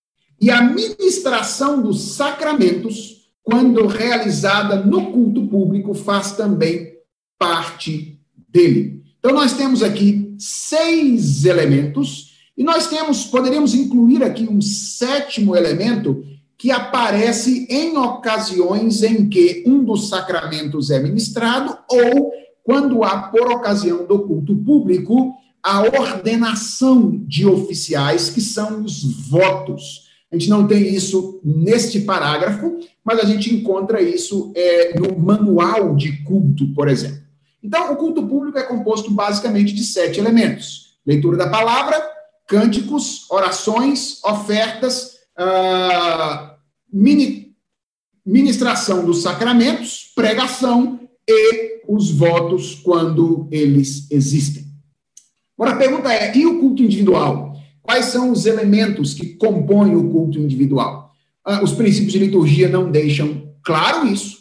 e 0.42 0.52
a 0.52 0.62
ministração 0.62 1.82
dos 1.82 2.02
sacramentos, 2.02 3.32
quando 3.42 3.88
realizada 3.88 4.84
no 4.84 5.14
culto 5.14 5.48
público, 5.48 5.94
faz 5.94 6.34
também 6.34 6.98
parte 7.38 8.20
dele. 8.50 9.06
Então, 9.18 9.32
nós 9.32 9.54
temos 9.54 9.82
aqui 9.82 10.29
seis 10.40 11.46
elementos 11.46 12.30
e 12.60 12.64
nós 12.64 12.88
temos, 12.88 13.24
poderíamos 13.24 13.74
incluir 13.74 14.22
aqui 14.22 14.44
um 14.44 14.60
sétimo 14.60 15.56
elemento 15.56 16.26
que 16.58 16.72
aparece 16.72 17.66
em 17.70 17.96
ocasiões 17.96 19.02
em 19.02 19.30
que 19.30 19.64
um 19.66 19.82
dos 19.82 20.10
sacramentos 20.10 20.92
é 20.92 21.00
ministrado 21.00 21.78
ou 21.90 22.34
quando 22.62 23.02
há, 23.02 23.30
por 23.30 23.50
ocasião 23.50 24.06
do 24.06 24.20
culto 24.20 24.54
público, 24.58 25.34
a 25.64 25.84
ordenação 25.84 27.24
de 27.26 27.48
oficiais, 27.48 28.30
que 28.30 28.42
são 28.42 28.84
os 28.84 29.04
votos. 29.30 30.10
A 30.30 30.38
gente 30.38 30.50
não 30.50 30.68
tem 30.68 30.94
isso 30.94 31.40
neste 31.44 32.02
parágrafo, 32.02 32.78
mas 33.06 33.20
a 33.20 33.26
gente 33.26 33.56
encontra 33.56 34.02
isso 34.02 34.52
é, 34.54 35.00
no 35.00 35.18
manual 35.18 35.96
de 35.96 36.24
culto, 36.24 36.68
por 36.74 36.90
exemplo. 36.90 37.29
Então, 37.64 37.92
o 37.92 37.96
culto 37.96 38.26
público 38.26 38.58
é 38.58 38.64
composto 38.64 39.12
basicamente 39.12 39.74
de 39.74 39.84
sete 39.84 40.20
elementos: 40.20 40.98
leitura 41.06 41.38
da 41.38 41.50
palavra, 41.50 42.02
cânticos, 42.48 43.30
orações, 43.30 44.24
ofertas, 44.24 45.18
mini, 46.92 47.56
ministração 48.26 49.06
dos 49.06 49.22
sacramentos, 49.22 50.12
pregação 50.16 51.00
e 51.28 51.82
os 51.88 52.12
votos 52.12 52.76
quando 52.76 53.48
eles 53.52 54.10
existem. 54.12 54.66
Agora 55.58 55.76
a 55.76 55.78
pergunta 55.78 56.14
é: 56.14 56.36
e 56.38 56.46
o 56.46 56.60
culto 56.60 56.84
individual? 56.84 57.50
Quais 57.82 58.06
são 58.06 58.32
os 58.32 58.46
elementos 58.46 59.14
que 59.14 59.34
compõem 59.36 59.96
o 59.96 60.10
culto 60.12 60.38
individual? 60.38 61.12
Uh, 61.48 61.64
os 61.64 61.72
princípios 61.72 62.14
de 62.14 62.20
liturgia 62.20 62.70
não 62.70 62.92
deixam 62.92 63.52
claro 63.64 64.08
isso. 64.08 64.38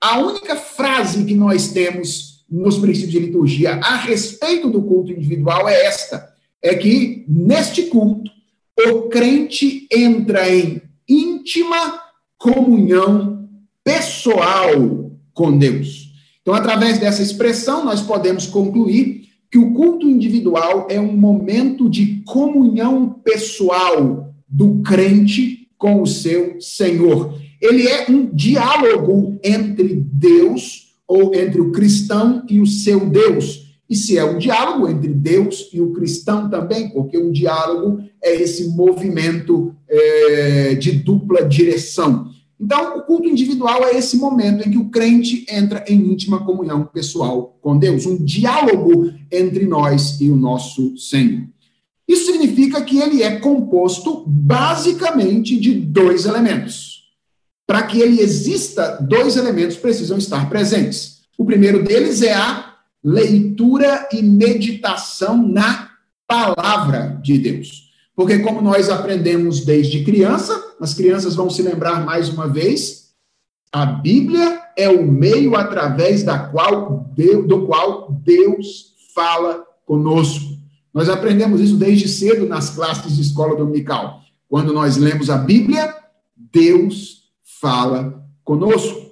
A 0.00 0.18
única 0.18 0.56
frase 0.56 1.24
que 1.24 1.34
nós 1.34 1.68
temos 1.68 2.37
nos 2.50 2.78
princípios 2.78 3.12
de 3.12 3.18
liturgia 3.18 3.74
a 3.74 3.96
respeito 3.96 4.70
do 4.70 4.82
culto 4.82 5.12
individual 5.12 5.68
é 5.68 5.86
esta: 5.86 6.32
é 6.62 6.74
que 6.74 7.24
neste 7.28 7.82
culto 7.84 8.30
o 8.78 9.08
crente 9.08 9.86
entra 9.92 10.48
em 10.48 10.80
íntima 11.08 12.00
comunhão 12.36 13.48
pessoal 13.82 15.10
com 15.34 15.56
Deus. 15.56 16.12
Então, 16.40 16.54
através 16.54 16.98
dessa 16.98 17.22
expressão, 17.22 17.84
nós 17.84 18.00
podemos 18.00 18.46
concluir 18.46 19.28
que 19.50 19.58
o 19.58 19.72
culto 19.72 20.08
individual 20.08 20.86
é 20.90 21.00
um 21.00 21.16
momento 21.16 21.88
de 21.88 22.22
comunhão 22.24 23.20
pessoal 23.24 24.34
do 24.48 24.80
crente 24.82 25.68
com 25.76 26.02
o 26.02 26.06
seu 26.06 26.60
Senhor. 26.60 27.38
Ele 27.60 27.88
é 27.88 28.10
um 28.10 28.26
diálogo 28.26 29.38
entre 29.42 29.94
Deus, 29.94 30.87
ou 31.08 31.34
entre 31.34 31.60
o 31.60 31.72
cristão 31.72 32.44
e 32.48 32.60
o 32.60 32.66
seu 32.66 33.08
Deus. 33.08 33.66
E 33.88 33.96
se 33.96 34.18
é 34.18 34.24
um 34.24 34.36
diálogo 34.36 34.86
entre 34.86 35.08
Deus 35.08 35.70
e 35.72 35.80
o 35.80 35.92
cristão 35.92 36.50
também, 36.50 36.90
porque 36.90 37.16
o 37.16 37.32
diálogo 37.32 38.02
é 38.22 38.34
esse 38.34 38.68
movimento 38.68 39.74
é, 39.88 40.74
de 40.74 40.92
dupla 40.92 41.42
direção. 41.42 42.28
Então, 42.60 42.98
o 42.98 43.02
culto 43.02 43.28
individual 43.28 43.84
é 43.86 43.96
esse 43.96 44.16
momento 44.16 44.68
em 44.68 44.72
que 44.72 44.76
o 44.78 44.90
crente 44.90 45.46
entra 45.48 45.84
em 45.88 45.96
íntima 46.12 46.44
comunhão 46.44 46.84
pessoal 46.84 47.56
com 47.62 47.78
Deus, 47.78 48.04
um 48.04 48.22
diálogo 48.22 49.12
entre 49.32 49.64
nós 49.64 50.20
e 50.20 50.28
o 50.28 50.36
nosso 50.36 50.96
Senhor. 50.98 51.46
Isso 52.06 52.26
significa 52.26 52.82
que 52.82 52.98
ele 52.98 53.22
é 53.22 53.38
composto 53.38 54.24
basicamente 54.26 55.58
de 55.58 55.74
dois 55.74 56.26
elementos. 56.26 56.97
Para 57.68 57.82
que 57.82 58.00
ele 58.00 58.22
exista, 58.22 58.96
dois 58.98 59.36
elementos 59.36 59.76
precisam 59.76 60.16
estar 60.16 60.48
presentes. 60.48 61.18
O 61.36 61.44
primeiro 61.44 61.84
deles 61.84 62.22
é 62.22 62.32
a 62.32 62.76
leitura 63.04 64.08
e 64.10 64.22
meditação 64.22 65.46
na 65.46 65.90
palavra 66.26 67.20
de 67.22 67.36
Deus. 67.36 67.90
Porque, 68.16 68.38
como 68.38 68.62
nós 68.62 68.88
aprendemos 68.88 69.66
desde 69.66 70.02
criança, 70.02 70.58
as 70.80 70.94
crianças 70.94 71.34
vão 71.34 71.50
se 71.50 71.60
lembrar 71.60 72.06
mais 72.06 72.30
uma 72.30 72.48
vez, 72.48 73.10
a 73.70 73.84
Bíblia 73.84 74.62
é 74.74 74.88
o 74.88 75.06
meio 75.06 75.54
através 75.54 76.22
da 76.22 76.38
qual 76.38 77.06
Deus, 77.14 77.46
do 77.46 77.66
qual 77.66 78.10
Deus 78.24 78.94
fala 79.14 79.62
conosco. 79.84 80.56
Nós 80.94 81.10
aprendemos 81.10 81.60
isso 81.60 81.76
desde 81.76 82.08
cedo 82.08 82.46
nas 82.46 82.70
classes 82.70 83.14
de 83.14 83.20
escola 83.20 83.54
dominical. 83.54 84.22
Quando 84.48 84.72
nós 84.72 84.96
lemos 84.96 85.28
a 85.28 85.36
Bíblia, 85.36 85.94
Deus 86.34 87.17
fala 87.60 88.24
conosco. 88.44 89.08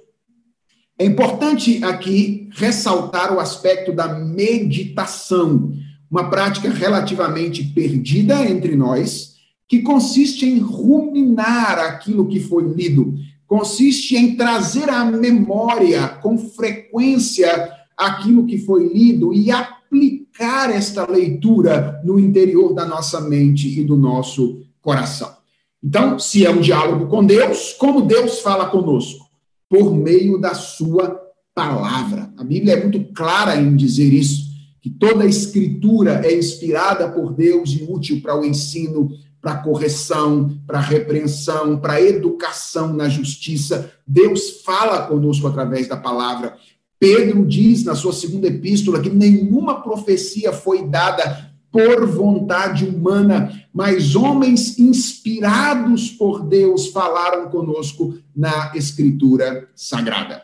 É 0.99 1.05
importante 1.05 1.83
aqui 1.83 2.49
ressaltar 2.53 3.33
o 3.33 3.39
aspecto 3.39 3.93
da 3.93 4.07
meditação 4.07 5.71
uma 6.09 6.29
prática 6.29 6.69
relativamente 6.69 7.63
perdida 7.63 8.49
entre 8.49 8.75
nós, 8.75 9.35
que 9.67 9.81
consiste 9.81 10.45
em 10.45 10.59
ruminar 10.59 11.77
aquilo 11.79 12.27
que 12.27 12.39
foi 12.39 12.63
lido, 12.63 13.15
consiste 13.45 14.15
em 14.15 14.35
trazer 14.35 14.89
à 14.89 15.03
memória 15.03 16.07
com 16.07 16.37
frequência 16.37 17.71
aquilo 17.97 18.45
que 18.45 18.57
foi 18.57 18.87
lido 18.87 19.33
e 19.33 19.51
aplicar 19.51 20.69
esta 20.69 21.09
leitura 21.09 22.01
no 22.03 22.19
interior 22.19 22.73
da 22.73 22.85
nossa 22.85 23.19
mente 23.19 23.79
e 23.79 23.83
do 23.83 23.97
nosso 23.97 24.65
coração. 24.81 25.36
Então, 25.83 26.17
se 26.17 26.45
é 26.45 26.49
um 26.49 26.59
diálogo 26.59 27.07
com 27.07 27.25
Deus, 27.25 27.73
como 27.73 28.01
Deus 28.01 28.39
fala 28.39 28.67
conosco? 28.67 29.25
Por 29.69 29.95
meio 29.95 30.39
da 30.39 30.53
sua 30.53 31.19
palavra. 31.53 32.31
A 32.37 32.43
Bíblia 32.43 32.73
é 32.73 32.81
muito 32.81 33.03
clara 33.13 33.55
em 33.55 33.75
dizer 33.75 34.13
isso 34.13 34.47
que 34.81 34.89
toda 34.89 35.23
a 35.23 35.27
escritura 35.27 36.21
é 36.23 36.33
inspirada 36.33 37.09
por 37.09 37.33
Deus 37.33 37.71
e 37.71 37.83
útil 37.83 38.21
para 38.21 38.39
o 38.39 38.45
ensino, 38.45 39.09
para 39.41 39.57
correção, 39.57 40.57
para 40.65 40.79
repreensão, 40.79 41.79
para 41.79 42.01
educação 42.01 42.93
na 42.93 43.09
justiça. 43.09 43.91
Deus 44.05 44.61
fala 44.63 45.01
conosco 45.07 45.47
através 45.47 45.87
da 45.87 45.97
palavra. 45.97 46.55
Pedro 46.99 47.45
diz 47.45 47.83
na 47.83 47.95
sua 47.95 48.13
segunda 48.13 48.47
epístola 48.47 49.01
que 49.01 49.09
nenhuma 49.09 49.81
profecia 49.81 50.51
foi 50.51 50.87
dada 50.87 51.51
por 51.71 52.07
vontade 52.07 52.85
humana, 52.85 53.51
mas 53.77 54.15
homens 54.15 54.79
inspirados 54.79 56.09
por 56.09 56.43
Deus 56.43 56.87
falaram 56.87 57.47
conosco 57.47 58.17
na 58.35 58.71
escritura 58.73 59.69
sagrada. 59.75 60.41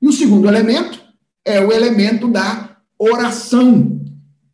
E 0.00 0.08
o 0.08 0.12
segundo 0.12 0.48
elemento 0.48 0.98
é 1.44 1.60
o 1.60 1.70
elemento 1.70 2.26
da 2.26 2.78
oração. 2.98 4.00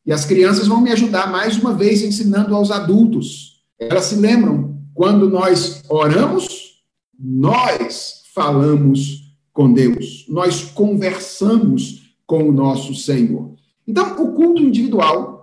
E 0.04 0.12
as 0.12 0.24
crianças 0.24 0.66
vão 0.66 0.80
me 0.80 0.90
ajudar 0.90 1.30
mais 1.30 1.56
uma 1.56 1.72
vez 1.72 2.02
ensinando 2.02 2.52
aos 2.52 2.72
adultos. 2.72 3.62
Elas 3.78 4.06
se 4.06 4.16
lembram, 4.16 4.76
quando 4.92 5.30
nós 5.30 5.84
oramos, 5.88 6.82
nós 7.16 8.22
falamos 8.34 9.36
com 9.52 9.72
Deus, 9.72 10.26
nós 10.28 10.64
conversamos 10.64 12.12
com 12.26 12.48
o 12.48 12.52
nosso 12.52 12.92
Senhor. 12.92 13.54
Então, 13.86 14.20
o 14.20 14.32
culto 14.32 14.60
individual 14.60 15.36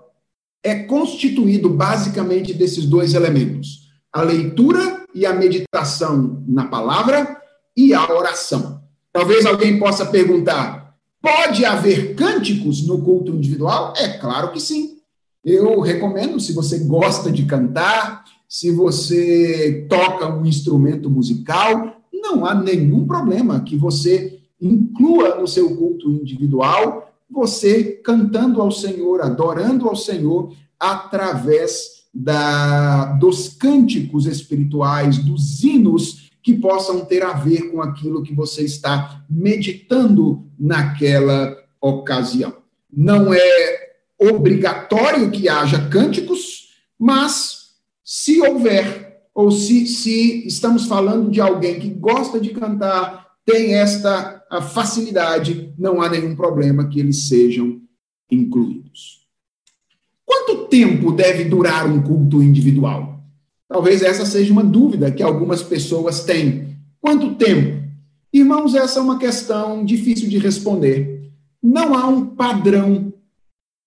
é 0.63 0.75
constituído 0.75 1.69
basicamente 1.69 2.53
desses 2.53 2.85
dois 2.85 3.13
elementos: 3.13 3.89
a 4.11 4.21
leitura 4.21 5.05
e 5.13 5.25
a 5.25 5.33
meditação 5.33 6.43
na 6.47 6.65
palavra 6.65 7.37
e 7.75 7.93
a 7.93 8.09
oração. 8.11 8.81
Talvez 9.11 9.45
alguém 9.45 9.77
possa 9.77 10.05
perguntar: 10.05 10.95
Pode 11.21 11.65
haver 11.65 12.15
cânticos 12.15 12.87
no 12.87 13.01
culto 13.01 13.31
individual? 13.31 13.93
É 13.97 14.17
claro 14.17 14.51
que 14.51 14.59
sim. 14.59 14.97
Eu 15.43 15.81
recomendo, 15.81 16.39
se 16.39 16.53
você 16.53 16.79
gosta 16.79 17.29
de 17.29 17.45
cantar, 17.45 18.23
se 18.47 18.71
você 18.71 19.85
toca 19.89 20.33
um 20.33 20.45
instrumento 20.45 21.09
musical, 21.09 21.97
não 22.13 22.45
há 22.45 22.55
nenhum 22.55 23.05
problema 23.05 23.59
que 23.59 23.75
você 23.75 24.39
inclua 24.61 25.35
no 25.35 25.47
seu 25.47 25.75
culto 25.75 26.09
individual 26.09 27.12
você 27.33 27.99
cantando 28.03 28.61
ao 28.61 28.71
Senhor, 28.71 29.21
adorando 29.21 29.89
ao 29.89 29.95
Senhor 29.95 30.53
através 30.79 32.03
da, 32.13 33.05
dos 33.13 33.49
cânticos 33.49 34.27
espirituais, 34.27 35.17
dos 35.17 35.63
hinos 35.63 36.31
que 36.43 36.53
possam 36.53 37.03
ter 37.05 37.23
a 37.23 37.33
ver 37.33 37.71
com 37.71 37.81
aquilo 37.81 38.21
que 38.21 38.33
você 38.33 38.63
está 38.63 39.23
meditando 39.29 40.45
naquela 40.59 41.57
ocasião. 41.81 42.53
Não 42.91 43.33
é 43.33 43.93
obrigatório 44.19 45.31
que 45.31 45.49
haja 45.49 45.87
cânticos, 45.89 46.69
mas 46.99 47.71
se 48.03 48.41
houver, 48.41 49.23
ou 49.33 49.49
se, 49.49 49.87
se 49.87 50.45
estamos 50.45 50.85
falando 50.85 51.31
de 51.31 51.41
alguém 51.41 51.79
que 51.79 51.89
gosta 51.89 52.39
de 52.39 52.49
cantar, 52.49 53.25
tem 53.45 53.73
esta 53.75 54.42
facilidade, 54.61 55.73
não 55.77 56.01
há 56.01 56.09
nenhum 56.09 56.35
problema 56.35 56.87
que 56.87 56.99
eles 56.99 57.27
sejam 57.27 57.81
incluídos. 58.29 59.23
Quanto 60.25 60.67
tempo 60.67 61.11
deve 61.11 61.45
durar 61.45 61.87
um 61.87 62.01
culto 62.01 62.41
individual? 62.41 63.21
Talvez 63.67 64.01
essa 64.01 64.25
seja 64.25 64.51
uma 64.51 64.63
dúvida 64.63 65.11
que 65.11 65.23
algumas 65.23 65.63
pessoas 65.63 66.23
têm. 66.23 66.77
Quanto 67.01 67.35
tempo? 67.35 67.83
Irmãos, 68.31 68.75
essa 68.75 68.99
é 68.99 69.01
uma 69.01 69.19
questão 69.19 69.83
difícil 69.85 70.29
de 70.29 70.37
responder. 70.37 71.31
Não 71.61 71.95
há 71.95 72.07
um 72.07 72.25
padrão 72.25 73.13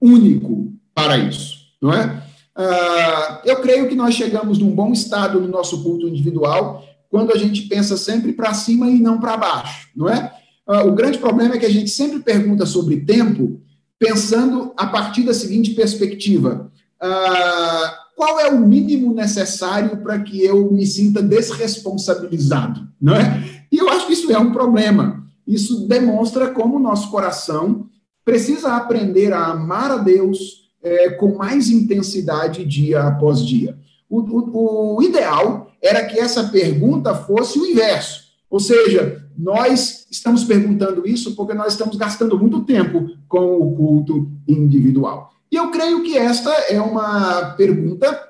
único 0.00 0.72
para 0.94 1.18
isso, 1.18 1.58
não 1.80 1.92
é? 1.92 2.22
Uh, 2.56 3.40
eu 3.44 3.60
creio 3.60 3.88
que 3.88 3.94
nós 3.94 4.14
chegamos 4.14 4.58
num 4.58 4.74
bom 4.74 4.92
estado 4.92 5.40
no 5.40 5.48
nosso 5.48 5.82
culto 5.82 6.08
individual 6.08 6.82
quando 7.10 7.32
a 7.32 7.36
gente 7.36 7.62
pensa 7.62 7.96
sempre 7.96 8.32
para 8.32 8.54
cima 8.54 8.88
e 8.88 8.98
não 8.98 9.18
para 9.20 9.36
baixo, 9.36 9.88
não 9.94 10.08
é? 10.08 10.32
Uh, 10.68 10.88
o 10.88 10.92
grande 10.92 11.18
problema 11.18 11.54
é 11.54 11.58
que 11.58 11.66
a 11.66 11.70
gente 11.70 11.90
sempre 11.90 12.20
pergunta 12.20 12.66
sobre 12.66 13.00
tempo 13.00 13.60
pensando 13.98 14.72
a 14.76 14.86
partir 14.86 15.22
da 15.22 15.32
seguinte 15.32 15.72
perspectiva. 15.72 16.70
Uh, 17.02 18.06
qual 18.16 18.40
é 18.40 18.48
o 18.48 18.58
mínimo 18.58 19.14
necessário 19.14 19.98
para 19.98 20.18
que 20.20 20.42
eu 20.42 20.72
me 20.72 20.86
sinta 20.86 21.22
desresponsabilizado, 21.22 22.88
não 23.00 23.14
é? 23.14 23.44
E 23.70 23.76
eu 23.76 23.88
acho 23.90 24.06
que 24.06 24.14
isso 24.14 24.32
é 24.32 24.38
um 24.38 24.52
problema. 24.52 25.24
Isso 25.46 25.86
demonstra 25.86 26.50
como 26.50 26.76
o 26.76 26.80
nosso 26.80 27.10
coração 27.10 27.86
precisa 28.24 28.74
aprender 28.74 29.32
a 29.32 29.46
amar 29.46 29.90
a 29.90 29.98
Deus 29.98 30.66
é, 30.82 31.10
com 31.10 31.36
mais 31.36 31.68
intensidade 31.68 32.64
dia 32.64 33.02
após 33.02 33.44
dia. 33.44 33.78
O, 34.08 34.20
o, 34.20 34.96
o 34.96 35.02
ideal 35.02 35.70
era 35.82 36.04
que 36.04 36.18
essa 36.18 36.44
pergunta 36.44 37.14
fosse 37.14 37.58
o 37.58 37.66
inverso, 37.66 38.24
ou 38.48 38.58
seja, 38.58 39.25
nós 39.38 40.06
estamos 40.10 40.44
perguntando 40.44 41.06
isso 41.06 41.34
porque 41.34 41.54
nós 41.54 41.72
estamos 41.72 41.96
gastando 41.96 42.38
muito 42.38 42.62
tempo 42.62 43.10
com 43.28 43.56
o 43.56 43.74
culto 43.74 44.30
individual. 44.46 45.32
E 45.50 45.56
eu 45.56 45.70
creio 45.70 46.02
que 46.02 46.16
esta 46.16 46.50
é 46.68 46.80
uma 46.80 47.54
pergunta 47.56 48.20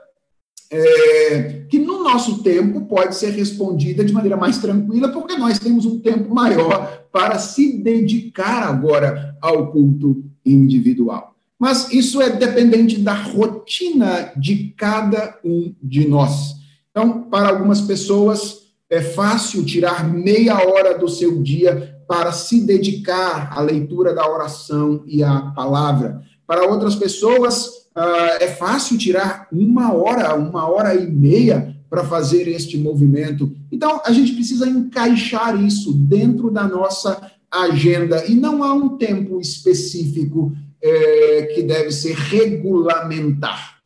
é, 0.71 1.65
que 1.69 1.79
no 1.79 2.03
nosso 2.03 2.43
tempo 2.43 2.83
pode 2.83 3.17
ser 3.17 3.31
respondida 3.31 4.05
de 4.05 4.13
maneira 4.13 4.37
mais 4.37 4.59
tranquila, 4.59 5.09
porque 5.09 5.37
nós 5.37 5.59
temos 5.59 5.87
um 5.87 5.99
tempo 6.01 6.35
maior 6.35 7.05
para 7.13 7.39
se 7.39 7.79
dedicar 7.79 8.65
agora 8.65 9.37
ao 9.41 9.71
culto 9.71 10.25
individual. 10.45 11.35
Mas 11.59 11.91
isso 11.93 12.21
é 12.21 12.29
dependente 12.31 12.99
da 12.99 13.15
rotina 13.15 14.33
de 14.37 14.75
cada 14.77 15.39
um 15.43 15.75
de 15.83 16.07
nós. 16.07 16.55
Então, 16.91 17.23
para 17.23 17.49
algumas 17.49 17.81
pessoas, 17.81 18.66
é 18.89 19.01
fácil 19.01 19.65
tirar 19.65 20.09
meia 20.09 20.57
hora 20.67 20.97
do 20.97 21.09
seu 21.09 21.43
dia 21.43 21.97
para 22.07 22.31
se 22.33 22.61
dedicar 22.61 23.53
à 23.53 23.61
leitura 23.61 24.15
da 24.15 24.29
oração 24.31 25.03
e 25.07 25.23
à 25.23 25.41
palavra. 25.55 26.23
Para 26.47 26.69
outras 26.71 26.95
pessoas, 26.95 27.67
uh, 27.97 28.39
é 28.41 28.49
fácil 28.49 28.97
tirar 28.97 29.49
uma 29.51 29.93
hora, 29.93 30.35
uma 30.37 30.69
hora 30.69 30.95
e 30.95 31.11
meia 31.11 31.75
para 31.91 32.05
fazer 32.05 32.49
este 32.49 32.79
movimento. 32.79 33.53
Então, 33.71 34.01
a 34.05 34.13
gente 34.13 34.33
precisa 34.33 34.69
encaixar 34.69 35.61
isso 35.63 35.93
dentro 35.93 36.51
da 36.51 36.67
nossa 36.67 37.31
agenda 37.51 38.25
e 38.27 38.35
não 38.35 38.63
há 38.63 38.73
um 38.73 38.97
tempo 38.97 39.41
específico 39.41 40.53
é, 40.83 41.43
que 41.55 41.63
deve 41.63 41.91
ser 41.91 42.15
regulamentar. 42.15 43.77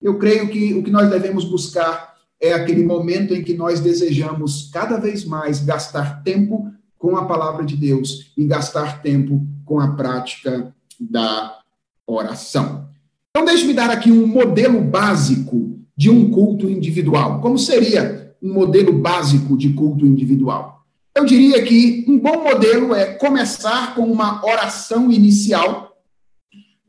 Eu 0.00 0.18
creio 0.18 0.48
que 0.48 0.74
o 0.74 0.82
que 0.82 0.90
nós 0.90 1.08
devemos 1.08 1.44
buscar 1.44 2.11
é 2.42 2.52
aquele 2.52 2.84
momento 2.84 3.32
em 3.32 3.42
que 3.42 3.54
nós 3.54 3.78
desejamos 3.78 4.68
cada 4.72 4.98
vez 4.98 5.24
mais 5.24 5.64
gastar 5.64 6.24
tempo 6.24 6.68
com 6.98 7.16
a 7.16 7.24
palavra 7.24 7.64
de 7.64 7.76
Deus 7.76 8.32
e 8.36 8.44
gastar 8.44 9.00
tempo 9.00 9.46
com 9.64 9.78
a 9.78 9.92
prática 9.92 10.74
da 11.00 11.58
oração. 12.04 12.88
Então, 13.30 13.46
deixe-me 13.46 13.72
dar 13.72 13.90
aqui 13.90 14.10
um 14.10 14.26
modelo 14.26 14.80
básico 14.80 15.78
de 15.96 16.10
um 16.10 16.30
culto 16.30 16.68
individual. 16.68 17.40
Como 17.40 17.56
seria 17.56 18.34
um 18.42 18.52
modelo 18.52 18.92
básico 18.92 19.56
de 19.56 19.72
culto 19.72 20.04
individual? 20.04 20.84
Eu 21.14 21.24
diria 21.24 21.62
que 21.62 22.04
um 22.08 22.18
bom 22.18 22.42
modelo 22.42 22.94
é 22.94 23.06
começar 23.14 23.94
com 23.94 24.02
uma 24.02 24.44
oração 24.44 25.12
inicial, 25.12 25.91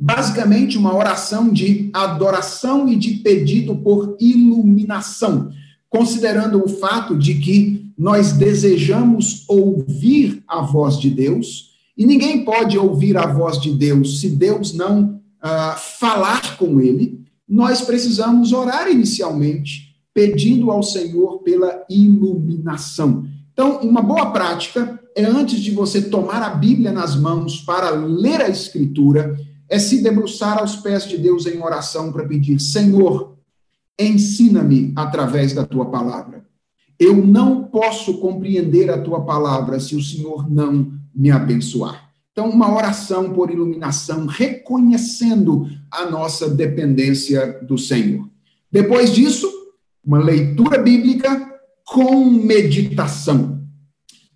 basicamente 0.04 0.78
uma 0.78 0.93
oração 0.93 1.47
de 1.47 1.89
adoração 1.93 2.89
e 2.89 2.95
de 2.97 3.12
pedido 3.12 3.74
por 3.74 4.18
iluminação, 4.20 5.49
considerando 5.89 6.62
o 6.62 6.68
fato 6.68 7.18
de 7.18 7.36
que 7.36 7.89
nós 7.97 8.34
desejamos 8.34 9.45
ouvir 9.47 10.43
a 10.45 10.60
voz 10.60 10.99
de 10.99 11.10
Deus, 11.10 11.72
e 11.97 12.06
ninguém 12.06 12.43
pode 12.43 12.78
ouvir 12.78 13.16
a 13.16 13.26
voz 13.26 13.62
de 13.62 13.72
Deus 13.72 14.20
se 14.20 14.32
Deus 14.32 14.74
não 14.74 15.22
uh, 15.41 15.80
falar 15.97 16.58
com 16.58 16.82
ele, 16.82 17.22
nós 17.47 17.80
precisamos 17.80 18.51
orar 18.51 18.91
inicialmente, 18.91 19.95
pedindo 20.14 20.70
ao 20.70 20.84
Senhor 20.84 21.39
pela 21.43 21.86
iluminação. 21.89 23.24
Então, 23.54 23.78
uma 23.78 24.01
boa 24.01 24.32
prática 24.32 24.99
é 25.16 25.24
antes 25.24 25.62
de 25.62 25.72
você 25.72 26.01
tomar 26.01 26.41
a 26.41 26.49
Bíblia 26.49 26.91
nas 26.91 27.16
mãos 27.16 27.62
para 27.62 27.91
ler 27.91 28.41
a 28.41 28.49
Escritura, 28.49 29.39
é 29.74 29.80
se 29.80 30.03
debruçar 30.03 30.59
aos 30.59 30.76
pés 30.76 31.07
de 31.07 31.17
Deus 31.17 31.47
em 31.47 31.59
oração 31.59 32.11
para 32.11 32.28
pedir: 32.28 32.59
Senhor, 32.59 33.36
ensina-me 33.99 34.93
através 34.95 35.51
da 35.51 35.65
tua 35.65 35.88
palavra. 35.88 36.45
Eu 36.99 37.15
não 37.26 37.63
posso 37.63 38.19
compreender 38.19 38.91
a 38.91 39.01
tua 39.01 39.21
palavra 39.21 39.80
se 39.80 39.95
o 39.95 40.01
Senhor 40.01 40.47
não 40.47 40.93
me 41.13 41.32
abençoar. 41.32 42.07
Então, 42.32 42.51
uma 42.51 42.71
oração 42.71 43.34
por 43.34 43.49
iluminação, 43.49 44.28
reconhecendo 44.28 45.67
a 45.89 46.05
nossa 46.05 46.47
dependência 46.47 47.59
do 47.63 47.76
Senhor. 47.76 48.30
Depois 48.71 49.11
disso, 49.11 49.51
uma 50.05 50.19
leitura 50.19 50.78
bíblica 50.78 51.51
com 51.84 52.26
meditação. 52.26 53.59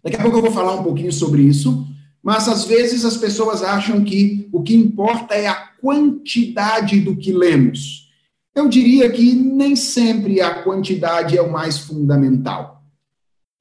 Daqui 0.03 0.17
a 0.17 0.21
pouco 0.21 0.37
eu 0.37 0.41
vou 0.41 0.51
falar 0.51 0.73
um 0.73 0.83
pouquinho 0.83 1.13
sobre 1.13 1.43
isso, 1.43 1.85
mas 2.23 2.47
às 2.47 2.65
vezes 2.65 3.05
as 3.05 3.17
pessoas 3.17 3.63
acham 3.63 4.03
que 4.03 4.47
o 4.51 4.61
que 4.61 4.75
importa 4.75 5.33
é 5.33 5.47
a 5.47 5.55
quantidade 5.55 6.99
do 6.99 7.15
que 7.15 7.31
lemos. 7.31 8.11
Eu 8.55 8.67
diria 8.67 9.09
que 9.09 9.33
nem 9.33 9.75
sempre 9.75 10.41
a 10.41 10.63
quantidade 10.63 11.37
é 11.37 11.41
o 11.41 11.51
mais 11.51 11.77
fundamental. 11.77 12.83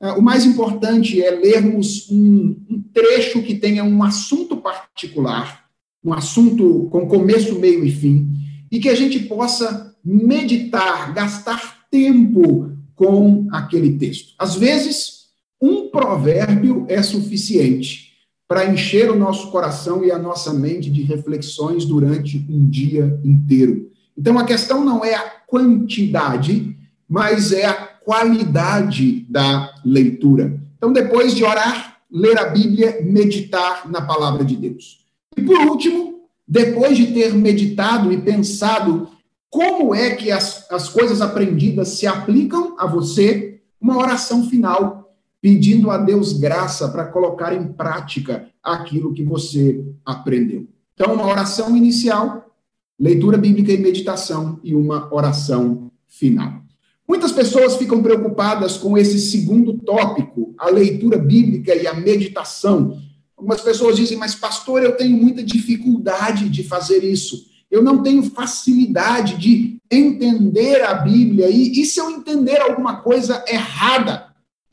É, 0.01 0.11
o 0.13 0.23
mais 0.23 0.45
importante 0.45 1.23
é 1.23 1.31
lermos 1.31 2.11
um, 2.11 2.57
um, 2.69 2.83
trecho 2.93 3.43
que 3.43 3.55
tenha 3.55 3.85
um 3.85 4.03
assunto 4.03 4.57
particular, 4.57 5.65
um 6.05 6.13
assunto 6.13 6.89
com 6.91 7.07
começo, 7.07 7.59
meio 7.59 7.85
e 7.85 7.91
fim, 7.91 8.29
e 8.71 8.79
que 8.79 8.89
a 8.89 8.95
gente 8.95 9.21
possa 9.21 9.95
meditar, 10.05 11.13
gastar 11.15 11.87
tempo 11.91 12.73
com 12.95 13.47
aquele 13.51 13.99
texto. 13.99 14.35
Às 14.39 14.55
vezes, 14.55 15.27
um 15.61 15.89
provérbio 15.89 16.85
é 16.89 17.03
suficiente 17.03 18.06
para 18.49 18.67
encher 18.67 19.11
o 19.11 19.19
nosso 19.19 19.51
coração 19.51 20.05
e 20.05 20.11
a 20.11 20.19
nossa 20.19 20.53
mente 20.53 20.91
de 20.91 21.03
reflexões 21.03 21.85
durante 21.85 22.45
um 22.49 22.69
dia 22.69 23.21
inteiro. 23.25 23.91
Então, 24.17 24.39
a 24.39 24.45
questão 24.45 24.85
não 24.85 25.05
é 25.05 25.15
a 25.15 25.31
quantidade, 25.47 26.77
mas 27.09 27.53
é 27.53 27.67
a 27.67 27.75
qualidade 27.75 29.27
da 29.29 29.75
leitura. 29.85 30.61
Então, 30.77 30.93
depois 30.93 31.35
de 31.35 31.45
orar, 31.45 31.99
ler 32.11 32.39
a 32.39 32.47
Bíblia, 32.47 33.01
meditar 33.03 33.89
na 33.91 34.01
palavra 34.01 34.45
de 34.45 34.57
Deus. 34.57 35.05
E 35.37 35.43
por 35.43 35.59
último, 35.67 36.21
depois 36.47 36.97
de 36.97 37.09
ter 37.09 37.35
meditado 37.35 38.13
e 38.13 38.19
pensado 38.19 39.09
como 39.51 39.95
é 39.95 40.15
que 40.15 40.31
as, 40.31 40.71
as 40.71 40.89
coisas 40.89 41.21
aprendidas 41.21 41.89
se 41.89 42.07
aplicam 42.07 42.77
a 42.79 42.87
você, 42.87 43.61
uma 43.81 43.99
oração 43.99 44.49
final, 44.49 45.06
pedindo 45.47 45.93
a 45.93 45.97
Deus 45.97 46.33
graça 46.33 46.89
para 46.89 47.05
colocar 47.05 47.55
em 47.55 47.69
prática 47.69 48.49
aquilo 48.61 49.15
que 49.15 49.23
você 49.23 49.81
aprendeu. 50.05 50.67
Então, 50.93 51.15
uma 51.15 51.25
oração 51.25 51.77
inicial, 51.77 52.53
leitura 52.99 53.39
bíblica 53.39 53.71
e 53.71 53.79
meditação, 53.79 54.59
e 54.65 54.75
uma 54.75 55.09
oração 55.15 55.89
final. 56.09 56.65
Muitas 57.09 57.31
pessoas 57.31 57.77
ficam 57.77 58.03
preocupadas 58.03 58.77
com 58.77 58.99
esse 58.99 59.21
segundo 59.21 59.75
tópico, 59.75 60.53
a 60.59 60.69
leitura 60.69 61.17
bíblica 61.17 61.73
e 61.77 61.87
a 61.87 61.95
meditação. 61.95 63.01
Algumas 63.37 63.61
pessoas 63.61 63.95
dizem, 63.95 64.19
mas 64.19 64.35
pastor, 64.35 64.83
eu 64.83 64.97
tenho 64.97 65.17
muita 65.17 65.45
dificuldade 65.45 66.49
de 66.49 66.65
fazer 66.65 67.05
isso. 67.05 67.47
Eu 67.71 67.85
não 67.85 68.03
tenho 68.03 68.25
facilidade 68.25 69.37
de 69.37 69.81
entender 69.93 70.83
a 70.83 70.95
Bíblia. 70.95 71.49
E, 71.49 71.81
e 71.81 71.85
se 71.85 72.01
eu 72.01 72.11
entender 72.11 72.61
alguma 72.61 72.97
coisa 72.97 73.45
errada? 73.47 74.26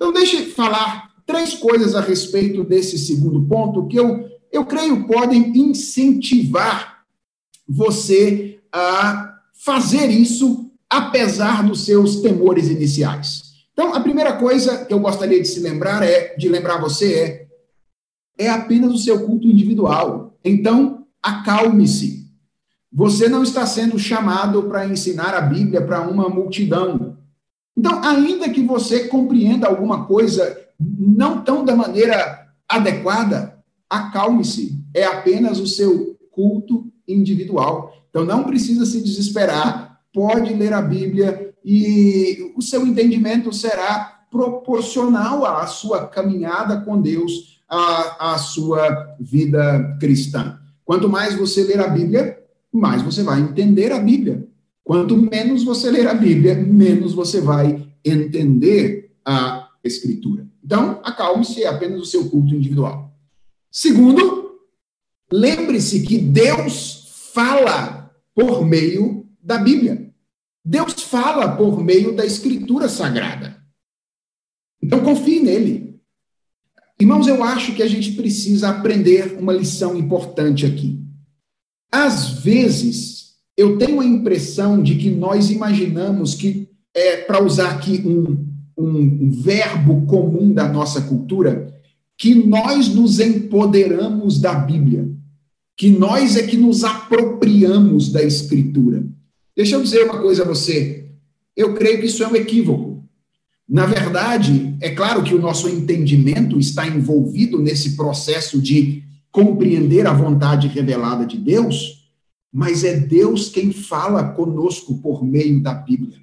Então, 0.03 0.11
deixe 0.11 0.35
eu 0.35 0.45
falar 0.47 1.13
três 1.25 1.53
coisas 1.53 1.95
a 1.95 2.01
respeito 2.01 2.61
desse 2.65 2.97
segundo 2.97 3.41
ponto 3.47 3.87
que 3.87 3.95
eu, 3.95 4.29
eu 4.51 4.65
creio 4.65 5.07
podem 5.07 5.57
incentivar 5.57 7.05
você 7.65 8.59
a 8.69 9.33
fazer 9.53 10.07
isso 10.07 10.69
apesar 10.89 11.63
dos 11.63 11.85
seus 11.85 12.17
temores 12.17 12.67
iniciais. 12.67 13.53
Então, 13.71 13.93
a 13.95 14.01
primeira 14.01 14.33
coisa 14.33 14.83
que 14.83 14.93
eu 14.93 14.99
gostaria 14.99 15.41
de 15.41 15.47
se 15.47 15.61
lembrar 15.61 16.03
é, 16.03 16.35
de 16.35 16.49
lembrar 16.49 16.81
você 16.81 17.47
é, 18.37 18.43
é 18.45 18.49
apenas 18.49 18.91
o 18.91 18.97
seu 18.97 19.25
culto 19.25 19.47
individual. 19.47 20.37
Então, 20.43 21.07
acalme-se. 21.21 22.29
Você 22.91 23.29
não 23.29 23.41
está 23.41 23.65
sendo 23.65 23.97
chamado 23.97 24.63
para 24.63 24.85
ensinar 24.85 25.33
a 25.33 25.39
Bíblia 25.39 25.81
para 25.81 26.01
uma 26.01 26.27
multidão. 26.27 27.12
Então, 27.83 28.01
ainda 28.01 28.49
que 28.49 28.61
você 28.63 29.09
compreenda 29.09 29.67
alguma 29.67 30.05
coisa 30.05 30.57
não 30.79 31.43
tão 31.43 31.65
da 31.65 31.75
maneira 31.75 32.47
adequada, 32.65 33.61
acalme-se. 33.89 34.81
É 34.93 35.03
apenas 35.03 35.59
o 35.59 35.67
seu 35.67 36.17
culto 36.31 36.87
individual. 37.05 37.93
Então, 38.09 38.23
não 38.23 38.45
precisa 38.45 38.85
se 38.85 39.03
desesperar 39.03 39.99
pode 40.13 40.53
ler 40.53 40.71
a 40.71 40.81
Bíblia 40.81 41.53
e 41.65 42.53
o 42.55 42.61
seu 42.61 42.87
entendimento 42.87 43.51
será 43.51 44.21
proporcional 44.31 45.45
à 45.45 45.67
sua 45.67 46.07
caminhada 46.07 46.79
com 46.79 47.01
Deus, 47.01 47.59
à, 47.67 48.33
à 48.33 48.37
sua 48.37 49.15
vida 49.19 49.97
cristã. 49.99 50.57
Quanto 50.85 51.09
mais 51.09 51.35
você 51.35 51.63
ler 51.65 51.81
a 51.81 51.89
Bíblia, 51.89 52.39
mais 52.71 53.01
você 53.01 53.23
vai 53.23 53.41
entender 53.41 53.91
a 53.91 53.99
Bíblia. 53.99 54.47
Quanto 54.83 55.15
menos 55.15 55.63
você 55.63 55.89
ler 55.89 56.07
a 56.07 56.13
Bíblia, 56.13 56.55
menos 56.55 57.13
você 57.13 57.39
vai 57.39 57.87
entender 58.03 59.15
a 59.25 59.69
Escritura. 59.83 60.47
Então, 60.63 61.01
acalme-se, 61.03 61.63
é 61.63 61.67
apenas 61.67 62.01
o 62.01 62.05
seu 62.05 62.29
culto 62.29 62.55
individual. 62.55 63.13
Segundo, 63.71 64.59
lembre-se 65.31 66.03
que 66.03 66.17
Deus 66.17 67.29
fala 67.33 68.13
por 68.35 68.65
meio 68.65 69.27
da 69.41 69.57
Bíblia. 69.57 70.13
Deus 70.63 70.93
fala 71.03 71.55
por 71.55 71.83
meio 71.83 72.15
da 72.15 72.25
Escritura 72.25 72.87
Sagrada. 72.87 73.61
Então 74.81 75.03
confie 75.03 75.39
nele. 75.39 75.99
Irmãos, 76.99 77.27
eu 77.27 77.43
acho 77.43 77.73
que 77.73 77.83
a 77.83 77.87
gente 77.87 78.13
precisa 78.13 78.69
aprender 78.69 79.37
uma 79.37 79.51
lição 79.51 79.97
importante 79.97 80.65
aqui. 80.65 81.01
Às 81.91 82.29
vezes, 82.39 83.22
eu 83.57 83.77
tenho 83.77 83.99
a 83.99 84.05
impressão 84.05 84.81
de 84.81 84.95
que 84.95 85.09
nós 85.09 85.49
imaginamos 85.51 86.35
que, 86.35 86.69
é, 86.93 87.17
para 87.17 87.43
usar 87.43 87.71
aqui 87.71 88.01
um, 88.05 88.45
um 88.77 89.31
verbo 89.31 90.05
comum 90.05 90.51
da 90.53 90.67
nossa 90.67 91.01
cultura, 91.01 91.73
que 92.17 92.33
nós 92.35 92.87
nos 92.89 93.19
empoderamos 93.19 94.39
da 94.39 94.53
Bíblia, 94.53 95.09
que 95.75 95.89
nós 95.89 96.35
é 96.35 96.43
que 96.43 96.57
nos 96.57 96.83
apropriamos 96.83 98.11
da 98.11 98.23
Escritura. 98.23 99.05
Deixa 99.55 99.75
eu 99.75 99.83
dizer 99.83 100.03
uma 100.03 100.19
coisa 100.19 100.43
a 100.43 100.47
você. 100.47 101.05
Eu 101.55 101.73
creio 101.73 101.99
que 101.99 102.07
isso 102.07 102.23
é 102.23 102.27
um 102.27 102.35
equívoco. 102.35 103.03
Na 103.67 103.85
verdade, 103.85 104.75
é 104.81 104.89
claro 104.89 105.23
que 105.23 105.33
o 105.33 105.41
nosso 105.41 105.69
entendimento 105.69 106.59
está 106.59 106.87
envolvido 106.87 107.59
nesse 107.59 107.95
processo 107.95 108.61
de 108.61 109.03
compreender 109.31 110.05
a 110.05 110.13
vontade 110.13 110.67
revelada 110.67 111.25
de 111.25 111.37
Deus, 111.37 112.02
mas 112.53 112.83
é 112.83 112.95
Deus 112.95 113.49
quem 113.49 113.73
fala 113.73 114.31
conosco 114.33 114.99
por 114.99 115.25
meio 115.25 115.59
da 115.59 115.73
Bíblia. 115.73 116.21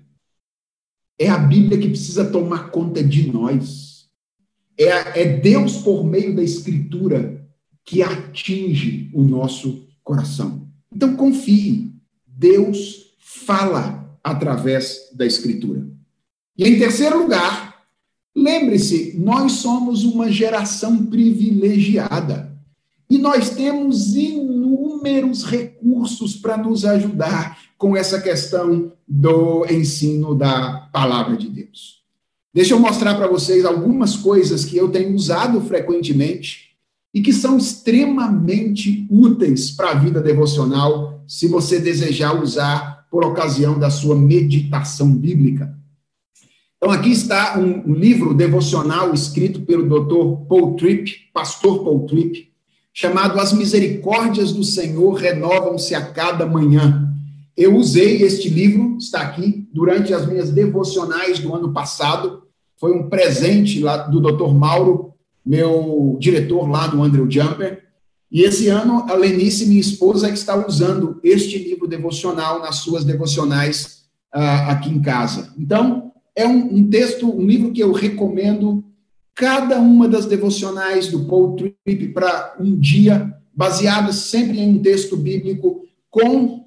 É 1.18 1.28
a 1.28 1.36
Bíblia 1.36 1.76
que 1.76 1.88
precisa 1.88 2.30
tomar 2.30 2.70
conta 2.70 3.02
de 3.02 3.30
nós. 3.32 4.08
É, 4.78 5.22
é 5.22 5.38
Deus 5.38 5.78
por 5.78 6.04
meio 6.04 6.36
da 6.36 6.42
Escritura 6.42 7.44
que 7.84 8.00
atinge 8.00 9.10
o 9.12 9.22
nosso 9.22 9.88
coração. 10.04 10.68
Então 10.94 11.16
confie. 11.16 11.92
Deus 12.24 13.12
fala 13.18 14.16
através 14.22 15.10
da 15.12 15.26
Escritura. 15.26 15.84
E 16.56 16.64
em 16.64 16.78
terceiro 16.78 17.22
lugar, 17.22 17.86
lembre-se, 18.34 19.18
nós 19.18 19.52
somos 19.52 20.04
uma 20.04 20.30
geração 20.30 21.06
privilegiada. 21.06 22.49
E 23.10 23.18
nós 23.18 23.50
temos 23.50 24.14
inúmeros 24.14 25.44
recursos 25.44 26.36
para 26.36 26.56
nos 26.56 26.84
ajudar 26.84 27.58
com 27.76 27.96
essa 27.96 28.20
questão 28.20 28.92
do 29.06 29.66
ensino 29.68 30.32
da 30.32 30.88
palavra 30.92 31.36
de 31.36 31.48
Deus. 31.48 32.04
Deixa 32.54 32.74
eu 32.74 32.78
mostrar 32.78 33.16
para 33.16 33.26
vocês 33.26 33.64
algumas 33.64 34.16
coisas 34.16 34.64
que 34.64 34.76
eu 34.76 34.88
tenho 34.88 35.12
usado 35.14 35.60
frequentemente 35.62 36.70
e 37.12 37.20
que 37.20 37.32
são 37.32 37.58
extremamente 37.58 39.08
úteis 39.10 39.72
para 39.72 39.90
a 39.90 39.94
vida 39.94 40.20
devocional, 40.20 41.24
se 41.26 41.48
você 41.48 41.80
desejar 41.80 42.40
usar 42.40 43.08
por 43.10 43.24
ocasião 43.24 43.76
da 43.76 43.90
sua 43.90 44.14
meditação 44.14 45.12
bíblica. 45.12 45.76
Então, 46.76 46.90
aqui 46.90 47.10
está 47.10 47.58
um, 47.58 47.92
livro 47.92 48.32
devocional 48.32 49.12
escrito 49.12 49.62
pelo 49.62 49.84
Dr. 49.84 50.46
Paul 50.48 50.76
Tripp, 50.76 51.28
pastor 51.32 51.84
Paul 51.84 52.06
Tripp, 52.06 52.49
chamado 52.92 53.38
As 53.38 53.52
Misericórdias 53.52 54.52
do 54.52 54.64
Senhor 54.64 55.14
Renovam-se 55.14 55.94
a 55.94 56.04
Cada 56.04 56.46
Manhã. 56.46 57.08
Eu 57.56 57.76
usei 57.76 58.22
este 58.22 58.48
livro, 58.48 58.96
está 58.98 59.20
aqui, 59.20 59.68
durante 59.72 60.14
as 60.14 60.26
minhas 60.26 60.50
devocionais 60.50 61.38
do 61.38 61.54
ano 61.54 61.72
passado. 61.72 62.44
Foi 62.78 62.92
um 62.92 63.08
presente 63.08 63.80
lá 63.80 63.98
do 63.98 64.20
Dr. 64.20 64.52
Mauro, 64.54 65.12
meu 65.44 66.16
diretor 66.18 66.68
lá 66.68 66.86
do 66.86 67.02
Andrew 67.02 67.30
Jumper. 67.30 67.82
E 68.30 68.42
esse 68.42 68.68
ano, 68.68 69.06
a 69.08 69.14
Lenice, 69.14 69.66
minha 69.66 69.80
esposa, 69.80 70.28
é 70.28 70.32
está 70.32 70.66
usando 70.66 71.18
este 71.22 71.58
livro 71.58 71.88
devocional 71.88 72.60
nas 72.60 72.76
suas 72.76 73.04
devocionais 73.04 74.04
uh, 74.34 74.70
aqui 74.70 74.88
em 74.88 75.02
casa. 75.02 75.52
Então, 75.58 76.12
é 76.34 76.46
um, 76.46 76.76
um 76.76 76.88
texto, 76.88 77.28
um 77.28 77.44
livro 77.44 77.72
que 77.72 77.82
eu 77.82 77.92
recomendo 77.92 78.84
cada 79.34 79.80
uma 79.80 80.08
das 80.08 80.26
devocionais 80.26 81.08
do 81.08 81.24
Paul 81.24 81.56
Tripp 81.56 82.08
para 82.08 82.56
um 82.60 82.78
dia, 82.78 83.34
baseado 83.54 84.12
sempre 84.12 84.60
em 84.60 84.76
um 84.76 84.82
texto 84.82 85.16
bíblico, 85.16 85.82
com 86.10 86.66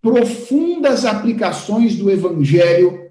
profundas 0.00 1.04
aplicações 1.04 1.96
do 1.96 2.10
Evangelho. 2.10 3.10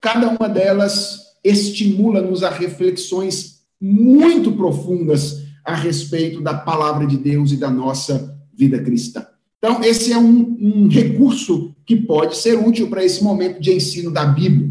Cada 0.00 0.28
uma 0.28 0.48
delas 0.48 1.20
estimula-nos 1.42 2.42
a 2.42 2.50
reflexões 2.50 3.62
muito 3.80 4.52
profundas 4.52 5.42
a 5.64 5.74
respeito 5.74 6.40
da 6.40 6.54
palavra 6.54 7.06
de 7.06 7.16
Deus 7.16 7.52
e 7.52 7.56
da 7.56 7.70
nossa 7.70 8.38
vida 8.52 8.80
cristã. 8.82 9.26
Então, 9.58 9.82
esse 9.82 10.12
é 10.12 10.18
um, 10.18 10.56
um 10.60 10.88
recurso 10.88 11.74
que 11.86 11.96
pode 11.96 12.36
ser 12.36 12.58
útil 12.58 12.88
para 12.88 13.04
esse 13.04 13.22
momento 13.22 13.60
de 13.60 13.72
ensino 13.72 14.10
da 14.10 14.24
Bíblia. 14.24 14.70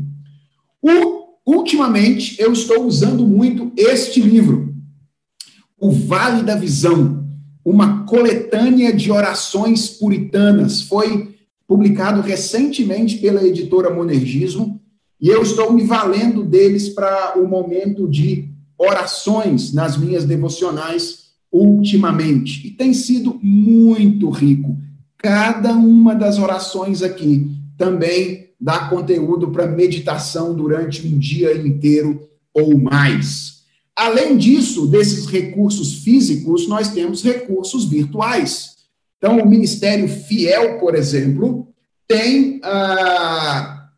O 0.82 1.21
ultimamente 1.46 2.40
eu 2.40 2.52
estou 2.54 2.86
usando 2.86 3.26
muito 3.26 3.72
este 3.76 4.22
livro, 4.22 4.74
O 5.80 5.92
Vale 5.92 6.44
da 6.44 6.56
Visão, 6.56 7.28
uma 7.64 8.04
coletânea 8.06 8.94
de 8.94 9.12
orações 9.12 9.88
puritanas. 9.88 10.82
Foi 10.82 11.36
publicado 11.68 12.22
recentemente 12.22 13.18
pela 13.18 13.46
editora 13.46 13.94
Monergismo, 13.94 14.82
e 15.20 15.30
eu 15.30 15.42
estou 15.42 15.72
me 15.72 15.84
valendo 15.84 16.44
deles 16.44 16.90
para 16.90 17.40
o 17.40 17.48
momento 17.48 18.10
de 18.10 18.50
orações 18.78 19.72
nas 19.72 19.96
minhas 19.96 20.26
devocionais 20.26 21.30
ultimamente. 21.52 22.66
E 22.68 22.72
tem 22.72 22.94
sido 22.94 23.40
muito 23.42 24.30
rico. 24.30 24.76
Cada 25.18 25.74
uma 25.74 26.16
das 26.16 26.40
orações 26.40 27.04
aqui 27.04 27.52
também 27.78 28.51
dá 28.62 28.88
conteúdo 28.88 29.50
para 29.50 29.66
meditação 29.66 30.54
durante 30.54 31.08
um 31.08 31.18
dia 31.18 31.58
inteiro 31.58 32.30
ou 32.54 32.78
mais. 32.78 33.62
Além 33.96 34.38
disso, 34.38 34.86
desses 34.88 35.26
recursos 35.26 36.04
físicos, 36.04 36.68
nós 36.68 36.90
temos 36.90 37.24
recursos 37.24 37.86
virtuais. 37.86 38.76
Então, 39.18 39.40
o 39.40 39.50
Ministério 39.50 40.08
Fiel, 40.08 40.80
por 40.80 40.96
exemplo, 40.96 41.68
tem, 42.08 42.60
ah, 42.64 43.90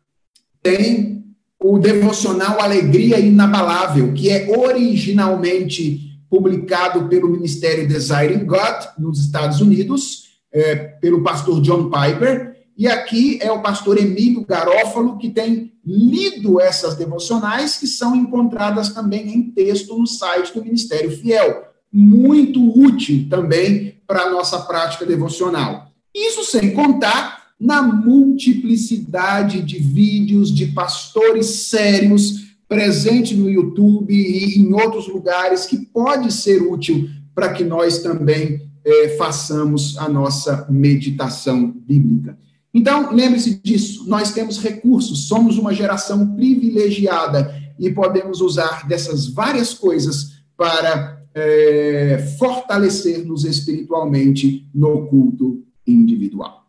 tem 0.62 1.24
o 1.62 1.78
devocional 1.78 2.60
Alegria 2.60 3.18
Inabalável, 3.18 4.12
que 4.12 4.30
é 4.30 4.46
originalmente 4.56 6.18
publicado 6.28 7.08
pelo 7.08 7.28
Ministério 7.28 7.86
Desiring 7.86 8.44
God, 8.44 8.84
nos 8.98 9.20
Estados 9.20 9.60
Unidos, 9.60 10.24
é, 10.52 10.74
pelo 10.74 11.22
pastor 11.22 11.60
John 11.60 11.90
Piper, 11.90 12.53
e 12.76 12.88
aqui 12.88 13.38
é 13.40 13.52
o 13.52 13.62
pastor 13.62 13.98
Emílio 13.98 14.44
Garófalo 14.44 15.16
que 15.16 15.30
tem 15.30 15.72
lido 15.86 16.60
essas 16.60 16.96
devocionais, 16.96 17.76
que 17.76 17.86
são 17.86 18.16
encontradas 18.16 18.88
também 18.88 19.28
em 19.28 19.50
texto 19.50 19.96
no 19.96 20.06
site 20.06 20.52
do 20.52 20.64
Ministério 20.64 21.10
Fiel. 21.16 21.64
Muito 21.92 22.60
útil 22.76 23.28
também 23.30 23.94
para 24.06 24.22
a 24.22 24.30
nossa 24.30 24.58
prática 24.60 25.06
devocional. 25.06 25.92
Isso 26.12 26.44
sem 26.44 26.72
contar 26.72 27.44
na 27.60 27.80
multiplicidade 27.82 29.62
de 29.62 29.78
vídeos 29.78 30.52
de 30.52 30.66
pastores 30.66 31.46
sérios 31.68 32.44
presente 32.68 33.36
no 33.36 33.48
YouTube 33.48 34.12
e 34.12 34.58
em 34.58 34.72
outros 34.72 35.06
lugares 35.06 35.66
que 35.66 35.78
pode 35.78 36.32
ser 36.32 36.60
útil 36.62 37.08
para 37.34 37.52
que 37.52 37.62
nós 37.62 38.00
também 38.00 38.68
eh, 38.84 39.16
façamos 39.16 39.96
a 39.98 40.08
nossa 40.08 40.66
meditação 40.68 41.70
bíblica. 41.70 42.36
Então, 42.74 43.14
lembre-se 43.14 43.54
disso, 43.62 44.04
nós 44.08 44.32
temos 44.32 44.58
recursos, 44.58 45.28
somos 45.28 45.56
uma 45.56 45.72
geração 45.72 46.34
privilegiada 46.34 47.54
e 47.78 47.88
podemos 47.88 48.40
usar 48.40 48.88
dessas 48.88 49.28
várias 49.28 49.72
coisas 49.72 50.42
para 50.56 51.24
é, 51.32 52.18
fortalecer-nos 52.36 53.44
espiritualmente 53.44 54.68
no 54.74 55.06
culto 55.06 55.64
individual. 55.86 56.66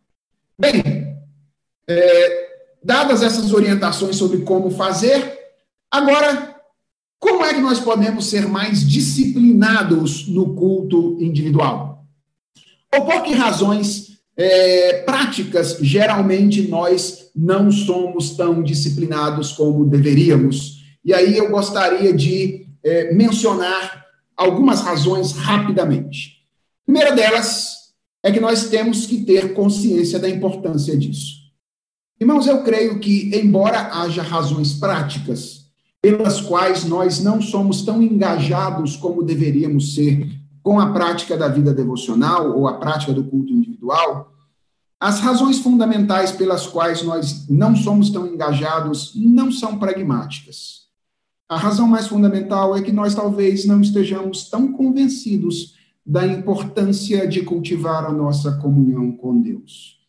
Bem, 0.57 0.83
é, 1.87 2.49
dadas 2.83 3.23
essas 3.23 3.51
orientações 3.51 4.15
sobre 4.15 4.41
como 4.41 4.69
fazer, 4.69 5.39
agora, 5.89 6.55
como 7.19 7.43
é 7.43 7.55
que 7.55 7.61
nós 7.61 7.79
podemos 7.79 8.27
ser 8.27 8.47
mais 8.47 8.87
disciplinados 8.87 10.27
no 10.27 10.53
culto 10.53 11.17
individual? 11.19 12.05
Ou 12.93 13.05
por 13.05 13.23
que 13.23 13.33
razões 13.33 14.14
é, 14.37 15.03
práticas, 15.03 15.77
geralmente 15.81 16.67
nós 16.67 17.29
não 17.35 17.71
somos 17.71 18.31
tão 18.31 18.61
disciplinados 18.61 19.51
como 19.51 19.85
deveríamos. 19.85 20.83
E 21.03 21.13
aí 21.13 21.37
eu 21.37 21.49
gostaria 21.49 22.13
de 22.13 22.67
é, 22.83 23.13
mencionar 23.13 24.05
algumas 24.35 24.81
razões 24.81 25.31
rapidamente. 25.31 26.43
Primeira 26.85 27.15
delas 27.15 27.75
é 28.23 28.31
que 28.31 28.39
nós 28.39 28.69
temos 28.69 29.05
que 29.05 29.23
ter 29.23 29.53
consciência 29.53 30.19
da 30.19 30.29
importância 30.29 30.97
disso. 30.97 31.45
Irmãos, 32.19 32.47
eu 32.47 32.63
creio 32.63 32.99
que, 32.99 33.29
embora 33.35 34.01
haja 34.01 34.21
razões 34.21 34.73
práticas 34.73 35.65
pelas 36.01 36.39
quais 36.41 36.85
nós 36.85 37.21
não 37.21 37.41
somos 37.41 37.81
tão 37.81 38.01
engajados 38.01 38.95
como 38.95 39.23
deveríamos 39.23 39.95
ser 39.95 40.27
com 40.65 40.79
a 40.79 40.91
prática 40.91 41.37
da 41.37 41.47
vida 41.47 41.71
devocional 41.71 42.57
ou 42.57 42.67
a 42.67 42.73
prática 42.79 43.13
do 43.13 43.23
culto 43.23 43.53
individual, 43.53 44.33
as 44.99 45.19
razões 45.19 45.59
fundamentais 45.59 46.31
pelas 46.31 46.65
quais 46.65 47.03
nós 47.03 47.47
não 47.47 47.75
somos 47.75 48.09
tão 48.09 48.25
engajados 48.25 49.11
não 49.15 49.51
são 49.51 49.77
pragmáticas. 49.77 50.87
A 51.47 51.55
razão 51.55 51.87
mais 51.87 52.07
fundamental 52.07 52.75
é 52.75 52.81
que 52.81 52.91
nós 52.91 53.13
talvez 53.13 53.63
não 53.67 53.79
estejamos 53.79 54.49
tão 54.49 54.73
convencidos 54.73 55.75
da 56.03 56.25
importância 56.25 57.27
de 57.27 57.43
cultivar 57.43 58.03
a 58.03 58.11
nossa 58.11 58.53
comunhão 58.53 59.11
com 59.11 59.39
Deus. 59.39 59.99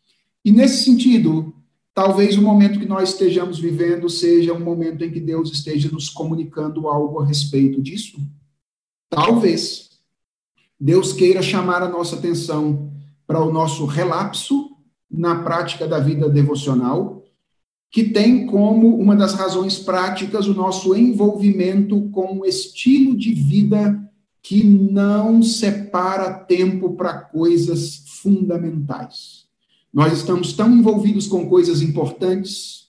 E 0.43 0.51
nesse 0.51 0.85
sentido, 0.85 1.53
talvez 1.93 2.39
o 2.39 2.43
momento 2.43 2.81
que 2.81 2.87
nós 2.87 3.11
estejamos 3.11 3.59
vivendo 3.59 4.09
seja 4.09 4.55
um 4.55 4.61
momento 4.61 5.05
em 5.05 5.11
que 5.11 5.21
Deus 5.21 5.53
esteja 5.53 5.91
nos 5.91 6.09
comunicando 6.09 6.89
algo 6.89 7.21
a 7.21 7.27
respeito 7.27 7.83
disso. 7.83 8.19
Talvez 9.11 9.86
Deus 10.79 11.13
queira 11.13 11.43
chamar 11.43 11.83
a 11.83 11.89
nossa 11.89 12.17
atenção 12.17 12.93
para 13.27 13.43
o 13.43 13.53
nosso 13.53 13.87
relapso 13.87 14.71
na 15.11 15.43
prática 15.43 15.87
da 15.87 15.99
vida 15.99 16.29
devocional, 16.29 17.25
que 17.91 18.05
tem 18.05 18.47
como 18.47 18.97
uma 18.97 19.17
das 19.17 19.35
razões 19.35 19.79
práticas 19.79 20.47
o 20.47 20.55
nosso 20.55 20.95
envolvimento 20.95 22.11
com 22.11 22.41
um 22.41 22.45
estilo 22.45 23.17
de 23.17 23.33
vida 23.33 24.03
que 24.43 24.63
não 24.63 25.43
separa 25.43 26.33
tempo 26.33 26.95
para 26.95 27.15
coisas 27.15 28.03
fundamentais. 28.23 29.47
Nós 29.93 30.13
estamos 30.13 30.53
tão 30.53 30.71
envolvidos 30.71 31.27
com 31.27 31.49
coisas 31.49 31.81
importantes 31.81 32.87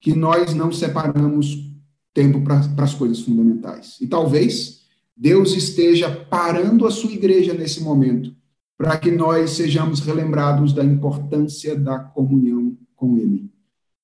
que 0.00 0.14
nós 0.14 0.54
não 0.54 0.70
separamos 0.70 1.70
tempo 2.12 2.42
para 2.42 2.84
as 2.84 2.94
coisas 2.94 3.20
fundamentais. 3.20 3.96
E 4.00 4.06
talvez 4.06 4.79
Deus 5.20 5.54
esteja 5.54 6.10
parando 6.10 6.86
a 6.86 6.90
sua 6.90 7.12
igreja 7.12 7.52
nesse 7.52 7.82
momento, 7.82 8.34
para 8.78 8.96
que 8.96 9.10
nós 9.10 9.50
sejamos 9.50 10.00
relembrados 10.00 10.72
da 10.72 10.82
importância 10.82 11.76
da 11.76 11.98
comunhão 11.98 12.74
com 12.96 13.18
Ele. 13.18 13.50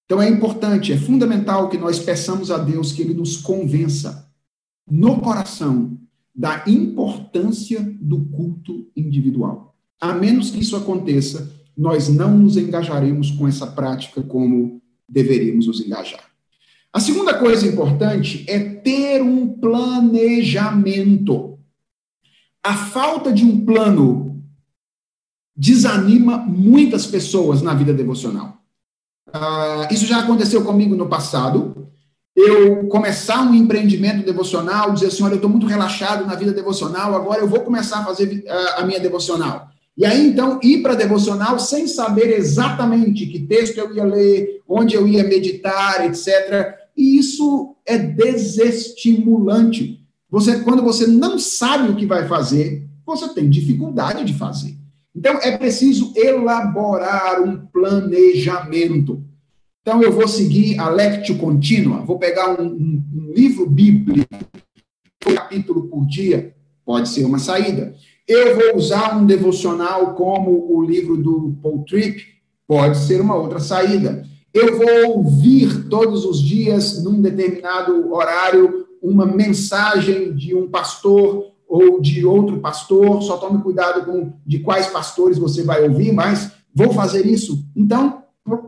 Então 0.05 0.21
é 0.21 0.29
importante, 0.29 0.93
é 0.93 0.99
fundamental 0.99 1.71
que 1.71 1.79
nós 1.79 1.99
peçamos 1.99 2.51
a 2.51 2.59
Deus 2.59 2.93
que 2.93 3.01
Ele 3.01 3.15
nos 3.15 3.39
convença 3.39 4.31
no 4.87 5.19
coração 5.19 5.99
da 6.35 6.63
importância 6.67 7.81
do 7.99 8.27
culto 8.27 8.87
individual. 8.95 9.75
A 9.99 10.13
menos 10.13 10.51
que 10.51 10.61
isso 10.61 10.77
aconteça, 10.77 11.51
nós 11.75 12.11
não 12.11 12.37
nos 12.37 12.59
engajaremos 12.59 13.31
com 13.31 13.49
essa 13.49 13.67
prática 13.67 14.23
como 14.23 14.83
deveríamos 15.09 15.67
nos 15.67 15.81
engajar. 15.81 16.36
A 16.97 16.99
segunda 16.99 17.35
coisa 17.35 17.67
importante 17.67 18.43
é 18.49 18.59
ter 18.59 19.21
um 19.21 19.47
planejamento. 19.47 21.59
A 22.65 22.75
falta 22.75 23.31
de 23.31 23.45
um 23.45 23.67
plano 23.67 24.43
desanima 25.55 26.39
muitas 26.39 27.05
pessoas 27.05 27.61
na 27.61 27.75
vida 27.75 27.93
devocional. 27.93 28.57
Uh, 29.29 29.93
isso 29.93 30.07
já 30.07 30.21
aconteceu 30.21 30.65
comigo 30.65 30.97
no 30.97 31.07
passado. 31.07 31.87
Eu 32.35 32.89
começar 32.89 33.43
um 33.43 33.53
empreendimento 33.53 34.25
devocional, 34.25 34.93
dizer, 34.93 35.11
Senhor, 35.11 35.29
eu 35.29 35.37
estou 35.37 35.51
muito 35.51 35.67
relaxado 35.67 36.25
na 36.25 36.35
vida 36.35 36.55
devocional, 36.55 37.15
agora 37.15 37.43
eu 37.43 37.49
vou 37.49 37.61
começar 37.61 37.99
a 37.99 38.07
fazer 38.07 38.43
uh, 38.47 38.81
a 38.81 38.87
minha 38.87 39.01
devocional. 39.01 39.69
E 39.99 40.07
aí, 40.07 40.27
então, 40.27 40.59
ir 40.63 40.83
para 40.83 40.95
a 40.95 40.97
devocional 40.97 41.59
sem 41.59 41.87
saber 41.87 42.39
exatamente 42.39 43.27
que 43.27 43.41
texto 43.41 43.77
eu 43.77 43.95
ia 43.95 44.05
ler, 44.05 44.63
onde 44.67 44.95
eu 44.95 45.07
ia 45.07 45.25
meditar, 45.25 46.07
etc. 46.07 46.76
E 46.97 47.19
isso 47.19 47.77
é 47.85 47.99
desestimulante. 47.99 50.01
Você, 50.31 50.61
quando 50.61 50.83
você 50.83 51.07
não 51.07 51.39
sabe 51.39 51.91
o 51.91 51.97
que 51.97 52.07
vai 52.07 52.27
fazer, 52.27 52.89
você 53.05 53.29
tem 53.29 53.49
dificuldade 53.49 54.25
de 54.25 54.35
fazer. 54.35 54.77
Então, 55.15 55.39
é 55.43 55.57
preciso 55.57 56.13
elaborar 56.17 57.41
um 57.41 57.67
planejamento. 57.67 59.23
Então, 59.81 60.03
eu 60.03 60.13
vou 60.13 60.27
seguir 60.27 60.79
a 60.79 60.89
lectio 60.89 61.39
contínua, 61.39 62.05
vou 62.05 62.19
pegar 62.19 62.61
um, 62.61 62.67
um, 62.67 63.05
um 63.15 63.33
livro 63.33 63.69
bíblico, 63.69 64.27
um 65.27 65.35
capítulo 65.35 65.89
por 65.89 66.07
dia, 66.07 66.55
pode 66.85 67.09
ser 67.09 67.25
uma 67.25 67.39
saída. 67.39 67.95
Eu 68.27 68.57
vou 68.57 68.77
usar 68.77 69.17
um 69.17 69.25
devocional 69.25 70.15
como 70.15 70.77
o 70.77 70.85
livro 70.85 71.17
do 71.17 71.57
Paul 71.63 71.85
Tripp, 71.85 72.21
pode 72.67 72.99
ser 72.99 73.21
uma 73.21 73.37
outra 73.37 73.61
saída. 73.61 74.27
Eu 74.57 74.79
vou 74.79 75.19
ouvir 75.19 75.87
todos 75.91 76.25
os 76.25 76.41
dias, 76.41 77.05
num 77.05 77.21
determinado 77.21 78.11
horário, 78.11 78.87
uma 79.03 79.27
mensagem 79.27 80.35
de 80.35 80.55
um 80.55 80.67
pastor 80.67 81.53
ou 81.69 82.01
de 82.01 82.25
outro 82.25 82.59
pastor, 82.59 83.23
só 83.23 83.37
tome 83.37 83.63
cuidado 83.63 84.07
com 84.07 84.33
de 84.47 84.61
quais 84.61 84.87
pastores 84.87 85.37
você 85.37 85.63
vai 85.63 85.87
ouvir, 85.87 86.11
mas 86.11 86.53
vou 86.75 86.91
fazer 86.95 87.27
isso. 87.27 87.67
Então, 87.77 88.23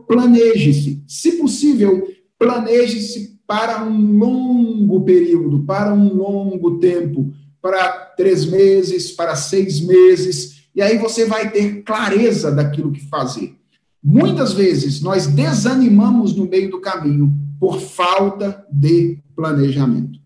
planeje-se. 0.07 1.03
Se 1.07 1.31
possível, 1.39 2.07
planeje-se 2.37 3.39
para 3.47 3.83
um 3.83 4.15
longo 4.15 5.01
período, 5.01 5.61
para 5.61 5.91
um 5.91 6.13
longo 6.13 6.77
tempo 6.77 7.33
para 7.59 7.89
três 8.15 8.45
meses, 8.45 9.11
para 9.11 9.35
seis 9.35 9.81
meses, 9.81 10.65
e 10.75 10.83
aí 10.83 10.99
você 10.99 11.25
vai 11.25 11.49
ter 11.49 11.81
clareza 11.81 12.51
daquilo 12.51 12.91
que 12.91 13.01
fazer. 13.07 13.58
Muitas 14.03 14.53
vezes 14.53 15.01
nós 15.01 15.27
desanimamos 15.27 16.35
no 16.35 16.45
meio 16.45 16.71
do 16.71 16.79
caminho 16.79 17.33
por 17.59 17.79
falta 17.79 18.65
de 18.71 19.19
planejamento. 19.35 20.19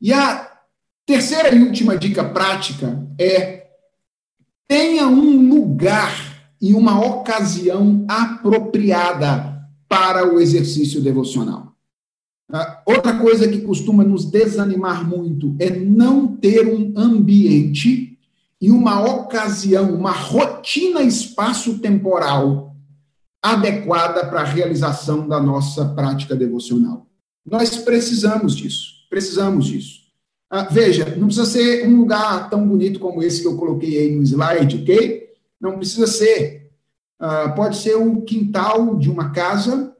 E 0.00 0.12
a 0.12 0.50
terceira 1.06 1.54
e 1.54 1.62
última 1.62 1.96
dica 1.96 2.24
prática 2.24 3.06
é 3.18 3.68
tenha 4.66 5.06
um 5.06 5.48
lugar 5.48 6.52
e 6.60 6.74
uma 6.74 7.04
ocasião 7.04 8.04
apropriada 8.08 9.64
para 9.88 10.32
o 10.32 10.40
exercício 10.40 11.00
devocional. 11.00 11.72
Ah, 12.50 12.82
outra 12.86 13.18
coisa 13.18 13.46
que 13.48 13.60
costuma 13.60 14.02
nos 14.02 14.24
desanimar 14.24 15.06
muito 15.08 15.54
é 15.58 15.70
não 15.70 16.36
ter 16.36 16.66
um 16.66 16.92
ambiente 16.96 18.17
e 18.60 18.70
uma 18.70 19.00
ocasião, 19.00 19.94
uma 19.94 20.10
rotina 20.10 21.02
espaço-temporal 21.02 22.76
adequada 23.42 24.26
para 24.26 24.40
a 24.40 24.44
realização 24.44 25.28
da 25.28 25.40
nossa 25.40 25.84
prática 25.94 26.34
devocional. 26.34 27.06
Nós 27.46 27.76
precisamos 27.76 28.56
disso, 28.56 29.06
precisamos 29.08 29.66
disso. 29.66 30.08
Ah, 30.50 30.64
veja, 30.64 31.14
não 31.16 31.26
precisa 31.26 31.46
ser 31.46 31.86
um 31.86 31.98
lugar 31.98 32.48
tão 32.50 32.66
bonito 32.66 32.98
como 32.98 33.22
esse 33.22 33.42
que 33.42 33.46
eu 33.46 33.56
coloquei 33.56 33.98
aí 33.98 34.16
no 34.16 34.22
slide, 34.22 34.82
ok? 34.82 35.28
Não 35.60 35.76
precisa 35.76 36.06
ser. 36.06 36.70
Ah, 37.18 37.50
pode 37.50 37.76
ser 37.76 37.96
um 37.96 38.22
quintal 38.22 38.96
de 38.96 39.10
uma 39.10 39.30
casa, 39.30 39.94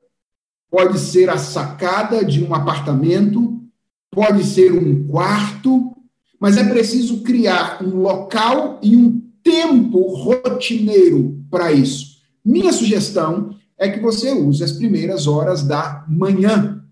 pode 0.70 0.98
ser 0.98 1.30
a 1.30 1.38
sacada 1.38 2.24
de 2.24 2.42
um 2.42 2.54
apartamento, 2.54 3.62
pode 4.10 4.44
ser 4.44 4.72
um 4.72 5.06
quarto, 5.06 5.94
mas 6.40 6.56
é 6.56 6.64
preciso 6.64 7.22
criar 7.22 7.82
um 7.82 7.96
local 7.96 8.78
e 8.82 8.96
um 8.96 9.20
tempo 9.42 10.00
rotineiro 10.08 11.42
para 11.50 11.72
isso. 11.72 12.18
Minha 12.44 12.72
sugestão 12.72 13.54
é 13.76 13.88
que 13.88 14.00
você 14.00 14.32
use 14.32 14.62
as 14.62 14.72
primeiras 14.72 15.26
horas 15.26 15.62
da 15.62 16.04
manhã. 16.08 16.82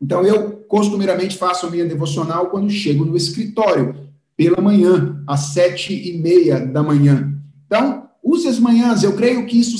Então, 0.00 0.24
eu 0.24 0.52
costumeiramente 0.68 1.36
faço 1.36 1.66
a 1.66 1.70
minha 1.70 1.84
devocional 1.84 2.50
quando 2.50 2.70
chego 2.70 3.04
no 3.04 3.16
escritório, 3.16 3.94
pela 4.36 4.60
manhã, 4.60 5.22
às 5.26 5.52
sete 5.54 5.94
e 5.94 6.18
meia 6.18 6.60
da 6.60 6.82
manhã. 6.82 7.34
Então, 7.66 8.08
use 8.22 8.46
as 8.46 8.58
manhãs, 8.58 9.02
eu 9.02 9.14
creio 9.14 9.46
que 9.46 9.58
isso, 9.58 9.76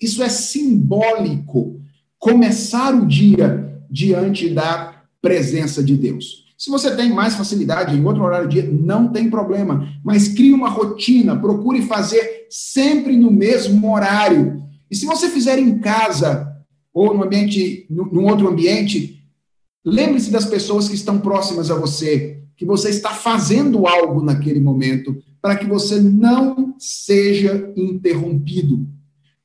isso 0.00 0.22
é 0.22 0.28
simbólico 0.28 1.80
começar 2.18 2.94
o 2.94 3.06
dia 3.06 3.80
diante 3.90 4.48
da 4.48 5.02
presença 5.20 5.82
de 5.82 5.96
Deus. 5.96 6.51
Se 6.62 6.70
você 6.70 6.94
tem 6.94 7.12
mais 7.12 7.34
facilidade 7.34 7.96
em 7.96 8.04
outro 8.04 8.22
horário 8.22 8.46
do 8.46 8.52
dia, 8.52 8.70
não 8.70 9.08
tem 9.08 9.28
problema, 9.28 9.84
mas 10.04 10.28
crie 10.28 10.52
uma 10.52 10.68
rotina, 10.68 11.36
procure 11.36 11.82
fazer 11.82 12.46
sempre 12.48 13.16
no 13.16 13.32
mesmo 13.32 13.92
horário. 13.92 14.62
E 14.88 14.94
se 14.94 15.04
você 15.04 15.28
fizer 15.28 15.58
em 15.58 15.80
casa 15.80 16.56
ou 16.94 17.12
no 17.14 17.24
ambiente, 17.24 17.84
num 17.90 18.26
outro 18.26 18.46
ambiente, 18.46 19.26
lembre-se 19.84 20.30
das 20.30 20.44
pessoas 20.44 20.88
que 20.88 20.94
estão 20.94 21.18
próximas 21.18 21.68
a 21.68 21.74
você, 21.74 22.40
que 22.56 22.64
você 22.64 22.90
está 22.90 23.10
fazendo 23.10 23.84
algo 23.88 24.22
naquele 24.22 24.60
momento, 24.60 25.16
para 25.40 25.56
que 25.56 25.66
você 25.66 26.00
não 26.00 26.76
seja 26.78 27.72
interrompido. 27.76 28.86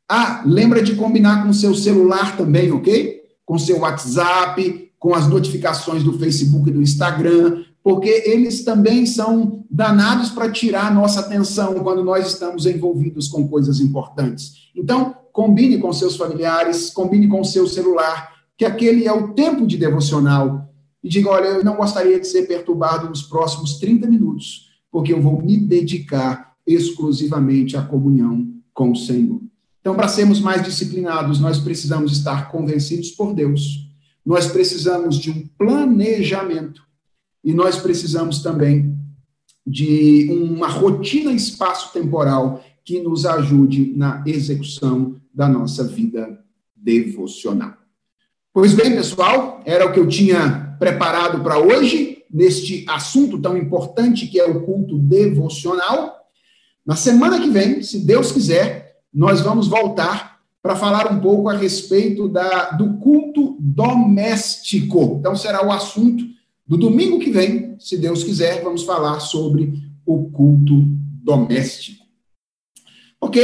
Ah, 0.08 0.44
lembra 0.46 0.84
de 0.84 0.94
combinar 0.94 1.44
com 1.44 1.52
seu 1.52 1.74
celular 1.74 2.38
também, 2.38 2.72
ok? 2.72 3.22
Com 3.44 3.58
seu 3.58 3.80
WhatsApp, 3.80 4.87
com 5.00 5.14
as 5.14 5.28
notificações 5.28 6.04
do 6.04 6.18
Facebook 6.18 6.70
e 6.70 6.74
do 6.74 6.82
Instagram, 6.82 7.64
porque 7.84 8.10
eles 8.26 8.64
também 8.64 9.06
são 9.06 9.64
danados 9.70 10.30
para 10.30 10.52
tirar 10.52 10.94
nossa 10.94 11.22
atenção 11.22 11.76
quando 11.76 12.04
nós 12.04 12.28
estamos 12.28 12.66
envolvidos 12.66 13.28
com 13.28 13.48
coisas 13.48 13.80
importantes. 13.80 14.70
Então, 14.76 15.16
combine 15.32 15.78
com 15.78 15.94
seus 15.94 16.16
familiares, 16.16 16.90
combine 16.90 17.28
com 17.28 17.44
seu 17.44 17.68
celular, 17.68 18.34
que 18.58 18.66
aquele 18.66 19.06
é 19.06 19.14
o 19.14 19.34
tempo 19.34 19.66
de 19.66 19.78
devocional. 19.78 20.68
E 21.04 21.08
diga: 21.08 21.30
olha, 21.30 21.48
eu 21.48 21.64
não 21.64 21.76
gostaria 21.78 22.20
de 22.20 22.28
ser 22.28 22.48
perturbado 22.48 23.08
nos 23.08 23.24
próximos 23.24 23.80
30 23.80 24.08
minutos, 24.08 24.72
porque 24.92 25.14
eu 25.14 25.22
vou 25.22 25.42
me 25.42 25.58
dedicar 25.58 26.54
exclusivamente 26.66 27.78
à 27.78 27.82
comunhão 27.82 28.48
com 28.74 28.92
o 28.92 28.96
Senhor. 28.96 29.40
Então, 29.80 29.96
para 29.96 30.10
sermos 30.10 30.42
mais 30.42 30.62
disciplinados, 30.62 31.40
nós 31.40 31.60
precisamos 31.60 32.12
estar 32.12 32.52
convencidos 32.52 33.12
por 33.12 33.34
Deus, 33.34 33.87
nós 34.28 34.48
precisamos 34.48 35.18
de 35.18 35.32
um 35.32 35.48
planejamento 35.58 36.84
e 37.42 37.54
nós 37.54 37.78
precisamos 37.78 38.42
também 38.42 38.94
de 39.66 40.28
uma 40.30 40.68
rotina 40.68 41.32
espaço-temporal 41.32 42.62
que 42.84 43.00
nos 43.00 43.26
ajude 43.26 43.94
na 43.96 44.22
execução 44.28 45.16
da 45.34 45.48
nossa 45.48 45.86
vida 45.86 46.44
devocional. 46.76 47.78
Pois 48.54 48.74
bem, 48.74 48.98
pessoal, 48.98 49.62
era 49.66 49.86
o 49.86 49.94
que 49.94 50.00
eu 50.02 50.08
tinha 50.08 50.76
preparado 50.78 51.42
para 51.42 51.58
hoje, 51.58 52.26
neste 52.30 52.84
assunto 52.90 53.42
tão 53.42 53.56
importante 53.56 54.28
que 54.28 54.42
é 54.42 54.46
o 54.46 54.62
culto 54.66 54.98
devocional. 54.98 56.18
Na 56.86 56.98
semana 56.98 57.40
que 57.40 57.50
vem, 57.50 57.82
se 57.82 58.00
Deus 58.00 58.34
quiser, 58.34 58.98
nós 59.14 59.40
vamos 59.40 59.70
voltar 59.70 60.27
para 60.68 60.76
falar 60.76 61.10
um 61.10 61.22
pouco 61.22 61.48
a 61.48 61.56
respeito 61.56 62.28
da, 62.28 62.72
do 62.72 62.96
culto 62.96 63.56
doméstico. 63.58 65.16
Então, 65.18 65.34
será 65.34 65.66
o 65.66 65.72
assunto 65.72 66.26
do 66.68 66.76
domingo 66.76 67.20
que 67.20 67.32
vem, 67.32 67.78
se 67.80 67.98
Deus 67.98 68.22
quiser, 68.22 68.62
vamos 68.62 68.84
falar 68.84 69.22
sobre 69.22 69.82
o 70.06 70.30
culto 70.30 70.84
doméstico. 71.24 72.04
Ok? 73.22 73.42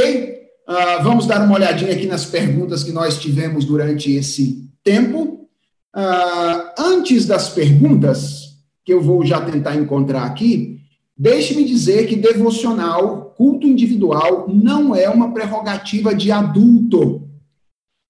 Uh, 0.68 1.02
vamos 1.02 1.26
dar 1.26 1.42
uma 1.42 1.54
olhadinha 1.54 1.92
aqui 1.92 2.04
nas 2.04 2.26
perguntas 2.26 2.84
que 2.84 2.92
nós 2.92 3.18
tivemos 3.18 3.64
durante 3.64 4.12
esse 4.12 4.70
tempo. 4.82 5.48
Uh, 5.96 6.74
antes 6.78 7.24
das 7.24 7.48
perguntas, 7.48 8.58
que 8.84 8.92
eu 8.92 9.00
vou 9.00 9.24
já 9.24 9.40
tentar 9.40 9.76
encontrar 9.76 10.24
aqui, 10.24 10.78
deixe-me 11.16 11.64
dizer 11.64 12.06
que 12.06 12.16
devocional 12.16 13.34
culto 13.36 13.66
individual 13.66 14.48
não 14.48 14.94
é 14.94 15.08
uma 15.08 15.32
prerrogativa 15.32 16.14
de 16.14 16.30
adulto. 16.30 17.22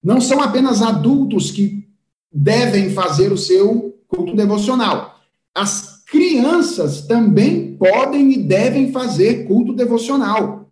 não 0.03 0.21
são 0.21 0.39
apenas 0.39 0.83
adultos 0.83 1.49
que 1.49 1.87
devem 2.31 2.91
fazer 2.91 3.31
o 3.31 3.37
seu 3.37 3.97
culto 4.07 4.35
devocional. 4.35 5.15
As 5.53 6.03
crianças 6.05 7.01
também 7.01 7.75
podem 7.75 8.31
e 8.33 8.37
devem 8.37 8.91
fazer 8.91 9.47
culto 9.47 9.73
devocional, 9.73 10.69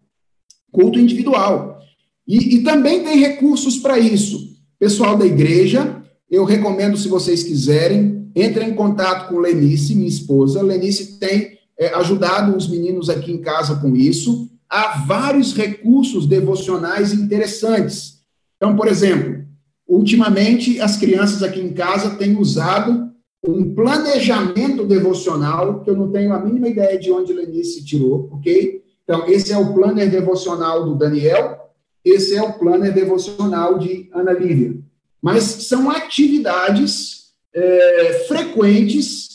culto 0.71 0.99
individual. 0.99 1.79
E, 2.27 2.57
e 2.57 2.63
também 2.63 3.03
tem 3.03 3.17
recursos 3.17 3.77
para 3.77 3.97
isso. 3.97 4.53
Pessoal 4.77 5.17
da 5.17 5.25
igreja, 5.25 6.03
eu 6.29 6.43
recomendo, 6.43 6.97
se 6.97 7.07
vocês 7.07 7.43
quiserem, 7.43 8.29
entrem 8.36 8.69
em 8.69 8.75
contato 8.75 9.29
com 9.29 9.39
Lenice, 9.39 9.95
minha 9.95 10.07
esposa. 10.07 10.61
Lenice 10.61 11.19
tem 11.19 11.57
é, 11.78 11.93
ajudado 11.95 12.55
os 12.55 12.67
meninos 12.67 13.09
aqui 13.09 13.32
em 13.32 13.41
casa 13.41 13.76
com 13.76 13.95
isso. 13.95 14.49
Há 14.69 15.03
vários 15.05 15.53
recursos 15.53 16.26
devocionais 16.26 17.13
interessantes. 17.13 18.19
Então, 18.57 18.76
por 18.76 18.88
exemplo, 18.88 19.43
ultimamente 19.88 20.80
as 20.80 20.97
crianças 20.97 21.43
aqui 21.43 21.59
em 21.59 21.74
casa 21.74 22.11
têm 22.11 22.38
usado 22.38 23.11
um 23.45 23.76
planejamento 23.76 24.86
devocional, 24.86 25.82
que 25.82 25.89
eu 25.89 25.95
não 25.95 26.11
tenho 26.11 26.34
a 26.34 26.39
mínima 26.39 26.69
ideia 26.69 26.97
de 26.97 27.11
onde 27.11 27.34
Lenice 27.34 27.84
tirou, 27.84 28.30
ok? 28.32 28.82
Então, 29.03 29.28
esse 29.28 29.51
é 29.51 29.57
o 29.57 29.74
planner 29.74 30.09
devocional 30.09 30.86
do 30.86 30.95
Daniel, 30.95 31.59
esse 32.05 32.36
é 32.36 32.41
o 32.41 32.53
planner 32.53 32.93
devocional 32.93 33.78
de 33.78 34.09
Ana 34.13 34.32
Lívia. 34.32 34.78
Mas 35.21 35.43
são 35.43 35.89
atividades 35.89 37.34
é, 37.53 38.26
frequentes. 38.28 39.32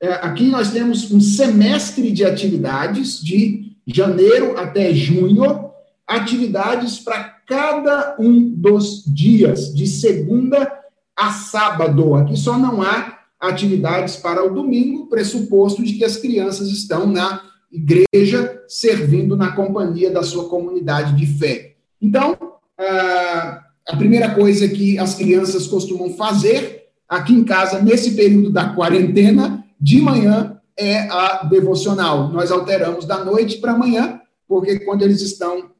É, 0.00 0.12
aqui 0.12 0.44
nós 0.44 0.70
temos 0.70 1.10
um 1.10 1.20
semestre 1.20 2.12
de 2.12 2.24
atividades, 2.24 3.20
de 3.20 3.76
janeiro 3.86 4.56
até 4.56 4.94
junho, 4.94 5.70
atividades 6.06 6.98
para 6.98 7.24
cada 7.46 8.16
um 8.18 8.48
dos 8.48 9.02
dias, 9.06 9.74
de 9.74 9.86
segunda 9.86 10.72
a 11.16 11.32
sábado. 11.32 12.14
Aqui 12.14 12.36
só 12.36 12.56
não 12.56 12.80
há 12.80 13.18
atividades 13.40 14.16
para 14.16 14.44
o 14.44 14.54
domingo, 14.54 15.08
pressuposto 15.08 15.82
de 15.82 15.94
que 15.94 16.04
as 16.04 16.16
crianças 16.16 16.68
estão 16.68 17.06
na 17.06 17.42
igreja, 17.70 18.62
servindo 18.68 19.36
na 19.36 19.52
companhia 19.52 20.10
da 20.10 20.22
sua 20.22 20.48
comunidade 20.48 21.16
de 21.16 21.26
fé. 21.26 21.74
Então, 22.00 22.36
a 22.78 23.96
primeira 23.96 24.34
coisa 24.34 24.68
que 24.68 24.98
as 24.98 25.14
crianças 25.14 25.66
costumam 25.66 26.10
fazer 26.14 26.84
aqui 27.08 27.32
em 27.32 27.42
casa, 27.42 27.82
nesse 27.82 28.12
período 28.12 28.50
da 28.50 28.70
quarentena, 28.70 29.57
de 29.80 30.00
manhã, 30.00 30.60
é 30.76 31.00
a 31.10 31.44
devocional. 31.44 32.28
Nós 32.32 32.50
alteramos 32.50 33.04
da 33.04 33.24
noite 33.24 33.58
para 33.58 33.72
amanhã, 33.72 34.20
porque 34.46 34.78
quando 34.80 35.02
eles 35.02 35.20
estão 35.20 35.70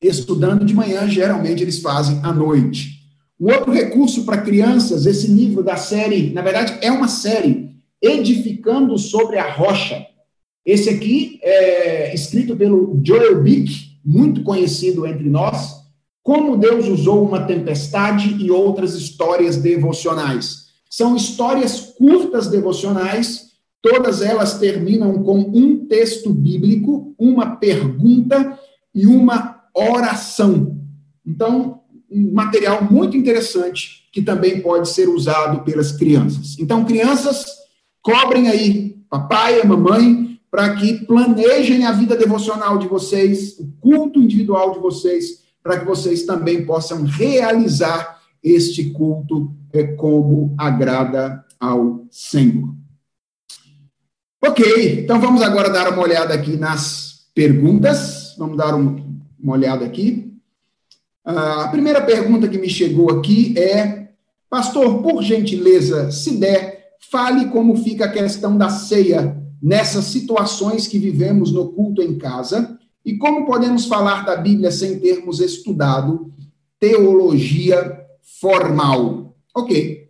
estudando 0.00 0.64
de 0.64 0.74
manhã, 0.74 1.08
geralmente 1.08 1.62
eles 1.62 1.80
fazem 1.80 2.20
à 2.22 2.32
noite. 2.32 2.98
Um 3.40 3.52
outro 3.52 3.72
recurso 3.72 4.24
para 4.24 4.42
crianças, 4.42 5.06
esse 5.06 5.28
livro 5.28 5.62
da 5.62 5.76
série, 5.76 6.32
na 6.32 6.42
verdade, 6.42 6.78
é 6.80 6.90
uma 6.90 7.08
série, 7.08 7.68
Edificando 8.00 8.96
sobre 8.96 9.38
a 9.38 9.52
Rocha. 9.52 10.06
Esse 10.64 10.88
aqui 10.88 11.40
é 11.42 12.14
escrito 12.14 12.54
pelo 12.56 13.00
Joel 13.04 13.42
Bick, 13.42 13.98
muito 14.04 14.42
conhecido 14.42 15.04
entre 15.04 15.28
nós, 15.28 15.78
Como 16.28 16.58
Deus 16.58 16.86
usou 16.86 17.24
uma 17.24 17.44
tempestade 17.44 18.36
e 18.38 18.50
outras 18.50 18.94
histórias 18.94 19.56
devocionais. 19.56 20.66
São 20.88 21.14
histórias 21.14 21.80
curtas 21.98 22.48
devocionais, 22.48 23.48
todas 23.82 24.22
elas 24.22 24.58
terminam 24.58 25.22
com 25.22 25.38
um 25.38 25.86
texto 25.86 26.32
bíblico, 26.32 27.14
uma 27.18 27.56
pergunta 27.56 28.58
e 28.94 29.06
uma 29.06 29.62
oração. 29.74 30.78
Então, 31.26 31.82
um 32.10 32.32
material 32.32 32.82
muito 32.90 33.16
interessante 33.16 34.08
que 34.12 34.22
também 34.22 34.60
pode 34.60 34.88
ser 34.88 35.08
usado 35.08 35.62
pelas 35.62 35.92
crianças. 35.92 36.56
Então, 36.58 36.84
crianças, 36.84 37.44
cobrem 38.02 38.48
aí 38.48 38.96
papai 39.10 39.60
e 39.60 39.66
mamãe 39.66 40.40
para 40.50 40.74
que 40.76 41.04
planejem 41.04 41.84
a 41.84 41.92
vida 41.92 42.16
devocional 42.16 42.78
de 42.78 42.88
vocês, 42.88 43.58
o 43.58 43.70
culto 43.80 44.18
individual 44.18 44.72
de 44.72 44.78
vocês, 44.78 45.42
para 45.62 45.78
que 45.78 45.84
vocês 45.84 46.24
também 46.24 46.64
possam 46.64 47.04
realizar 47.04 48.17
este 48.42 48.90
culto 48.90 49.52
é, 49.72 49.84
como 49.84 50.54
agrada 50.56 51.44
ao 51.58 52.06
Senhor. 52.10 52.74
Ok, 54.44 55.00
então 55.02 55.20
vamos 55.20 55.42
agora 55.42 55.68
dar 55.68 55.92
uma 55.92 56.02
olhada 56.02 56.32
aqui 56.32 56.56
nas 56.56 57.28
perguntas. 57.34 58.34
Vamos 58.38 58.56
dar 58.56 58.74
uma 58.74 59.02
olhada 59.52 59.84
aqui. 59.84 60.32
Ah, 61.24 61.64
a 61.64 61.68
primeira 61.68 62.00
pergunta 62.00 62.48
que 62.48 62.58
me 62.58 62.68
chegou 62.68 63.10
aqui 63.10 63.58
é: 63.58 64.10
Pastor, 64.48 65.02
por 65.02 65.22
gentileza, 65.22 66.10
se 66.10 66.36
der, 66.38 66.94
fale 67.10 67.46
como 67.48 67.76
fica 67.76 68.04
a 68.04 68.12
questão 68.12 68.56
da 68.56 68.70
ceia 68.70 69.36
nessas 69.60 70.04
situações 70.04 70.86
que 70.86 70.98
vivemos 70.98 71.52
no 71.52 71.72
culto 71.72 72.00
em 72.00 72.16
casa 72.16 72.78
e 73.04 73.16
como 73.16 73.44
podemos 73.44 73.86
falar 73.86 74.24
da 74.24 74.36
Bíblia 74.36 74.70
sem 74.70 74.98
termos 75.00 75.40
estudado 75.40 76.32
teologia 76.78 77.97
formal. 78.40 79.36
Ok. 79.56 80.08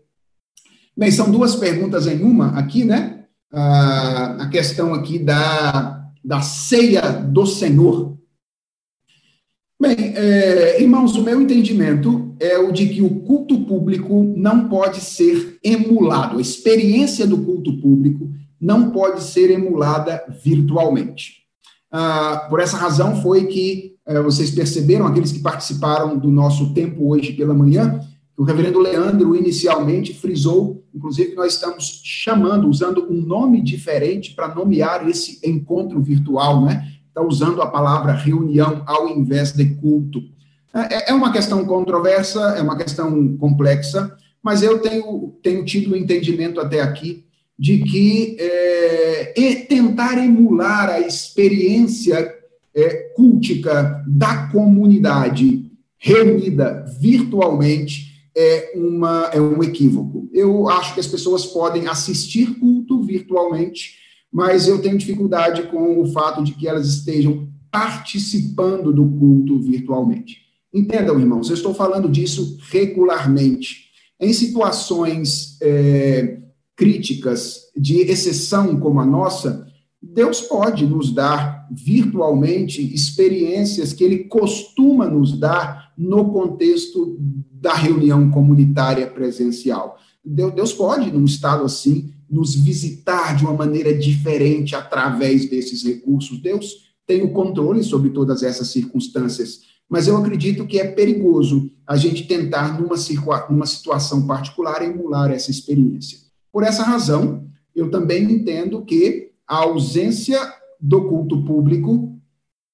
Bem, 0.97 1.11
são 1.11 1.31
duas 1.31 1.55
perguntas 1.55 2.07
em 2.07 2.23
uma 2.23 2.59
aqui, 2.59 2.85
né? 2.85 3.25
Ah, 3.53 4.37
a 4.41 4.49
questão 4.49 4.93
aqui 4.93 5.19
da, 5.19 6.05
da 6.25 6.41
ceia 6.41 7.03
do 7.03 7.47
Senhor. 7.47 8.19
Bem, 9.81 10.13
é, 10.17 10.83
irmãos, 10.83 11.15
o 11.15 11.23
meu 11.23 11.41
entendimento 11.41 12.35
é 12.41 12.59
o 12.59 12.73
de 12.73 12.89
que 12.89 13.01
o 13.01 13.21
culto 13.21 13.61
público 13.61 14.35
não 14.37 14.69
pode 14.69 15.01
ser 15.01 15.59
emulado. 15.63 16.39
A 16.39 16.41
experiência 16.41 17.27
do 17.27 17.39
culto 17.39 17.81
público 17.81 18.29
não 18.61 18.91
pode 18.91 19.23
ser 19.23 19.51
emulada 19.51 20.25
virtualmente. 20.43 21.45
Ah, 21.93 22.47
por 22.51 22.61
essa 22.61 22.77
razão 22.77 23.23
foi 23.23 23.47
que 23.47 23.97
vocês 24.25 24.51
perceberam, 24.51 25.07
aqueles 25.07 25.33
que 25.33 25.41
participaram 25.41 26.17
do 26.17 26.31
nosso 26.31 26.73
tempo 26.73 27.11
hoje 27.11 27.35
pela 27.35 27.53
manhã, 27.53 28.01
o 28.37 28.45
reverendo 28.45 28.79
Leandro 28.79 29.37
inicialmente 29.37 30.15
frisou, 30.15 30.85
inclusive, 30.95 31.31
que 31.31 31.37
nós 31.37 31.55
estamos 31.55 32.01
chamando, 32.05 32.69
usando 32.69 33.07
um 33.11 33.21
nome 33.21 33.61
diferente 33.61 34.33
para 34.35 34.55
nomear 34.55 35.07
esse 35.09 35.41
encontro 35.45 36.01
virtual, 36.01 36.65
né? 36.65 36.87
está 37.09 37.21
usando 37.21 37.61
a 37.61 37.67
palavra 37.67 38.13
reunião 38.13 38.83
ao 38.87 39.09
invés 39.09 39.53
de 39.53 39.65
culto. 39.75 40.23
É, 40.73 41.11
é 41.11 41.15
uma 41.15 41.33
questão 41.33 41.65
controversa, 41.65 42.41
é 42.57 42.63
uma 42.63 42.77
questão 42.77 43.37
complexa, 43.37 44.17
mas 44.43 44.63
eu 44.63 44.79
tenho, 44.79 45.35
tenho 45.43 45.65
tido 45.65 45.91
o 45.91 45.95
um 45.95 45.97
entendimento 45.97 46.61
até 46.61 46.81
aqui 46.81 47.25
de 47.59 47.79
que 47.79 48.37
é, 48.39 49.67
tentar 49.69 50.17
emular 50.17 50.89
a 50.89 51.01
experiência 51.01 52.38
é, 52.79 52.95
cultica 53.17 54.05
da 54.07 54.47
comunidade 54.49 55.69
reunida 55.99 56.85
virtualmente 57.01 58.31
é, 58.37 58.73
uma, 58.77 59.31
é 59.33 59.41
um 59.41 59.61
equívoco. 59.65 60.29
Eu 60.33 60.69
acho 60.69 60.95
que 60.95 61.01
as 61.01 61.07
pessoas 61.09 61.45
podem 61.47 61.89
assistir 61.89 62.59
culto 62.61 63.03
virtualmente, 63.03 63.97
mas 64.33 64.69
eu 64.69 64.81
tenho 64.81 64.97
dificuldade 64.97 65.65
com 65.65 66.01
o 66.01 66.07
fato 66.13 66.45
de 66.45 66.53
que 66.53 66.69
elas 66.69 66.87
estejam 66.87 67.49
participando 67.69 68.93
do 68.93 69.09
culto 69.09 69.59
virtualmente. 69.59 70.37
Entendam, 70.73 71.19
irmãos, 71.19 71.49
eu 71.49 71.55
estou 71.55 71.75
falando 71.75 72.09
disso 72.09 72.59
regularmente. 72.71 73.89
Em 74.21 74.33
situações 74.33 75.59
é, 75.61 76.39
críticas 76.77 77.63
de 77.77 78.03
exceção 78.03 78.79
como 78.79 79.01
a 79.01 79.07
nossa, 79.07 79.67
Deus 80.01 80.41
pode 80.41 80.87
nos 80.87 81.13
dar 81.13 81.67
virtualmente 81.71 82.83
experiências 82.95 83.93
que 83.93 84.05
Ele 84.05 84.25
costuma 84.25 85.07
nos 85.09 85.39
dar 85.39 85.93
no 85.99 86.33
contexto 86.33 87.17
da 87.51 87.75
reunião 87.75 88.31
comunitária 88.31 89.07
presencial. 89.07 89.99
Deus 90.25 90.73
pode, 90.73 91.11
num 91.11 91.25
estado 91.25 91.65
assim, 91.65 92.13
nos 92.31 92.55
visitar 92.55 93.35
de 93.35 93.45
uma 93.45 93.55
maneira 93.55 93.97
diferente 93.97 94.77
através 94.77 95.49
desses 95.49 95.83
recursos. 95.83 96.41
Deus 96.41 96.89
tem 97.07 97.23
o 97.23 97.33
controle 97.33 97.83
sobre 97.83 98.11
todas 98.11 98.43
essas 98.43 98.69
circunstâncias, 98.69 99.61
mas 99.89 100.07
eu 100.07 100.17
acredito 100.17 100.67
que 100.67 100.79
é 100.79 100.87
perigoso 100.87 101.71
a 101.87 101.97
gente 101.97 102.27
tentar, 102.27 102.79
numa, 102.79 102.97
numa 103.49 103.67
situação 103.67 104.27
particular, 104.27 104.83
emular 104.83 105.31
essa 105.31 105.51
experiência. 105.51 106.19
Por 106.53 106.63
essa 106.63 106.83
razão, 106.83 107.47
eu 107.75 107.91
também 107.91 108.25
entendo 108.25 108.85
que 108.85 109.28
a 109.49 109.57
ausência 109.57 110.39
do 110.79 111.09
culto 111.09 111.43
público 111.43 112.15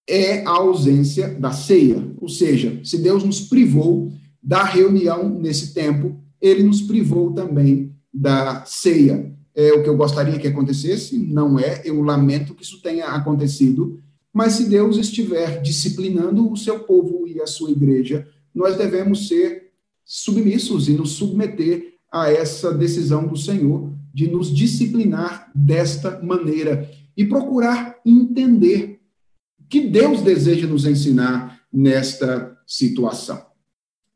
é 0.08 0.44
a 0.44 0.50
ausência 0.50 1.28
da 1.28 1.52
ceia. 1.52 2.04
Ou 2.20 2.28
seja, 2.28 2.80
se 2.84 2.98
Deus 2.98 3.22
nos 3.22 3.40
privou 3.40 4.12
da 4.42 4.64
reunião 4.64 5.28
nesse 5.28 5.72
tempo, 5.72 6.20
ele 6.40 6.64
nos 6.64 6.82
privou 6.82 7.32
também 7.32 7.94
da 8.12 8.64
ceia. 8.66 9.32
É 9.54 9.72
o 9.72 9.82
que 9.82 9.88
eu 9.88 9.96
gostaria 9.96 10.38
que 10.38 10.48
acontecesse, 10.48 11.16
não 11.16 11.58
é, 11.58 11.80
eu 11.84 12.02
lamento 12.02 12.54
que 12.54 12.64
isso 12.64 12.82
tenha 12.82 13.06
acontecido, 13.06 14.00
mas 14.32 14.54
se 14.54 14.68
Deus 14.68 14.96
estiver 14.96 15.62
disciplinando 15.62 16.50
o 16.50 16.56
seu 16.56 16.80
povo 16.80 17.26
e 17.28 17.40
a 17.40 17.46
sua 17.46 17.70
igreja, 17.70 18.26
nós 18.52 18.76
devemos 18.76 19.28
ser 19.28 19.70
submissos 20.04 20.88
e 20.88 20.92
nos 20.92 21.12
submeter 21.12 21.94
a 22.10 22.30
essa 22.30 22.72
decisão 22.74 23.28
do 23.28 23.36
Senhor 23.36 23.92
de 24.14 24.28
nos 24.30 24.54
disciplinar 24.54 25.50
desta 25.52 26.22
maneira 26.22 26.88
e 27.16 27.26
procurar 27.26 27.96
entender 28.06 29.00
o 29.60 29.64
que 29.68 29.80
Deus 29.80 30.22
deseja 30.22 30.68
nos 30.68 30.86
ensinar 30.86 31.60
nesta 31.72 32.56
situação. 32.64 33.44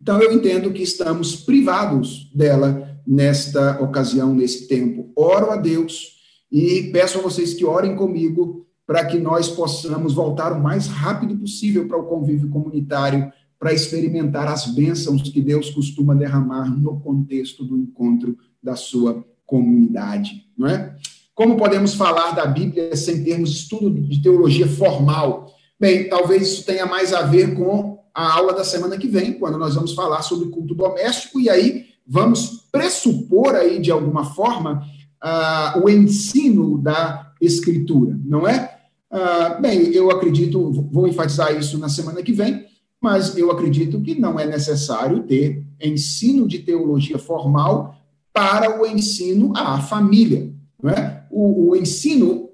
Então, 0.01 0.23
eu 0.23 0.33
entendo 0.33 0.73
que 0.73 0.85
estamos 0.85 1.35
privados 1.35 2.31
dela 2.33 2.97
nesta 3.05 3.83
ocasião, 3.83 4.33
nesse 4.33 4.69
tempo. 4.69 5.11
Oro 5.17 5.51
a 5.51 5.57
Deus 5.57 6.17
e 6.53 6.85
peço 6.93 7.19
a 7.19 7.23
vocês 7.23 7.55
que 7.55 7.65
orem 7.65 7.97
comigo 7.97 8.65
para 8.87 9.05
que 9.05 9.19
nós 9.19 9.49
possamos 9.49 10.15
voltar 10.15 10.53
o 10.53 10.63
mais 10.63 10.87
rápido 10.87 11.37
possível 11.37 11.89
para 11.89 11.99
o 11.99 12.07
convívio 12.07 12.49
comunitário, 12.49 13.33
para 13.59 13.73
experimentar 13.73 14.47
as 14.47 14.67
bênçãos 14.67 15.23
que 15.23 15.43
Deus 15.43 15.71
costuma 15.71 16.15
derramar 16.15 16.71
no 16.71 17.01
contexto 17.01 17.65
do 17.65 17.77
encontro 17.77 18.39
da 18.63 18.77
sua 18.77 19.27
comunidade, 19.49 20.45
não 20.57 20.69
é? 20.69 20.95
Como 21.35 21.57
podemos 21.57 21.95
falar 21.95 22.33
da 22.33 22.47
Bíblia 22.47 22.95
sem 22.95 23.25
termos 23.25 23.51
estudo 23.51 23.91
de 23.91 24.21
teologia 24.23 24.69
formal? 24.69 25.53
Bem, 25.81 26.09
talvez 26.09 26.43
isso 26.43 26.65
tenha 26.65 26.85
mais 26.85 27.15
a 27.15 27.23
ver 27.23 27.55
com 27.55 27.99
a 28.15 28.35
aula 28.35 28.53
da 28.53 28.65
semana 28.65 28.99
que 28.99 29.09
vem, 29.09 29.33
quando 29.33 29.57
nós 29.57 29.75
vamos 29.75 29.95
falar 29.95 30.23
sobre 30.23 30.49
culto 30.51 30.75
doméstico, 30.75 31.41
e 31.41 31.49
aí 31.49 31.87
vamos 32.07 32.69
pressupor 32.71 33.55
aí, 33.55 33.81
de 33.81 33.91
alguma 33.91 34.25
forma, 34.35 34.83
uh, 35.25 35.81
o 35.83 35.89
ensino 35.89 36.79
da 36.79 37.33
Escritura, 37.41 38.19
não 38.25 38.47
é? 38.47 38.77
Uh, 39.11 39.63
bem, 39.63 39.93
eu 39.95 40.11
acredito, 40.11 40.73
vou 40.91 41.09
enfatizar 41.09 41.57
isso 41.57 41.79
na 41.79 41.89
semana 41.89 42.23
que 42.23 42.33
vem, 42.33 42.67
mas 43.01 43.39
eu 43.39 43.51
acredito 43.51 44.01
que 44.01 44.19
não 44.19 44.39
é 44.39 44.45
necessário 44.45 45.23
ter 45.23 45.65
ensino 45.81 46.49
de 46.49 46.59
teologia 46.59 47.19
formal 47.19 47.98
para 48.39 48.81
o 48.81 48.87
ensino 48.87 49.53
à 49.57 49.81
família. 49.81 50.53
É? 50.85 51.19
o, 51.29 51.71
o 51.71 51.77
ensino 51.77 52.51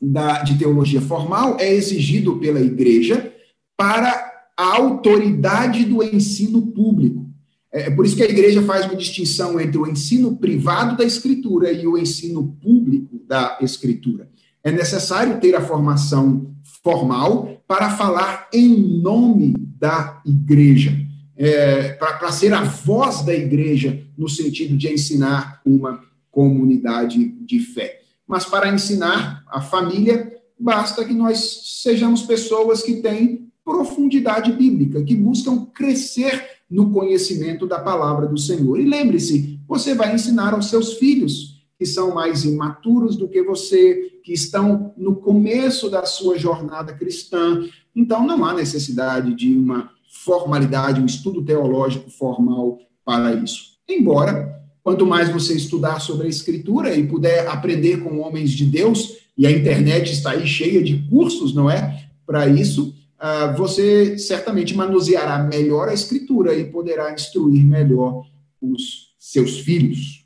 da, 0.00 0.42
de 0.42 0.56
teologia 0.56 1.00
formal 1.00 1.56
é 1.58 1.72
exigido 1.72 2.36
pela 2.36 2.60
igreja 2.60 3.32
para 3.76 4.32
a 4.56 4.76
autoridade 4.76 5.84
do 5.84 6.02
ensino 6.02 6.62
público. 6.68 7.26
É, 7.72 7.82
é 7.82 7.90
por 7.90 8.06
isso 8.06 8.16
que 8.16 8.22
a 8.22 8.28
igreja 8.28 8.62
faz 8.62 8.86
uma 8.86 8.94
distinção 8.94 9.60
entre 9.60 9.78
o 9.78 9.86
ensino 9.86 10.36
privado 10.36 10.96
da 10.96 11.04
escritura 11.04 11.72
e 11.72 11.86
o 11.86 11.98
ensino 11.98 12.56
público 12.62 13.20
da 13.26 13.58
escritura. 13.60 14.28
É 14.62 14.70
necessário 14.70 15.40
ter 15.40 15.54
a 15.54 15.60
formação 15.60 16.54
formal 16.82 17.60
para 17.66 17.90
falar 17.90 18.48
em 18.52 19.00
nome 19.00 19.54
da 19.78 20.20
igreja, 20.24 20.96
é, 21.36 21.92
para 21.92 22.32
ser 22.32 22.52
a 22.54 22.62
voz 22.62 23.22
da 23.22 23.34
igreja 23.34 24.02
no 24.16 24.28
sentido 24.28 24.76
de 24.76 24.92
ensinar 24.92 25.60
uma 25.64 26.00
comunidade 26.30 27.28
de 27.28 27.60
fé. 27.60 28.00
Mas 28.26 28.44
para 28.44 28.72
ensinar 28.72 29.44
a 29.48 29.60
família, 29.60 30.32
basta 30.58 31.04
que 31.04 31.12
nós 31.12 31.82
sejamos 31.82 32.22
pessoas 32.22 32.82
que 32.82 32.96
têm 32.96 33.46
profundidade 33.64 34.52
bíblica, 34.52 35.02
que 35.02 35.14
buscam 35.14 35.66
crescer 35.66 36.56
no 36.70 36.90
conhecimento 36.90 37.66
da 37.66 37.78
palavra 37.78 38.26
do 38.26 38.38
Senhor. 38.38 38.78
E 38.78 38.84
lembre-se, 38.84 39.60
você 39.66 39.94
vai 39.94 40.14
ensinar 40.14 40.54
aos 40.54 40.68
seus 40.68 40.94
filhos, 40.94 41.56
que 41.78 41.84
são 41.84 42.14
mais 42.14 42.44
imaturos 42.44 43.16
do 43.16 43.28
que 43.28 43.42
você, 43.42 44.20
que 44.24 44.32
estão 44.32 44.94
no 44.96 45.16
começo 45.16 45.90
da 45.90 46.06
sua 46.06 46.38
jornada 46.38 46.94
cristã. 46.94 47.62
Então, 47.94 48.26
não 48.26 48.44
há 48.44 48.54
necessidade 48.54 49.34
de 49.34 49.56
uma 49.56 49.90
formalidade, 50.10 51.00
um 51.00 51.06
estudo 51.06 51.44
teológico 51.44 52.10
formal 52.10 52.78
para 53.04 53.34
isso. 53.34 53.76
Embora 53.88 54.56
Quanto 54.86 55.04
mais 55.04 55.28
você 55.28 55.52
estudar 55.52 56.00
sobre 56.00 56.28
a 56.28 56.30
Escritura 56.30 56.94
e 56.94 57.04
puder 57.04 57.48
aprender 57.48 58.04
com 58.04 58.20
homens 58.20 58.52
de 58.52 58.64
Deus, 58.64 59.16
e 59.36 59.44
a 59.44 59.50
internet 59.50 60.12
está 60.12 60.30
aí 60.30 60.46
cheia 60.46 60.80
de 60.80 61.08
cursos, 61.10 61.52
não 61.52 61.68
é? 61.68 62.06
Para 62.24 62.46
isso, 62.46 62.94
uh, 63.18 63.56
você 63.56 64.16
certamente 64.16 64.76
manuseará 64.76 65.40
melhor 65.42 65.88
a 65.88 65.92
Escritura 65.92 66.54
e 66.54 66.66
poderá 66.66 67.12
instruir 67.12 67.64
melhor 67.64 68.28
os 68.62 69.08
seus 69.18 69.58
filhos. 69.58 70.24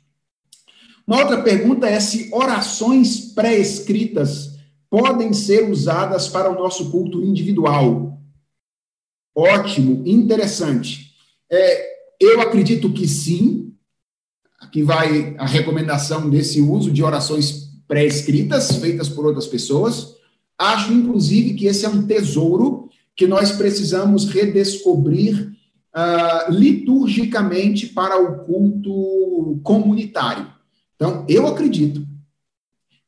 Uma 1.07 1.21
outra 1.21 1.41
pergunta 1.41 1.87
é 1.87 1.99
se 1.99 2.29
orações 2.31 3.33
pré-escritas 3.33 4.59
podem 4.91 5.33
ser 5.33 5.71
usadas 5.71 6.27
para 6.27 6.51
o 6.51 6.53
nosso 6.53 6.91
culto 6.91 7.23
individual. 7.23 8.10
Ótimo, 9.35 10.03
interessante. 10.05 11.11
É, 11.49 11.91
eu 12.19 12.41
acredito 12.41 12.91
que 12.91 13.07
sim, 13.07 13.71
Aqui 14.61 14.83
vai 14.83 15.35
a 15.39 15.45
recomendação 15.45 16.29
desse 16.29 16.61
uso 16.61 16.91
de 16.91 17.01
orações 17.01 17.71
pré-escritas, 17.87 18.75
feitas 18.75 19.09
por 19.09 19.25
outras 19.25 19.47
pessoas. 19.47 20.15
Acho, 20.55 20.93
inclusive, 20.93 21.55
que 21.55 21.65
esse 21.65 21.83
é 21.83 21.89
um 21.89 22.05
tesouro 22.05 22.87
que 23.15 23.25
nós 23.25 23.51
precisamos 23.51 24.25
redescobrir 24.25 25.51
uh, 25.95 26.51
liturgicamente 26.51 27.87
para 27.87 28.21
o 28.21 28.45
culto 28.45 29.59
comunitário. 29.63 30.47
Então, 30.95 31.25
eu 31.27 31.47
acredito 31.47 32.07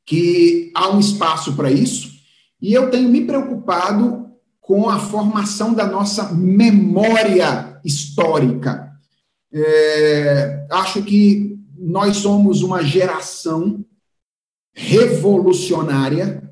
que 0.03 0.71
há 0.73 0.89
um 0.89 0.99
espaço 0.99 1.55
para 1.55 1.71
isso, 1.71 2.11
e 2.59 2.73
eu 2.73 2.89
tenho 2.89 3.09
me 3.09 3.25
preocupado 3.25 4.32
com 4.63 4.89
a 4.89 4.97
formação 4.97 5.73
da 5.73 5.85
nossa 5.85 6.33
memória 6.33 7.79
histórica. 7.83 8.89
É, 9.51 10.65
acho 10.71 11.03
que 11.03 11.59
nós 11.77 12.17
somos 12.17 12.63
uma 12.63 12.81
geração 12.81 13.85
revolucionária, 14.73 16.49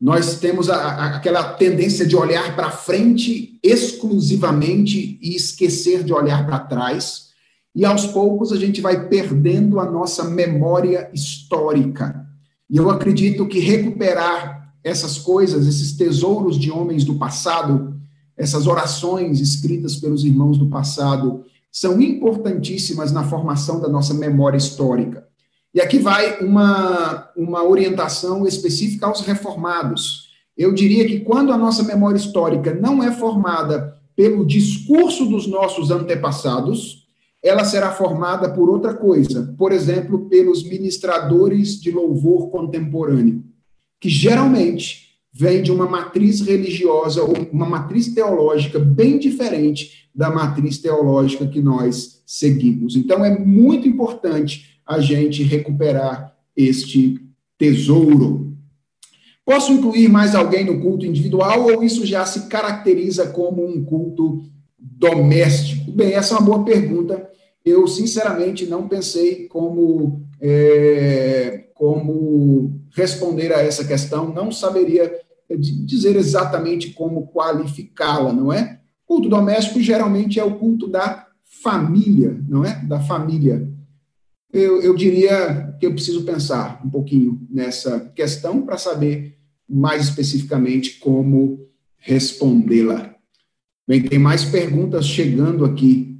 nós 0.00 0.40
temos 0.40 0.68
a, 0.68 0.76
a, 0.76 1.16
aquela 1.16 1.54
tendência 1.54 2.04
de 2.04 2.16
olhar 2.16 2.56
para 2.56 2.72
frente 2.72 3.58
exclusivamente 3.62 5.16
e 5.22 5.36
esquecer 5.36 6.02
de 6.02 6.12
olhar 6.12 6.44
para 6.44 6.58
trás, 6.58 7.28
e 7.72 7.84
aos 7.84 8.04
poucos 8.04 8.52
a 8.52 8.56
gente 8.56 8.80
vai 8.80 9.08
perdendo 9.08 9.78
a 9.78 9.88
nossa 9.88 10.24
memória 10.24 11.08
histórica. 11.14 12.26
E 12.68 12.76
eu 12.76 12.90
acredito 12.90 13.46
que 13.46 13.60
recuperar 13.60 14.63
essas 14.84 15.18
coisas, 15.18 15.66
esses 15.66 15.96
tesouros 15.96 16.58
de 16.58 16.70
homens 16.70 17.04
do 17.04 17.14
passado, 17.14 17.98
essas 18.36 18.66
orações 18.66 19.40
escritas 19.40 19.96
pelos 19.96 20.24
irmãos 20.24 20.58
do 20.58 20.68
passado, 20.68 21.44
são 21.72 22.00
importantíssimas 22.00 23.10
na 23.10 23.24
formação 23.24 23.80
da 23.80 23.88
nossa 23.88 24.12
memória 24.12 24.58
histórica. 24.58 25.26
E 25.74 25.80
aqui 25.80 25.98
vai 25.98 26.38
uma, 26.40 27.30
uma 27.36 27.64
orientação 27.64 28.46
específica 28.46 29.06
aos 29.06 29.22
reformados. 29.22 30.28
Eu 30.56 30.72
diria 30.72 31.04
que 31.06 31.20
quando 31.20 31.52
a 31.52 31.58
nossa 31.58 31.82
memória 31.82 32.18
histórica 32.18 32.72
não 32.72 33.02
é 33.02 33.10
formada 33.10 33.98
pelo 34.14 34.46
discurso 34.46 35.26
dos 35.26 35.48
nossos 35.48 35.90
antepassados, 35.90 37.08
ela 37.42 37.64
será 37.64 37.90
formada 37.90 38.48
por 38.50 38.70
outra 38.70 38.94
coisa, 38.94 39.52
por 39.58 39.72
exemplo, 39.72 40.28
pelos 40.28 40.62
ministradores 40.62 41.80
de 41.80 41.90
louvor 41.90 42.50
contemporâneo, 42.50 43.42
que 44.04 44.10
geralmente 44.10 45.14
vem 45.32 45.62
de 45.62 45.72
uma 45.72 45.88
matriz 45.88 46.42
religiosa 46.42 47.22
ou 47.22 47.32
uma 47.50 47.64
matriz 47.64 48.08
teológica 48.08 48.78
bem 48.78 49.18
diferente 49.18 50.10
da 50.14 50.30
matriz 50.30 50.76
teológica 50.76 51.46
que 51.46 51.62
nós 51.62 52.22
seguimos. 52.26 52.96
Então, 52.96 53.24
é 53.24 53.34
muito 53.38 53.88
importante 53.88 54.78
a 54.86 55.00
gente 55.00 55.42
recuperar 55.42 56.36
este 56.54 57.18
tesouro. 57.56 58.54
Posso 59.42 59.72
incluir 59.72 60.10
mais 60.10 60.34
alguém 60.34 60.66
no 60.66 60.82
culto 60.82 61.06
individual 61.06 61.62
ou 61.62 61.82
isso 61.82 62.04
já 62.04 62.26
se 62.26 62.46
caracteriza 62.48 63.28
como 63.28 63.66
um 63.66 63.82
culto 63.82 64.44
doméstico? 64.78 65.90
Bem, 65.92 66.12
essa 66.12 66.34
é 66.34 66.38
uma 66.38 66.44
boa 66.44 66.62
pergunta. 66.62 67.26
Eu, 67.64 67.88
sinceramente, 67.88 68.66
não 68.66 68.86
pensei 68.86 69.48
como, 69.48 70.20
é, 70.38 71.68
como 71.72 72.83
responder 72.94 73.52
a 73.52 73.60
essa 73.60 73.84
questão, 73.84 74.32
não 74.32 74.50
saberia 74.50 75.12
dizer 75.58 76.16
exatamente 76.16 76.90
como 76.92 77.26
qualificá-la, 77.26 78.32
não 78.32 78.52
é? 78.52 78.80
Culto 79.04 79.28
doméstico 79.28 79.80
geralmente 79.80 80.40
é 80.40 80.44
o 80.44 80.56
culto 80.56 80.88
da 80.88 81.26
família, 81.62 82.40
não 82.48 82.64
é? 82.64 82.82
Da 82.84 83.00
família. 83.00 83.68
Eu, 84.52 84.80
eu 84.80 84.94
diria 84.94 85.76
que 85.78 85.86
eu 85.86 85.92
preciso 85.92 86.24
pensar 86.24 86.80
um 86.84 86.88
pouquinho 86.88 87.46
nessa 87.50 88.00
questão 88.14 88.62
para 88.62 88.78
saber 88.78 89.36
mais 89.68 90.04
especificamente 90.04 90.98
como 90.98 91.66
respondê-la. 91.98 93.14
Bem, 93.86 94.02
tem 94.02 94.18
mais 94.18 94.44
perguntas 94.44 95.06
chegando 95.06 95.64
aqui. 95.64 96.13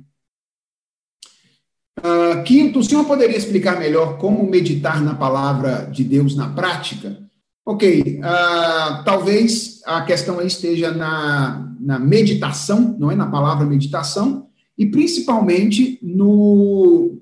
Uh, 2.01 2.43
quinto, 2.45 2.81
o 2.81 2.85
senhor 2.85 3.05
poderia 3.05 3.37
explicar 3.37 3.79
melhor 3.79 4.19
como 4.19 4.49
meditar 4.49 5.03
na 5.03 5.15
palavra 5.15 5.89
de 5.91 6.05
Deus 6.05 6.37
na 6.37 6.49
prática? 6.49 7.19
Ok, 7.65 8.21
uh, 8.21 9.05
talvez 9.05 9.81
a 9.87 10.03
questão 10.03 10.39
aí 10.39 10.47
esteja 10.47 10.91
na, 10.91 11.73
na 11.81 11.99
meditação, 11.99 12.97
não 12.99 13.11
é? 13.11 13.16
Na 13.16 13.27
palavra 13.27 13.65
meditação, 13.65 14.49
e 14.77 14.87
principalmente 14.87 15.99
no, 16.03 17.19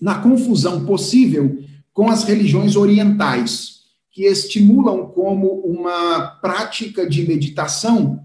na 0.00 0.20
confusão 0.20 0.86
possível 0.86 1.58
com 1.92 2.10
as 2.10 2.24
religiões 2.24 2.76
orientais, 2.76 3.74
que 4.10 4.24
estimulam 4.24 5.06
como 5.06 5.48
uma 5.66 6.38
prática 6.40 7.08
de 7.08 7.26
meditação, 7.26 8.20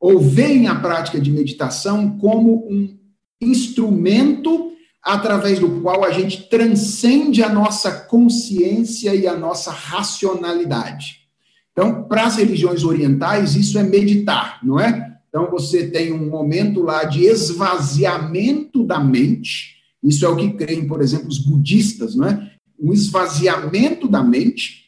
ou 0.00 0.18
veem 0.18 0.66
a 0.66 0.74
prática 0.74 1.20
de 1.20 1.30
meditação 1.30 2.18
como 2.18 2.66
um 2.68 2.98
instrumento 3.40 4.72
através 5.04 5.58
do 5.58 5.82
qual 5.82 6.02
a 6.02 6.10
gente 6.10 6.48
transcende 6.48 7.42
a 7.42 7.48
nossa 7.48 7.90
consciência 7.92 9.14
e 9.14 9.26
a 9.26 9.36
nossa 9.36 9.70
racionalidade. 9.70 11.24
Então, 11.72 12.04
para 12.04 12.24
as 12.24 12.36
religiões 12.36 12.84
orientais, 12.84 13.54
isso 13.54 13.78
é 13.78 13.82
meditar, 13.82 14.60
não 14.62 14.80
é? 14.80 15.18
Então, 15.28 15.50
você 15.50 15.88
tem 15.88 16.12
um 16.12 16.30
momento 16.30 16.80
lá 16.80 17.04
de 17.04 17.24
esvaziamento 17.24 18.82
da 18.82 18.98
mente, 18.98 19.74
isso 20.02 20.24
é 20.24 20.28
o 20.28 20.36
que 20.36 20.52
creem, 20.52 20.86
por 20.86 21.02
exemplo, 21.02 21.28
os 21.28 21.38
budistas, 21.38 22.14
não 22.14 22.26
é? 22.26 22.52
Um 22.80 22.92
esvaziamento 22.92 24.08
da 24.08 24.22
mente, 24.22 24.84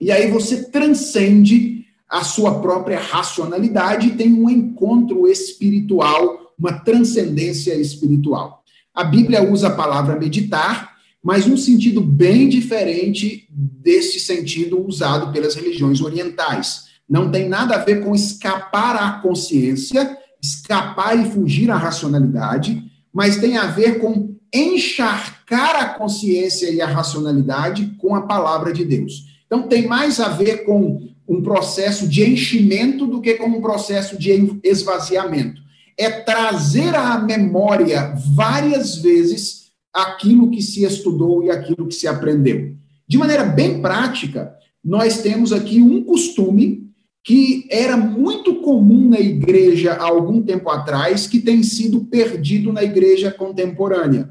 e 0.00 0.10
aí 0.10 0.30
você 0.30 0.70
transcende 0.70 1.84
a 2.08 2.22
sua 2.22 2.60
própria 2.60 2.98
racionalidade 2.98 4.08
e 4.08 4.16
tem 4.16 4.32
um 4.32 4.48
encontro 4.48 5.26
espiritual, 5.26 6.54
uma 6.58 6.72
transcendência 6.80 7.74
espiritual. 7.74 8.63
A 8.94 9.02
Bíblia 9.02 9.42
usa 9.42 9.66
a 9.66 9.74
palavra 9.74 10.16
meditar, 10.16 10.94
mas 11.20 11.46
num 11.46 11.56
sentido 11.56 12.00
bem 12.00 12.48
diferente 12.48 13.48
desse 13.50 14.20
sentido 14.20 14.80
usado 14.86 15.32
pelas 15.32 15.56
religiões 15.56 16.00
orientais. 16.00 16.84
Não 17.08 17.28
tem 17.28 17.48
nada 17.48 17.74
a 17.74 17.78
ver 17.78 18.04
com 18.04 18.14
escapar 18.14 18.94
à 18.94 19.20
consciência, 19.20 20.16
escapar 20.40 21.18
e 21.18 21.28
fugir 21.28 21.72
à 21.72 21.76
racionalidade, 21.76 22.80
mas 23.12 23.36
tem 23.38 23.56
a 23.56 23.66
ver 23.66 23.98
com 23.98 24.36
encharcar 24.52 25.74
a 25.74 25.86
consciência 25.86 26.70
e 26.70 26.80
a 26.80 26.86
racionalidade 26.86 27.96
com 27.98 28.14
a 28.14 28.22
palavra 28.22 28.72
de 28.72 28.84
Deus. 28.84 29.24
Então, 29.46 29.66
tem 29.66 29.88
mais 29.88 30.20
a 30.20 30.28
ver 30.28 30.64
com 30.64 31.08
um 31.26 31.42
processo 31.42 32.06
de 32.06 32.22
enchimento 32.30 33.06
do 33.06 33.20
que 33.20 33.34
com 33.34 33.46
um 33.46 33.60
processo 33.60 34.16
de 34.16 34.60
esvaziamento 34.62 35.63
é 35.96 36.10
trazer 36.10 36.92
à 36.94 37.18
memória 37.18 38.14
várias 38.34 38.96
vezes 38.96 39.70
aquilo 39.92 40.50
que 40.50 40.60
se 40.60 40.84
estudou 40.84 41.44
e 41.44 41.50
aquilo 41.50 41.86
que 41.86 41.94
se 41.94 42.08
aprendeu. 42.08 42.74
De 43.06 43.16
maneira 43.16 43.44
bem 43.44 43.80
prática, 43.80 44.52
nós 44.82 45.22
temos 45.22 45.52
aqui 45.52 45.80
um 45.80 46.02
costume 46.02 46.90
que 47.22 47.66
era 47.70 47.96
muito 47.96 48.56
comum 48.56 49.08
na 49.08 49.18
igreja 49.18 49.94
há 49.94 50.04
algum 50.04 50.42
tempo 50.42 50.68
atrás, 50.68 51.26
que 51.26 51.40
tem 51.40 51.62
sido 51.62 52.04
perdido 52.04 52.70
na 52.70 52.84
igreja 52.84 53.30
contemporânea. 53.30 54.28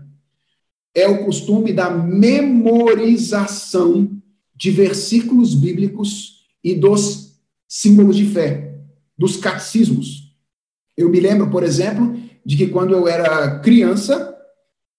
É 0.94 1.08
o 1.08 1.26
costume 1.26 1.74
da 1.74 1.90
memorização 1.90 4.12
de 4.56 4.70
versículos 4.70 5.56
bíblicos 5.56 6.44
e 6.64 6.76
dos 6.76 7.40
símbolos 7.68 8.16
de 8.16 8.28
fé, 8.28 8.76
dos 9.18 9.38
catecismos. 9.38 10.23
Eu 10.98 11.10
me 11.10 11.20
lembro, 11.20 11.50
por 11.50 11.64
exemplo, 11.64 12.16
de 12.46 12.58
que 12.58 12.68
quando 12.68 12.94
eu 12.94 13.08
era 13.08 13.60
criança, 13.60 14.36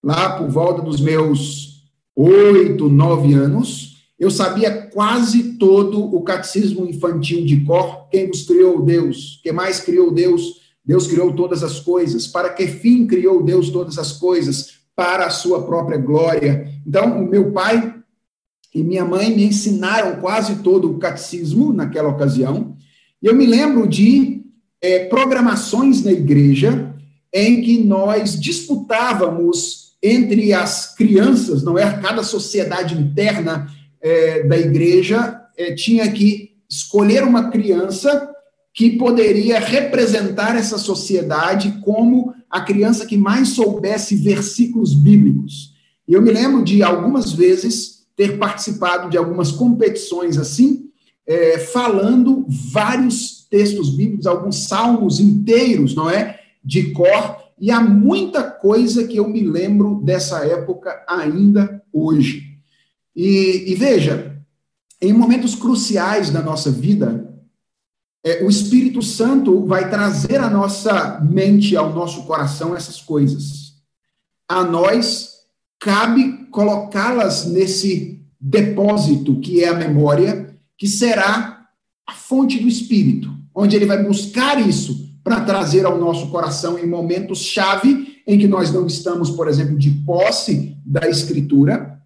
lá 0.03 0.37
por 0.37 0.49
volta 0.49 0.81
dos 0.81 0.99
meus 0.99 1.83
oito, 2.15 2.89
nove 2.89 3.33
anos, 3.33 3.95
eu 4.17 4.31
sabia 4.31 4.71
quase 4.71 5.57
todo 5.57 6.01
o 6.15 6.21
catecismo 6.21 6.85
infantil 6.87 7.45
de 7.45 7.61
cor. 7.65 8.07
Quem 8.09 8.27
nos 8.27 8.43
criou? 8.43 8.81
Deus. 8.81 9.39
Quem 9.43 9.51
mais 9.51 9.79
criou? 9.79 10.11
Deus. 10.11 10.61
Deus 10.83 11.07
criou 11.07 11.33
todas 11.33 11.63
as 11.63 11.79
coisas. 11.79 12.27
Para 12.27 12.49
que 12.49 12.67
fim 12.67 13.05
criou 13.05 13.43
Deus 13.43 13.69
todas 13.69 13.97
as 13.97 14.13
coisas? 14.13 14.75
Para 14.95 15.25
a 15.25 15.29
sua 15.29 15.63
própria 15.63 15.97
glória. 15.97 16.71
Então, 16.87 17.23
o 17.23 17.29
meu 17.29 17.51
pai 17.51 17.93
e 18.73 18.83
minha 18.83 19.03
mãe 19.03 19.35
me 19.35 19.43
ensinaram 19.43 20.21
quase 20.21 20.57
todo 20.57 20.89
o 20.89 20.97
catecismo 20.97 21.73
naquela 21.73 22.09
ocasião. 22.09 22.75
E 23.21 23.27
eu 23.27 23.35
me 23.35 23.45
lembro 23.45 23.87
de 23.87 24.44
é, 24.81 25.05
programações 25.05 26.03
na 26.03 26.11
igreja 26.11 26.93
em 27.33 27.61
que 27.61 27.83
nós 27.83 28.39
disputávamos 28.39 29.95
entre 30.01 30.53
as 30.53 30.95
crianças, 30.95 31.63
não 31.63 31.77
é? 31.77 31.99
Cada 31.99 32.23
sociedade 32.23 32.95
interna 32.95 33.67
é, 34.01 34.43
da 34.43 34.57
igreja 34.57 35.41
é, 35.57 35.73
tinha 35.73 36.09
que 36.11 36.51
escolher 36.69 37.23
uma 37.23 37.49
criança 37.49 38.31
que 38.73 38.91
poderia 38.91 39.57
representar 39.57 40.55
essa 40.55 40.77
sociedade 40.77 41.79
como 41.83 42.33
a 42.49 42.61
criança 42.61 43.05
que 43.05 43.17
mais 43.17 43.49
soubesse 43.49 44.15
versículos 44.15 44.93
bíblicos. 44.93 45.73
E 46.07 46.13
eu 46.13 46.21
me 46.21 46.31
lembro 46.31 46.63
de 46.63 46.83
algumas 46.83 47.31
vezes 47.31 48.05
ter 48.15 48.37
participado 48.37 49.09
de 49.09 49.17
algumas 49.17 49.51
competições 49.51 50.37
assim, 50.37 50.89
é, 51.25 51.57
falando 51.57 52.45
vários 52.71 53.34
textos 53.45 53.89
bíblicos, 53.89 54.27
alguns 54.27 54.67
salmos 54.67 55.19
inteiros, 55.19 55.95
não 55.95 56.09
é? 56.09 56.39
De 56.63 56.91
cor, 56.91 57.37
e 57.59 57.71
há 57.71 57.79
muita 57.79 58.43
coisa 58.43 59.07
que 59.07 59.17
eu 59.17 59.27
me 59.29 59.41
lembro 59.41 60.01
dessa 60.03 60.45
época 60.45 61.03
ainda 61.07 61.81
hoje. 61.91 62.59
E, 63.15 63.71
e 63.71 63.75
veja, 63.75 64.35
em 65.01 65.13
momentos 65.13 65.55
cruciais 65.55 66.29
da 66.29 66.41
nossa 66.41 66.69
vida, 66.69 67.33
é, 68.23 68.43
o 68.43 68.49
Espírito 68.49 69.01
Santo 69.01 69.65
vai 69.65 69.89
trazer 69.89 70.37
à 70.37 70.49
nossa 70.49 71.21
mente, 71.21 71.77
ao 71.77 71.93
nosso 71.93 72.23
coração, 72.23 72.75
essas 72.75 72.99
coisas. 72.99 73.75
A 74.49 74.63
nós 74.63 75.35
cabe 75.79 76.47
colocá-las 76.51 77.45
nesse 77.45 78.21
depósito 78.41 79.39
que 79.39 79.63
é 79.63 79.69
a 79.69 79.75
memória, 79.75 80.57
que 80.77 80.87
será 80.87 81.54
a 82.07 82.13
fonte 82.13 82.59
do 82.59 82.67
Espírito 82.67 83.35
onde 83.55 83.75
ele 83.75 83.85
vai 83.85 84.03
buscar 84.03 84.59
isso 84.59 85.09
para 85.23 85.41
trazer 85.41 85.85
ao 85.85 85.97
nosso 85.97 86.27
coração 86.27 86.77
em 86.77 86.85
momentos 86.85 87.39
chave 87.39 88.21
em 88.27 88.37
que 88.37 88.47
nós 88.47 88.71
não 88.71 88.85
estamos, 88.85 89.29
por 89.31 89.47
exemplo, 89.47 89.77
de 89.77 89.89
posse 89.89 90.77
da 90.85 91.09
Escritura, 91.09 91.99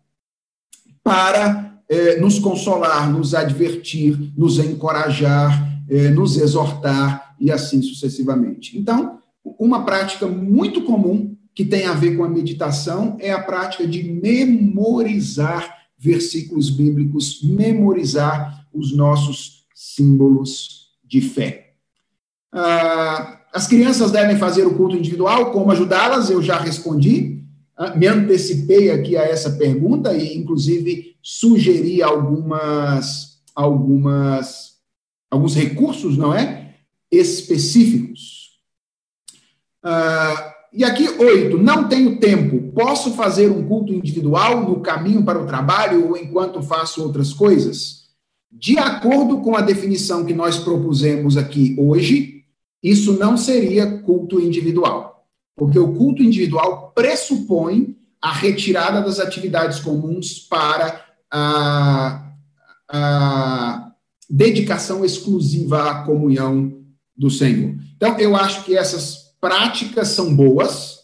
para 1.04 1.82
eh, 1.90 2.20
nos 2.20 2.38
consolar, 2.38 3.12
nos 3.12 3.34
advertir, 3.34 4.32
nos 4.38 4.60
encorajar, 4.60 5.82
eh, 5.90 6.10
nos 6.10 6.38
exortar 6.38 7.36
e 7.40 7.52
assim 7.52 7.82
sucessivamente. 7.82 8.78
Então, 8.78 9.20
uma 9.58 9.86
prática 9.86 10.28
muito 10.28 10.84
comum 10.84 11.36
que 11.56 11.66
tem 11.66 11.88
a 11.88 11.94
ver 11.94 12.16
com 12.16 12.24
a 12.24 12.30
meditação 12.30 13.18
é 13.20 13.32
a 13.32 13.42
prática 13.42 13.88
de 13.88 14.04
memorizar 14.04 15.78
versículos 15.98 16.70
bíblicos, 16.70 17.42
memorizar 17.44 18.66
os 18.74 18.96
nossos 18.96 19.59
símbolos 19.96 20.90
de 21.04 21.22
fé. 21.22 21.74
Ah, 22.52 23.42
as 23.54 23.68
crianças 23.68 24.12
devem 24.12 24.38
fazer 24.38 24.66
o 24.66 24.76
culto 24.76 24.96
individual, 24.96 25.52
como 25.52 25.72
ajudá-las? 25.72 26.30
Eu 26.30 26.42
já 26.42 26.58
respondi, 26.58 27.44
ah, 27.78 27.96
me 27.96 28.08
antecipei 28.08 28.92
aqui 28.92 29.18
a 29.18 29.24
essa 29.24 29.52
pergunta 29.52 30.14
e, 30.14 30.38
inclusive, 30.38 31.16
sugeri 31.22 32.02
algumas, 32.02 33.40
algumas, 33.56 34.74
alguns 35.30 35.56
recursos, 35.56 36.18
não 36.18 36.34
é? 36.34 36.76
Específicos. 37.12 38.50
Ah, 39.84 40.56
e 40.72 40.84
aqui, 40.84 41.08
oito, 41.18 41.58
não 41.58 41.88
tenho 41.88 42.20
tempo. 42.20 42.72
Posso 42.74 43.14
fazer 43.14 43.50
um 43.50 43.68
culto 43.68 43.92
individual 43.92 44.62
no 44.62 44.82
caminho 44.82 45.24
para 45.24 45.42
o 45.42 45.48
trabalho 45.48 46.10
ou 46.10 46.18
enquanto 46.18 46.62
faço 46.62 47.02
outras 47.02 47.34
coisas? 47.34 47.99
De 48.52 48.78
acordo 48.78 49.42
com 49.42 49.56
a 49.56 49.62
definição 49.62 50.26
que 50.26 50.34
nós 50.34 50.58
propusemos 50.58 51.38
aqui 51.38 51.76
hoje, 51.78 52.44
isso 52.82 53.14
não 53.14 53.38
seria 53.38 54.00
culto 54.00 54.40
individual, 54.40 55.26
porque 55.56 55.78
o 55.78 55.94
culto 55.94 56.24
individual 56.24 56.92
pressupõe 56.96 57.96
a 58.22 58.32
retirada 58.34 59.02
das 59.02 59.20
atividades 59.20 59.80
comuns 59.80 60.40
para 60.40 61.06
a, 61.32 62.34
a 62.90 63.92
dedicação 64.30 65.06
exclusiva 65.06 65.90
à 65.90 66.04
comunhão 66.04 66.74
do 67.16 67.30
Senhor. 67.30 67.76
Então, 67.96 68.18
eu 68.18 68.36
acho 68.36 68.64
que 68.64 68.76
essas 68.76 69.34
práticas 69.40 70.10
são 70.10 70.34
boas. 70.34 71.00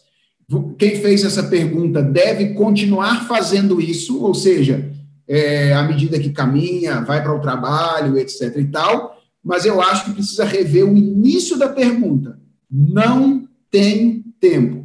Quem 0.78 0.96
fez 0.96 1.24
essa 1.24 1.42
pergunta 1.42 2.02
deve 2.02 2.54
continuar 2.54 3.26
fazendo 3.26 3.80
isso, 3.80 4.22
ou 4.22 4.34
seja, 4.34 4.92
é, 5.28 5.74
à 5.74 5.82
medida 5.82 6.18
que 6.18 6.30
caminha, 6.30 7.00
vai 7.00 7.22
para 7.22 7.34
o 7.34 7.40
trabalho, 7.40 8.18
etc. 8.18 8.56
e 8.58 8.66
tal, 8.66 9.16
mas 9.42 9.64
eu 9.64 9.80
acho 9.80 10.06
que 10.06 10.14
precisa 10.14 10.44
rever 10.44 10.84
o 10.84 10.96
início 10.96 11.58
da 11.58 11.68
pergunta. 11.68 12.38
Não 12.70 13.48
tem 13.70 14.24
tempo. 14.40 14.84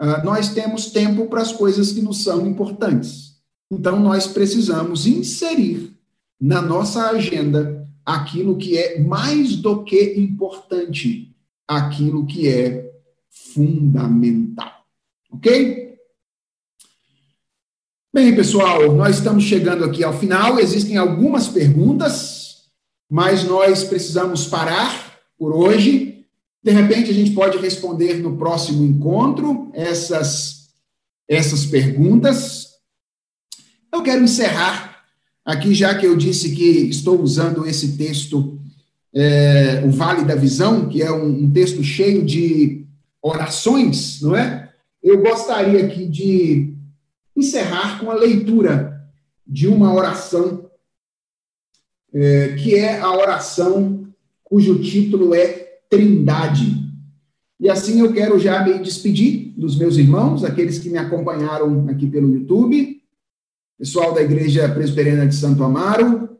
Uh, 0.00 0.24
nós 0.24 0.50
temos 0.50 0.86
tempo 0.86 1.26
para 1.26 1.42
as 1.42 1.52
coisas 1.52 1.92
que 1.92 2.02
nos 2.02 2.22
são 2.22 2.46
importantes. 2.46 3.34
Então, 3.70 3.98
nós 3.98 4.26
precisamos 4.26 5.06
inserir 5.06 5.96
na 6.40 6.60
nossa 6.60 7.10
agenda 7.10 7.88
aquilo 8.04 8.56
que 8.56 8.76
é 8.76 9.00
mais 9.00 9.56
do 9.56 9.82
que 9.82 10.14
importante, 10.18 11.34
aquilo 11.66 12.26
que 12.26 12.48
é 12.48 12.92
fundamental. 13.30 14.70
Ok? 15.30 15.93
Bem, 18.14 18.32
pessoal, 18.32 18.94
nós 18.94 19.16
estamos 19.16 19.42
chegando 19.42 19.84
aqui 19.84 20.04
ao 20.04 20.16
final. 20.16 20.60
Existem 20.60 20.96
algumas 20.96 21.48
perguntas, 21.48 22.58
mas 23.10 23.42
nós 23.42 23.82
precisamos 23.82 24.46
parar 24.46 25.18
por 25.36 25.52
hoje. 25.52 26.24
De 26.62 26.70
repente, 26.70 27.10
a 27.10 27.12
gente 27.12 27.32
pode 27.32 27.58
responder 27.58 28.20
no 28.22 28.36
próximo 28.36 28.84
encontro 28.84 29.68
essas, 29.74 30.68
essas 31.26 31.66
perguntas. 31.66 32.68
Eu 33.92 34.00
quero 34.00 34.22
encerrar 34.22 35.02
aqui, 35.44 35.74
já 35.74 35.92
que 35.96 36.06
eu 36.06 36.16
disse 36.16 36.54
que 36.54 36.88
estou 36.88 37.20
usando 37.20 37.66
esse 37.66 37.96
texto, 37.96 38.60
é, 39.12 39.82
O 39.84 39.90
Vale 39.90 40.24
da 40.24 40.36
Visão, 40.36 40.88
que 40.88 41.02
é 41.02 41.10
um, 41.10 41.46
um 41.46 41.50
texto 41.50 41.82
cheio 41.82 42.24
de 42.24 42.86
orações, 43.20 44.20
não 44.22 44.36
é? 44.36 44.70
Eu 45.02 45.20
gostaria 45.20 45.84
aqui 45.84 46.06
de 46.06 46.73
encerrar 47.36 48.00
com 48.00 48.10
a 48.10 48.14
leitura 48.14 48.94
de 49.46 49.68
uma 49.68 49.92
oração, 49.92 50.70
é, 52.12 52.54
que 52.54 52.74
é 52.74 53.00
a 53.00 53.12
oração 53.12 54.06
cujo 54.42 54.80
título 54.80 55.34
é 55.34 55.78
Trindade. 55.90 56.84
E 57.58 57.68
assim 57.68 58.00
eu 58.00 58.12
quero 58.12 58.38
já 58.38 58.64
me 58.64 58.78
despedir 58.78 59.52
dos 59.56 59.76
meus 59.76 59.96
irmãos, 59.96 60.44
aqueles 60.44 60.78
que 60.78 60.90
me 60.90 60.98
acompanharam 60.98 61.88
aqui 61.88 62.06
pelo 62.06 62.32
YouTube, 62.32 63.00
pessoal 63.78 64.12
da 64.12 64.22
Igreja 64.22 64.68
Presbiteriana 64.68 65.26
de 65.26 65.34
Santo 65.34 65.62
Amaro. 65.62 66.38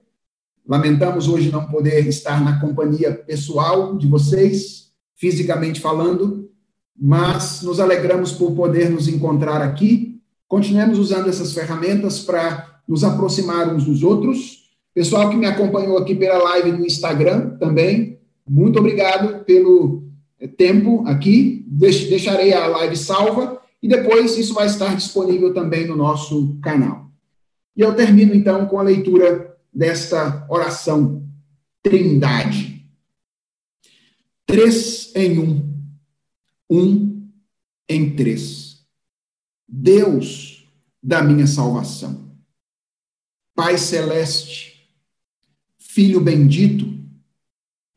Lamentamos 0.67 1.29
hoje 1.29 1.51
não 1.51 1.67
poder 1.67 2.07
estar 2.07 2.43
na 2.43 2.61
companhia 2.61 3.13
pessoal 3.13 3.97
de 3.97 4.07
vocês, 4.07 4.93
fisicamente 5.15 5.81
falando, 5.81 6.51
mas 6.97 7.63
nos 7.63 7.81
alegramos 7.81 8.33
por 8.33 8.53
poder 8.53 8.91
nos 8.91 9.09
encontrar 9.09 9.61
aqui. 9.61 10.14
Continuemos 10.55 11.01
usando 11.01 11.29
essas 11.29 11.53
ferramentas 11.53 12.21
para 12.21 12.79
nos 12.87 13.03
aproximar 13.03 13.75
uns 13.75 13.87
dos 13.87 14.05
outros. 14.05 14.71
Pessoal 14.95 15.29
que 15.29 15.37
me 15.37 15.47
acompanhou 15.47 15.99
aqui 15.99 16.15
pela 16.15 16.39
live 16.39 16.71
no 16.71 16.87
Instagram 16.87 17.57
também, 17.59 18.21
muito 18.49 18.79
obrigado 18.79 19.45
pelo 19.45 20.05
eh, 20.39 20.47
tempo 20.47 21.03
aqui. 21.09 21.67
Deixarei 21.67 22.53
a 22.53 22.69
live 22.69 22.97
salva 22.97 23.61
e 23.83 23.89
depois 23.89 24.39
isso 24.39 24.55
vai 24.55 24.67
estar 24.67 24.95
disponível 24.95 25.53
também 25.53 25.89
no 25.89 25.97
nosso 25.97 26.57
canal. 26.63 27.11
E 27.77 27.81
eu 27.81 27.93
termino 27.97 28.33
então 28.33 28.65
com 28.67 28.79
a 28.79 28.85
leitura 28.85 29.57
desta 29.75 30.47
oração 30.49 31.25
Trindade. 31.83 32.89
Três 34.47 35.11
em 35.17 35.37
um, 35.37 35.69
um 36.71 37.29
em 37.89 38.15
três. 38.15 38.64
Deus 39.77 40.69
da 41.03 41.23
minha 41.23 41.47
salvação. 41.47 42.31
Pai 43.55 43.79
celeste, 43.79 44.89
Filho 45.79 46.21
bendito, 46.21 46.93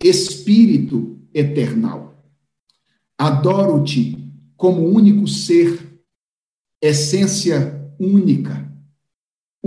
Espírito 0.04 1.20
eternal. 1.34 2.24
Adoro-te 3.18 4.32
como 4.56 4.88
único 4.88 5.28
ser, 5.28 5.99
essência 6.82 7.91
única 7.99 8.68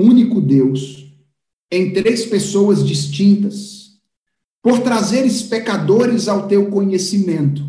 único 0.01 0.41
Deus, 0.41 1.12
em 1.70 1.93
três 1.93 2.24
pessoas 2.24 2.87
distintas, 2.87 3.99
por 4.62 4.81
trazeres 4.81 5.43
pecadores 5.43 6.28
ao 6.28 6.49
teu 6.49 6.70
conhecimento 6.70 7.65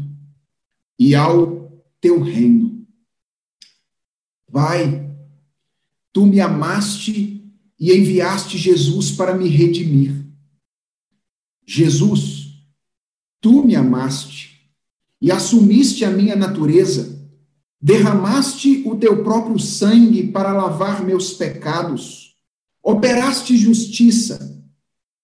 e 0.97 1.15
ao 1.15 1.81
teu 1.99 2.21
reino. 2.21 2.70
Pai, 4.51 5.09
tu 6.11 6.25
me 6.25 6.39
amaste 6.39 7.41
e 7.79 7.91
enviaste 7.91 8.57
Jesus 8.57 9.11
para 9.11 9.35
me 9.35 9.47
redimir. 9.47 10.25
Jesus, 11.65 12.65
tu 13.39 13.63
me 13.63 13.75
amaste 13.75 14.69
e 15.21 15.31
assumiste 15.31 16.03
a 16.03 16.11
minha 16.11 16.35
natureza 16.35 17.21
derramaste 17.81 18.83
o 18.85 18.95
teu 18.95 19.23
próprio 19.23 19.57
sangue 19.57 20.31
para 20.31 20.53
lavar 20.53 21.03
meus 21.03 21.33
pecados, 21.33 22.35
operaste 22.83 23.57
justiça 23.57 24.63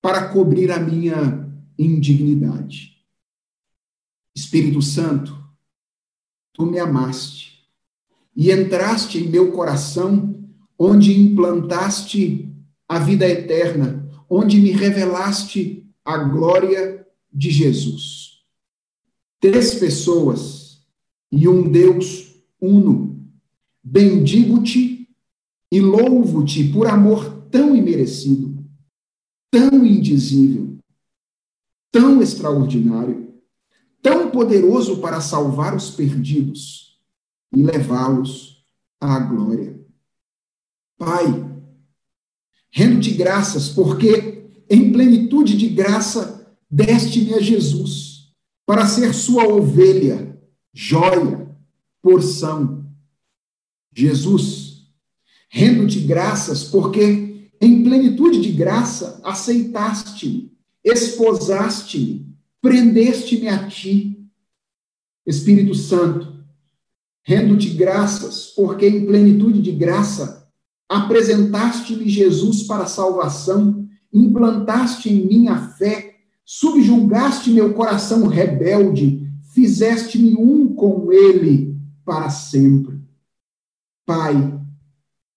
para 0.01 0.29
cobrir 0.29 0.71
a 0.71 0.79
minha 0.79 1.47
indignidade. 1.77 2.97
Espírito 4.33 4.81
Santo, 4.81 5.37
tu 6.53 6.65
me 6.65 6.79
amaste 6.79 7.56
e 8.37 8.51
entraste 8.51 9.17
em 9.17 9.27
meu 9.27 9.51
coração, 9.51 10.39
onde 10.77 11.19
implantaste 11.19 12.47
a 12.87 12.99
vida 12.99 13.27
eterna, 13.27 14.07
onde 14.29 14.61
me 14.61 14.69
revelaste 14.69 15.83
a 16.05 16.19
glória 16.19 17.03
de 17.33 17.49
Jesus. 17.49 18.43
Três 19.39 19.73
pessoas 19.73 20.83
e 21.31 21.47
um 21.47 21.67
Deus 21.67 22.35
uno. 22.61 23.27
Bendigo-te 23.83 25.09
e 25.71 25.81
louvo-te 25.81 26.63
por 26.65 26.85
amor 26.85 27.47
tão 27.49 27.75
imerecido, 27.75 28.63
tão 29.49 29.83
indizível, 29.83 30.77
tão 31.91 32.21
extraordinário, 32.21 33.33
tão 33.99 34.29
poderoso 34.29 34.99
para 34.99 35.21
salvar 35.21 35.75
os 35.75 35.89
perdidos 35.89 36.86
e 37.53 37.61
levá-los 37.61 38.63
à 38.99 39.19
glória. 39.19 39.79
Pai, 40.97 41.25
rendo-te 42.71 43.11
graças, 43.11 43.69
porque 43.69 44.49
em 44.69 44.91
plenitude 44.91 45.55
de 45.55 45.69
graça 45.69 46.57
deste-me 46.69 47.33
a 47.33 47.39
Jesus, 47.39 48.33
para 48.65 48.85
ser 48.85 49.13
sua 49.13 49.47
ovelha, 49.47 50.37
joia, 50.73 51.55
porção. 52.01 52.85
Jesus, 53.95 54.91
rendo-te 55.49 55.99
graças, 56.01 56.65
porque 56.65 57.49
em 57.59 57.83
plenitude 57.83 58.41
de 58.41 58.51
graça 58.51 59.19
aceitaste-me, 59.23 60.51
esposaste-me, 60.83 62.35
prendeste-me 62.61 63.47
a 63.47 63.67
ti. 63.67 64.29
Espírito 65.25 65.73
Santo, 65.73 66.26
rendo-te 67.27 67.71
graças, 67.71 68.53
porque 68.55 68.87
em 68.87 69.05
plenitude 69.05 69.61
de 69.61 69.73
graça 69.73 70.47
apresentaste-me 70.87 72.07
Jesus 72.07 72.63
para 72.63 72.85
salvação, 72.85 73.85
implantaste 74.13 75.09
em 75.09 75.27
mim 75.27 75.47
a 75.49 75.57
fé, 75.57 76.15
subjulgaste 76.45 77.51
meu 77.51 77.73
coração 77.73 78.27
rebelde, 78.27 79.29
fizeste-me 79.53 80.37
um 80.37 80.73
com 80.73 81.11
ele 81.11 81.75
para 82.05 82.29
sempre. 82.29 82.97
Pai, 84.05 84.57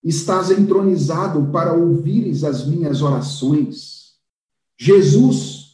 estás 0.04 0.52
entronizado 0.52 1.50
para 1.50 1.72
ouvires 1.72 2.44
as 2.44 2.64
minhas 2.64 3.02
orações. 3.02 4.12
Jesus, 4.78 5.72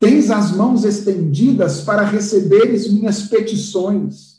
tens 0.00 0.30
as 0.30 0.50
mãos 0.50 0.84
estendidas 0.84 1.82
para 1.82 2.06
receberes 2.06 2.90
minhas 2.90 3.24
petições. 3.24 4.37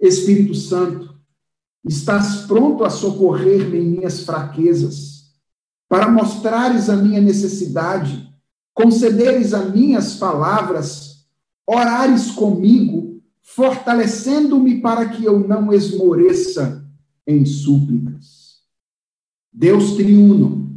Espírito 0.00 0.54
Santo, 0.54 1.14
estás 1.84 2.46
pronto 2.46 2.84
a 2.84 2.90
socorrer-me 2.90 3.78
em 3.78 3.90
minhas 3.90 4.22
fraquezas, 4.24 5.34
para 5.88 6.10
mostrares 6.10 6.88
a 6.88 6.96
minha 6.96 7.20
necessidade, 7.20 8.28
concederes 8.72 9.52
a 9.52 9.64
minhas 9.64 10.14
palavras, 10.14 11.26
orares 11.66 12.30
comigo 12.30 13.20
fortalecendo-me 13.42 14.80
para 14.80 15.08
que 15.08 15.24
eu 15.24 15.40
não 15.40 15.72
esmoreça 15.72 16.88
em 17.26 17.44
súplicas. 17.44 18.60
Deus 19.52 19.94
triuno, 19.96 20.70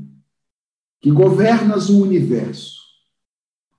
que 0.99 1.11
governas 1.11 1.89
o 1.89 2.01
universo, 2.01 2.81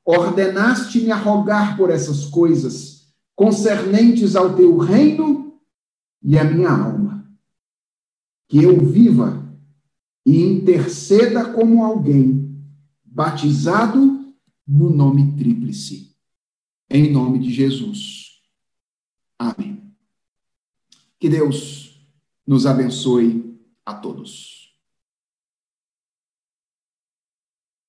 ordenaste-me 0.05 1.11
a 1.11 1.17
rogar 1.17 1.77
por 1.77 1.91
essas 1.91 2.27
coisas 2.27 2.94
concernentes 3.35 4.37
ao 4.37 4.55
teu 4.55 4.77
reino 4.79 5.61
e 6.23 6.39
à 6.39 6.45
minha 6.45 6.71
alma. 6.71 7.29
Que 8.49 8.63
eu 8.63 8.85
viva 8.85 9.45
e 10.25 10.43
interceda 10.43 11.53
como 11.53 11.85
alguém 11.85 12.45
batizado 13.05 14.35
no 14.67 14.91
nome 14.91 15.37
tríplice. 15.37 16.17
Em 16.89 17.11
nome 17.11 17.39
de 17.39 17.51
Jesus. 17.51 18.41
Amém. 19.39 19.83
Que 21.19 21.29
Deus 21.29 22.01
nos 22.47 22.67
abençoe 22.67 23.59
a 23.85 23.95
todos. 23.95 24.64